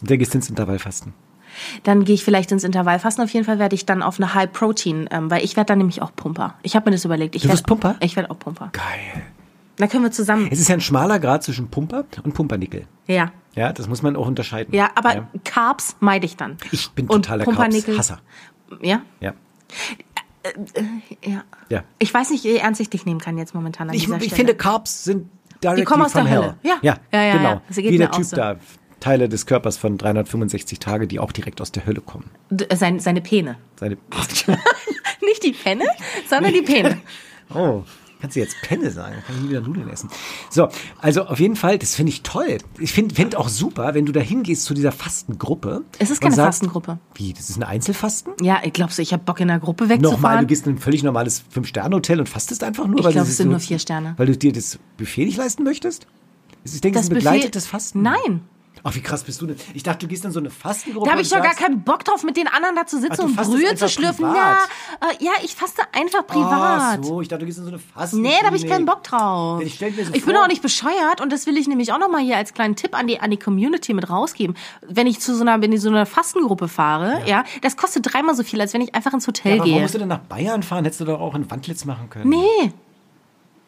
Und 0.00 0.10
der 0.10 0.18
gehst 0.18 0.34
ins 0.34 0.50
Intervallfasten. 0.50 1.14
Dann 1.84 2.04
gehe 2.04 2.16
ich 2.16 2.24
vielleicht 2.24 2.50
ins 2.52 2.64
Intervallfasten. 2.64 3.22
Auf 3.24 3.30
jeden 3.30 3.46
Fall 3.46 3.58
werde 3.60 3.74
ich 3.76 3.86
dann 3.86 4.02
auf 4.02 4.18
eine 4.18 4.34
High 4.34 4.52
Protein, 4.52 5.08
ähm, 5.12 5.30
weil 5.30 5.44
ich 5.44 5.56
werde 5.56 5.68
dann 5.68 5.78
nämlich 5.78 6.02
auch 6.02 6.14
Pumper. 6.14 6.54
Ich 6.62 6.74
habe 6.76 6.90
mir 6.90 6.96
das 6.96 7.04
überlegt. 7.04 7.34
Ich 7.36 7.42
Du 7.42 7.48
werd- 7.48 7.58
wirst 7.58 7.66
Pumper? 7.66 7.94
Ich 8.00 8.16
werde 8.16 8.30
auch 8.30 8.38
Pumper. 8.38 8.70
Geil. 8.72 9.22
Da 9.76 9.86
können 9.88 10.04
wir 10.04 10.12
zusammen. 10.12 10.48
Es 10.50 10.60
ist 10.60 10.68
ja 10.68 10.74
ein 10.74 10.80
schmaler 10.80 11.18
Grad 11.18 11.42
zwischen 11.42 11.68
Pumper 11.68 12.04
und 12.22 12.32
Pumpernickel. 12.34 12.86
Ja. 13.06 13.32
Ja, 13.54 13.72
das 13.72 13.88
muss 13.88 14.02
man 14.02 14.16
auch 14.16 14.26
unterscheiden. 14.26 14.74
Ja, 14.74 14.90
aber 14.94 15.28
Carbs 15.44 15.96
meide 16.00 16.26
ich 16.26 16.36
dann. 16.36 16.56
Ich 16.72 16.90
bin 16.90 17.08
totaler 17.08 17.44
Carbs-Hasser. 17.44 18.18
Ja? 18.82 19.02
Ja. 19.20 19.34
Ja. 21.24 21.44
Ja. 21.70 21.84
Ich 21.98 22.12
weiß 22.12 22.30
nicht, 22.30 22.44
wie 22.44 22.56
ernst 22.56 22.80
ich 22.80 22.90
dich 22.90 23.06
nehmen 23.06 23.20
kann 23.20 23.38
jetzt 23.38 23.54
momentan 23.54 23.88
an 23.88 23.94
Ich, 23.94 24.02
dieser 24.04 24.16
ich 24.16 24.24
Stelle. 24.24 24.36
finde, 24.36 24.54
Carbs 24.56 25.04
sind 25.04 25.28
directly 25.62 25.84
kommen 25.84 26.02
aus 26.04 26.12
der 26.12 26.24
hell. 26.26 26.38
Hölle. 26.42 26.56
Ja. 26.62 26.76
ja, 26.82 26.96
Ja, 27.12 27.22
ja, 27.22 27.36
genau. 27.36 27.48
ja. 27.70 27.76
Wie 27.76 27.98
der 27.98 28.10
Typ 28.10 28.24
so. 28.24 28.36
da, 28.36 28.56
Teile 29.00 29.28
des 29.28 29.46
Körpers 29.46 29.76
von 29.76 29.98
365 29.98 30.78
Tage, 30.78 31.06
die 31.06 31.18
auch 31.20 31.32
direkt 31.32 31.60
aus 31.60 31.72
der 31.72 31.86
Hölle 31.86 32.00
kommen. 32.00 32.30
Äh, 32.50 32.76
Seine, 32.76 33.00
seine 33.00 33.20
Pene. 33.20 33.56
Seine 33.76 33.96
Nicht 35.22 35.42
die 35.42 35.52
Penne, 35.52 35.84
sondern 36.28 36.52
die 36.52 36.62
Pene. 36.62 36.98
oh, 37.54 37.82
kannst 38.24 38.36
du 38.36 38.40
jetzt 38.40 38.56
Penne 38.62 38.90
sagen? 38.90 39.16
Kann 39.26 39.36
ich 39.36 39.42
nie 39.42 39.48
wieder 39.50 39.60
Nudeln 39.60 39.88
essen. 39.88 40.08
So, 40.50 40.68
also 41.00 41.24
auf 41.26 41.38
jeden 41.38 41.56
Fall, 41.56 41.78
das 41.78 41.94
finde 41.94 42.10
ich 42.10 42.22
toll. 42.22 42.58
Ich 42.78 42.92
finde 42.92 43.14
find 43.14 43.36
auch 43.36 43.48
super, 43.48 43.94
wenn 43.94 44.06
du 44.06 44.12
da 44.12 44.20
hingehst 44.20 44.64
zu 44.64 44.74
dieser 44.74 44.92
Fastengruppe. 44.92 45.82
Es 45.98 46.10
ist 46.10 46.20
keine 46.20 46.34
sagst, 46.34 46.46
Fastengruppe. 46.60 46.98
Wie, 47.14 47.32
das 47.32 47.50
ist 47.50 47.56
ein 47.56 47.62
Einzelfasten? 47.62 48.32
Ja, 48.40 48.60
ich 48.64 48.72
glaube 48.72 48.92
so, 48.92 49.02
ich 49.02 49.12
habe 49.12 49.22
Bock 49.24 49.40
in 49.40 49.48
der 49.48 49.58
Gruppe 49.58 49.84
Nochmal, 49.84 49.98
du 49.98 50.04
wegzufahren. 50.08 50.46
gehst 50.46 50.66
in 50.66 50.74
ein 50.74 50.78
völlig 50.78 51.02
normales 51.02 51.44
Fünf-Sterne-Hotel 51.50 52.20
und 52.20 52.28
fastest 52.28 52.64
einfach 52.64 52.86
nur? 52.86 52.98
Ich 52.98 53.04
weil 53.04 53.12
glaub, 53.12 53.24
du 53.24 53.30
es 53.30 53.36
sind 53.36 53.46
so- 53.46 53.50
nur 53.50 53.60
vier 53.60 53.78
Sterne. 53.78 54.14
Weil 54.16 54.26
du 54.26 54.36
dir 54.36 54.52
das 54.52 54.78
Buffet 54.96 55.24
nicht 55.26 55.36
leisten 55.36 55.62
möchtest? 55.64 56.06
Ich 56.64 56.80
denke, 56.80 56.98
es 56.98 57.04
ist 57.06 57.10
ein 57.10 57.16
Buffet- 57.16 57.24
begleitetes 57.30 57.66
Fasten. 57.66 58.02
Nein. 58.02 58.40
Ach, 58.86 58.94
wie 58.94 59.00
krass 59.00 59.24
bist 59.24 59.40
du 59.40 59.46
denn? 59.46 59.56
Ich 59.72 59.82
dachte, 59.82 60.00
du 60.00 60.08
gehst 60.08 60.26
in 60.26 60.30
so 60.30 60.40
eine 60.40 60.50
Fastengruppe. 60.50 61.06
Da 61.06 61.12
habe 61.12 61.22
ich 61.22 61.30
doch 61.30 61.42
gar 61.42 61.54
keinen 61.54 61.82
Bock 61.82 62.04
drauf, 62.04 62.22
mit 62.22 62.36
den 62.36 62.48
anderen 62.48 62.76
da 62.76 62.86
zu 62.86 62.98
Ach, 62.98 63.00
sitzen 63.00 63.16
du 63.16 63.22
und 63.22 63.36
Brühe 63.36 63.74
zu 63.74 63.88
schlürfen. 63.88 64.26
privat. 64.26 64.68
Ja, 65.00 65.08
äh, 65.08 65.24
ja, 65.24 65.30
ich 65.42 65.56
faste 65.56 65.82
einfach 65.92 66.26
privat. 66.26 66.98
Ach 67.00 67.02
so, 67.02 67.22
ich 67.22 67.28
dachte, 67.28 67.40
du 67.40 67.46
gehst 67.46 67.58
in 67.58 67.64
so 67.64 67.70
eine 67.70 67.78
Fasten. 67.78 68.20
Nee, 68.20 68.34
da 68.40 68.48
habe 68.48 68.56
ich 68.56 68.66
keinen 68.66 68.84
Bock 68.84 69.02
drauf. 69.02 69.62
Ich 69.62 69.76
stell 69.76 69.90
mir 69.92 70.04
so 70.04 70.12
ich 70.12 70.26
bin 70.26 70.36
auch 70.36 70.48
nicht 70.48 70.60
bescheuert 70.60 71.22
und 71.22 71.32
das 71.32 71.46
will 71.46 71.56
ich 71.56 71.66
nämlich 71.66 71.94
auch 71.94 71.98
nochmal 71.98 72.20
hier 72.20 72.36
als 72.36 72.52
kleinen 72.52 72.76
Tipp 72.76 72.94
an 72.94 73.06
die, 73.06 73.18
an 73.20 73.30
die 73.30 73.38
Community 73.38 73.94
mit 73.94 74.10
rausgeben. 74.10 74.54
Wenn 74.86 75.06
ich 75.06 75.18
zu 75.18 75.34
so 75.34 75.40
einer, 75.40 75.62
wenn 75.62 75.72
ich 75.72 75.80
so 75.80 75.88
einer 75.88 76.04
Fastengruppe 76.04 76.68
fahre, 76.68 77.22
ja. 77.26 77.44
das 77.62 77.78
kostet 77.78 78.12
dreimal 78.12 78.34
so 78.34 78.42
viel, 78.42 78.60
als 78.60 78.74
wenn 78.74 78.82
ich 78.82 78.94
einfach 78.94 79.14
ins 79.14 79.26
Hotel 79.26 79.52
Aber 79.52 79.60
warum 79.60 79.72
gehe. 79.72 79.82
musst 79.82 79.94
du 79.94 79.98
denn 79.98 80.08
nach 80.08 80.18
Bayern 80.18 80.62
fahren? 80.62 80.84
Hättest 80.84 81.00
du 81.00 81.06
doch 81.06 81.20
auch 81.20 81.34
in 81.34 81.50
Wandlitz 81.50 81.86
machen 81.86 82.10
können. 82.10 82.28
Nee. 82.28 82.72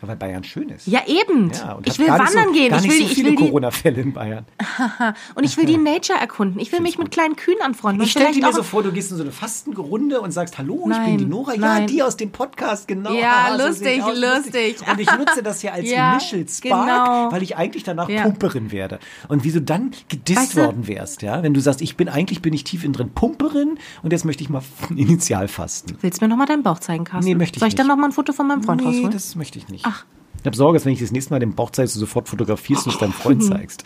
Ja, 0.02 0.08
weil 0.08 0.16
Bayern 0.16 0.44
schön 0.44 0.68
ist. 0.68 0.86
Ja, 0.86 1.00
eben. 1.06 1.50
Ja, 1.52 1.78
ich 1.82 1.98
will 1.98 2.06
nicht 2.10 2.18
wandern 2.18 2.48
so, 2.48 2.52
gehen. 2.52 2.68
Gar 2.68 2.78
Ich 2.80 2.84
nicht 2.84 2.92
will, 2.92 2.98
so 2.98 3.04
ich 3.06 3.14
viele 3.14 3.34
Corona-Fälle 3.34 4.02
in 4.02 4.12
Bayern. 4.12 4.44
und 5.34 5.44
ich 5.44 5.56
will 5.56 5.64
die 5.64 5.78
Nature 5.78 6.18
erkunden. 6.20 6.60
Ich 6.60 6.70
will 6.70 6.80
mich 6.80 6.98
mit 6.98 7.10
kleinen 7.10 7.34
Kühen 7.34 7.62
anfreunden. 7.62 8.04
Ich 8.04 8.10
stelle 8.10 8.30
dir 8.32 8.46
auch- 8.46 8.52
so 8.52 8.62
vor, 8.62 8.82
du 8.82 8.92
gehst 8.92 9.10
in 9.10 9.16
so 9.16 9.22
eine 9.22 9.32
Fastenrunde 9.32 10.20
und 10.20 10.32
sagst, 10.32 10.58
hallo, 10.58 10.80
ich 10.82 10.88
Nein, 10.88 11.06
bin 11.06 11.18
die 11.18 11.24
Nora. 11.24 11.54
Ja, 11.54 11.60
nein. 11.60 11.86
die 11.86 12.02
aus 12.02 12.18
dem 12.18 12.30
Podcast, 12.30 12.88
genau. 12.88 13.10
Ja, 13.14 13.56
so 13.58 13.66
lustig, 13.68 13.96
ich 13.96 14.02
aus, 14.02 14.18
lustig. 14.18 14.76
Und 14.90 15.00
ich 15.00 15.10
nutze 15.10 15.42
das 15.42 15.62
hier 15.62 15.72
als 15.72 15.88
Ja, 15.90 16.12
Initial 16.12 16.46
Spark, 16.46 16.86
genau. 16.86 17.32
weil 17.32 17.42
ich 17.42 17.56
eigentlich 17.56 17.82
danach 17.84 18.10
Ja. 18.10 18.24
Pumperin 18.24 18.72
werde. 18.72 18.98
Und 19.28 19.44
wie 19.44 19.52
du 19.52 19.62
dann 19.62 19.92
gedisst 20.10 20.38
Weißt 20.40 20.56
du- 20.58 20.60
worden 20.66 20.88
wärst, 20.88 21.22
ja, 21.22 21.42
wenn 21.42 21.54
du 21.54 21.60
sagst, 21.60 21.80
ich 21.80 21.96
bin 21.96 22.10
eigentlich 22.10 22.42
bin 22.42 22.52
ich 22.52 22.64
tief 22.64 22.84
innen 22.84 22.92
drin 22.92 23.10
Pumperin 23.14 23.78
und 24.02 24.12
jetzt 24.12 24.26
möchte 24.26 24.42
ich 24.42 24.50
mal 24.50 24.60
initial 24.94 25.48
fasten. 25.48 25.96
Willst 26.02 26.20
du 26.20 26.26
mir 26.26 26.28
nochmal 26.28 26.46
deinen 26.46 26.62
Bauch 26.62 26.80
zeigen, 26.80 27.04
Carsten? 27.04 27.26
Nee, 27.26 27.34
möchte 27.34 27.56
ich 27.56 27.60
Soll 27.60 27.68
ich 27.68 27.74
dann 27.74 27.86
nicht. 27.86 27.94
nochmal 27.94 28.10
ein 28.10 28.12
Foto 28.12 28.34
von 28.34 28.46
meinem 28.46 28.62
Freund 28.62 28.82
Nee, 28.82 28.88
rausholen? 28.88 29.10
das 29.10 29.36
möchte 29.36 29.58
ich 29.58 29.68
nicht. 29.68 29.85
Ach. 29.88 30.04
Ich 30.40 30.46
habe 30.46 30.56
Sorge, 30.56 30.78
dass 30.78 30.84
wenn 30.84 30.92
ich 30.92 31.00
das 31.00 31.12
nächste 31.12 31.32
Mal 31.32 31.40
den 31.40 31.54
Bauch 31.54 31.70
zeigst, 31.70 31.94
du 31.96 32.00
sofort 32.00 32.28
fotografierst 32.28 32.86
und 32.86 32.92
es 32.92 32.98
deinem 32.98 33.12
Freund 33.12 33.42
Mhm. 33.42 33.48
zeigst. 33.48 33.84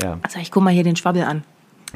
Ja. 0.00 0.18
Also 0.22 0.38
ich 0.38 0.50
guck 0.50 0.62
mal 0.62 0.72
hier 0.72 0.84
den 0.84 0.96
Schwabbel 0.96 1.22
an. 1.24 1.42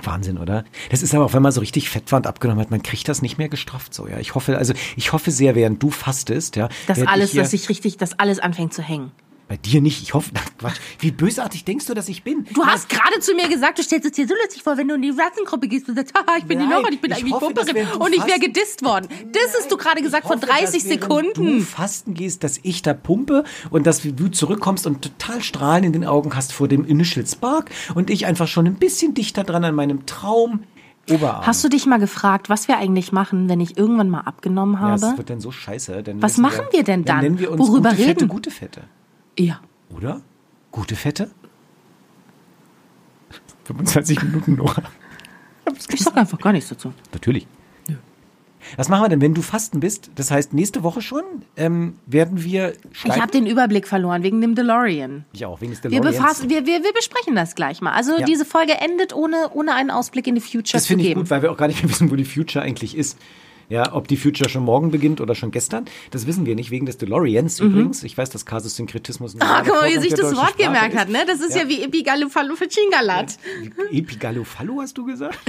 Wahnsinn, 0.02 0.38
oder? 0.38 0.64
Das 0.90 1.02
ist 1.02 1.14
aber 1.14 1.24
auch, 1.24 1.34
wenn 1.34 1.42
man 1.42 1.52
so 1.52 1.60
richtig 1.60 1.88
fett 1.88 2.10
war 2.10 2.16
und 2.16 2.26
abgenommen 2.26 2.60
hat, 2.60 2.70
man 2.70 2.82
kriegt 2.82 3.08
das 3.08 3.22
nicht 3.22 3.38
mehr 3.38 3.48
gestrafft 3.48 3.94
so, 3.94 4.08
ja. 4.08 4.18
Ich 4.18 4.34
hoffe, 4.34 4.58
also 4.58 4.74
ich 4.96 5.12
hoffe 5.12 5.30
sehr, 5.30 5.54
während 5.54 5.80
du 5.82 5.90
fastest, 5.90 6.56
ja. 6.56 6.68
Das 6.88 6.98
werd 6.98 7.08
alles, 7.08 7.30
ich 7.30 7.36
dass 7.36 7.52
sich 7.52 7.68
richtig, 7.68 7.96
das 7.96 8.18
alles 8.18 8.40
anfängt 8.40 8.74
zu 8.74 8.82
hängen. 8.82 9.12
Bei 9.46 9.56
dir 9.58 9.80
nicht, 9.82 10.02
ich 10.02 10.14
hoffe, 10.14 10.30
Quatsch. 10.58 10.76
Wie 10.98 11.10
bösartig 11.10 11.64
denkst 11.64 11.86
du, 11.86 11.94
dass 11.94 12.08
ich 12.08 12.22
bin? 12.24 12.46
Du 12.54 12.64
hast 12.64 12.88
gerade 12.88 13.20
zu 13.20 13.34
mir 13.34 13.48
gesagt, 13.48 13.78
du 13.78 13.82
stellst 13.82 14.06
es 14.06 14.12
dir 14.12 14.26
so 14.26 14.34
lustig 14.42 14.62
vor, 14.62 14.76
wenn 14.78 14.88
du 14.88 14.94
in 14.94 15.02
die 15.02 15.10
Rassengruppe 15.10 15.68
gehst 15.68 15.88
und 15.88 15.96
sagst, 15.96 16.14
haha, 16.14 16.38
ich 16.38 16.44
bin 16.44 16.58
Nein, 16.58 16.68
die 16.68 16.74
Nora, 16.74 16.88
ich 16.90 17.00
bin 17.00 17.10
ich 17.10 17.18
eigentlich 17.18 17.34
Pumperin 17.34 17.86
und 17.98 18.14
ich 18.14 18.26
wäre 18.26 18.38
gedisst 18.40 18.82
worden. 18.84 19.08
Das 19.32 19.54
hast 19.58 19.70
du 19.70 19.76
gerade 19.76 20.00
gesagt 20.02 20.26
vor 20.26 20.36
hoffe, 20.36 20.46
30 20.46 20.82
dass 20.82 20.90
Sekunden. 20.90 21.58
du 21.58 21.60
fasten 21.60 22.14
gehst, 22.14 22.42
dass 22.42 22.58
ich 22.62 22.82
da 22.82 22.94
pumpe 22.94 23.44
und 23.70 23.86
dass 23.86 24.00
du 24.02 24.28
zurückkommst 24.28 24.86
und 24.86 25.02
total 25.02 25.42
Strahlen 25.42 25.84
in 25.84 25.92
den 25.92 26.04
Augen 26.06 26.34
hast 26.34 26.52
vor 26.52 26.68
dem 26.68 26.84
Initial 26.86 27.26
Spark 27.26 27.70
und 27.94 28.10
ich 28.10 28.26
einfach 28.26 28.48
schon 28.48 28.66
ein 28.66 28.76
bisschen 28.76 29.14
dichter 29.14 29.44
dran 29.44 29.64
an 29.64 29.74
meinem 29.74 30.06
Traum 30.06 30.64
Oberarm. 31.10 31.46
Hast 31.46 31.62
du 31.62 31.68
dich 31.68 31.86
mal 31.86 31.98
gefragt, 31.98 32.48
was 32.48 32.68
wir 32.68 32.78
eigentlich 32.78 33.12
machen, 33.12 33.48
wenn 33.48 33.60
ich 33.60 33.76
irgendwann 33.76 34.08
mal 34.08 34.20
abgenommen 34.20 34.74
ja, 34.76 34.80
habe? 34.80 35.00
das 35.00 35.16
wird 35.18 35.30
dann 35.30 35.40
so 35.40 35.50
scheiße. 35.50 36.02
Dann 36.02 36.22
Was 36.22 36.38
machen 36.38 36.64
wir 36.72 36.82
denn 36.82 37.04
dann? 37.04 37.20
nennen 37.20 37.38
wir 37.38 37.50
uns 37.50 37.60
Worüber 37.60 37.90
gute 37.90 38.02
Fette, 38.02 38.20
reden? 38.20 38.28
gute 38.28 38.50
Fette. 38.50 38.80
Ja. 39.38 39.60
Oder? 39.94 40.20
Gute 40.70 40.96
Fette? 40.96 41.30
25 43.64 44.22
Minuten 44.22 44.56
noch. 44.56 44.78
Ich 45.88 46.00
sag 46.00 46.16
einfach 46.16 46.38
gar 46.38 46.52
nichts 46.52 46.68
dazu. 46.68 46.92
Natürlich. 47.12 47.46
Was 48.78 48.88
machen 48.88 49.02
wir 49.04 49.08
denn, 49.10 49.20
wenn 49.20 49.34
du 49.34 49.42
fasten 49.42 49.80
bist? 49.80 50.10
Das 50.14 50.30
heißt, 50.30 50.54
nächste 50.54 50.82
Woche 50.82 51.02
schon 51.02 51.22
ähm, 51.54 51.98
werden 52.06 52.42
wir 52.44 52.72
Ich 52.92 52.98
schleifen? 53.00 53.20
habe 53.20 53.30
den 53.30 53.46
Überblick 53.46 53.86
verloren 53.86 54.22
wegen 54.22 54.40
dem 54.40 54.54
DeLorean. 54.54 55.26
Ich 55.34 55.44
auch, 55.44 55.60
wegen 55.60 55.72
des 55.72 55.82
Wir, 55.82 55.90
DeLoreans. 55.90 56.16
befassen, 56.16 56.48
wir, 56.48 56.64
wir, 56.64 56.82
wir 56.82 56.92
besprechen 56.94 57.34
das 57.36 57.54
gleich 57.56 57.82
mal. 57.82 57.92
Also 57.92 58.18
Ja. 58.18 58.24
diese 58.24 58.46
Folge 58.46 58.72
endet 58.80 59.14
ohne, 59.14 59.50
ohne 59.52 59.74
einen 59.74 59.90
Ausblick 59.90 60.26
in 60.26 60.34
die 60.34 60.40
Future 60.40 60.72
Das 60.72 60.84
zu 60.84 60.88
finde 60.88 61.02
ich 61.04 61.08
geben. 61.10 61.20
gut, 61.20 61.30
weil 61.30 61.42
wir 61.42 61.52
auch 61.52 61.58
gar 61.58 61.66
nicht 61.68 61.82
mehr 61.82 61.90
wissen, 61.90 62.10
wo 62.10 62.16
die 62.16 62.24
Future 62.24 62.64
eigentlich 62.64 62.96
ist. 62.96 63.18
Ja, 63.68 63.94
ob 63.94 64.08
die 64.08 64.16
Future 64.16 64.48
schon 64.48 64.62
morgen 64.62 64.90
beginnt 64.90 65.20
oder 65.20 65.34
schon 65.34 65.50
gestern, 65.50 65.84
das 66.10 66.26
wissen 66.26 66.46
wir 66.46 66.54
nicht, 66.54 66.70
wegen 66.70 66.86
des 66.86 66.98
DeLoreans 66.98 67.60
übrigens. 67.60 68.02
Ich 68.02 68.16
weiß, 68.16 68.30
dass 68.30 68.46
Kasus-Synkretismus 68.46 69.34
Mhm. 69.34 69.42
Ah, 69.42 69.62
guck 69.64 69.74
mal, 69.74 69.90
wie 69.90 69.98
sich 69.98 70.10
das 70.14 70.34
Wort 70.34 70.36
Sprache 70.36 70.56
gemerkt 70.64 70.94
ist. 70.94 71.00
hat, 71.00 71.08
ne? 71.08 71.24
Das 71.26 71.40
ist 71.40 71.56
ja, 71.56 71.68
wie 71.68 71.82
Epigallofallofichingalat. 71.82 73.38
Epigallofallo 73.90 74.80
hast 74.80 74.96
du 74.98 75.06
gesagt? 75.06 75.38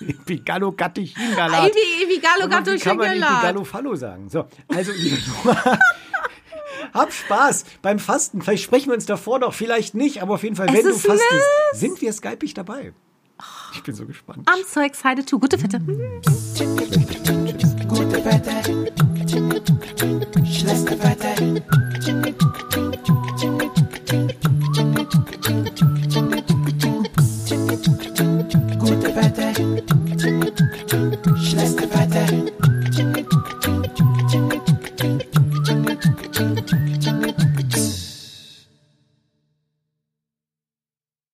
Epigallocatechingalat. 0.00 1.68
Epi, 1.68 2.04
Epigalogato 2.04 2.72
Wie 2.72 2.78
kann 2.78 2.96
man 2.96 3.10
Schingalat. 3.10 3.44
Epigallofallo 3.44 3.94
sagen? 3.96 4.28
So, 4.28 4.44
also 4.68 4.92
hab 6.94 7.12
Spaß 7.12 7.64
beim 7.82 7.98
Fasten. 7.98 8.42
Vielleicht 8.42 8.64
sprechen 8.64 8.88
wir 8.88 8.94
uns 8.94 9.06
davor 9.06 9.38
noch, 9.38 9.54
vielleicht 9.54 9.94
nicht, 9.94 10.22
aber 10.22 10.34
auf 10.34 10.42
jeden 10.42 10.56
Fall, 10.56 10.68
Es 10.68 10.74
wenn 10.74 10.84
du 10.84 10.94
fastest, 10.94 11.44
sind 11.72 12.00
wir 12.00 12.12
skypig 12.12 12.54
dabei. 12.54 12.92
Ich 13.72 13.82
bin 13.82 13.94
so 13.94 14.04
gespannt. 14.06 14.48
I'm 14.48 14.64
so 14.66 14.80
excited 14.80 15.26
too. 15.26 15.38
Gute 15.38 15.58
Fette. 15.58 15.78
Gute 17.88 18.24
Wette. 18.24 18.52
Schlechte 20.44 20.98
Wette. 21.02 21.89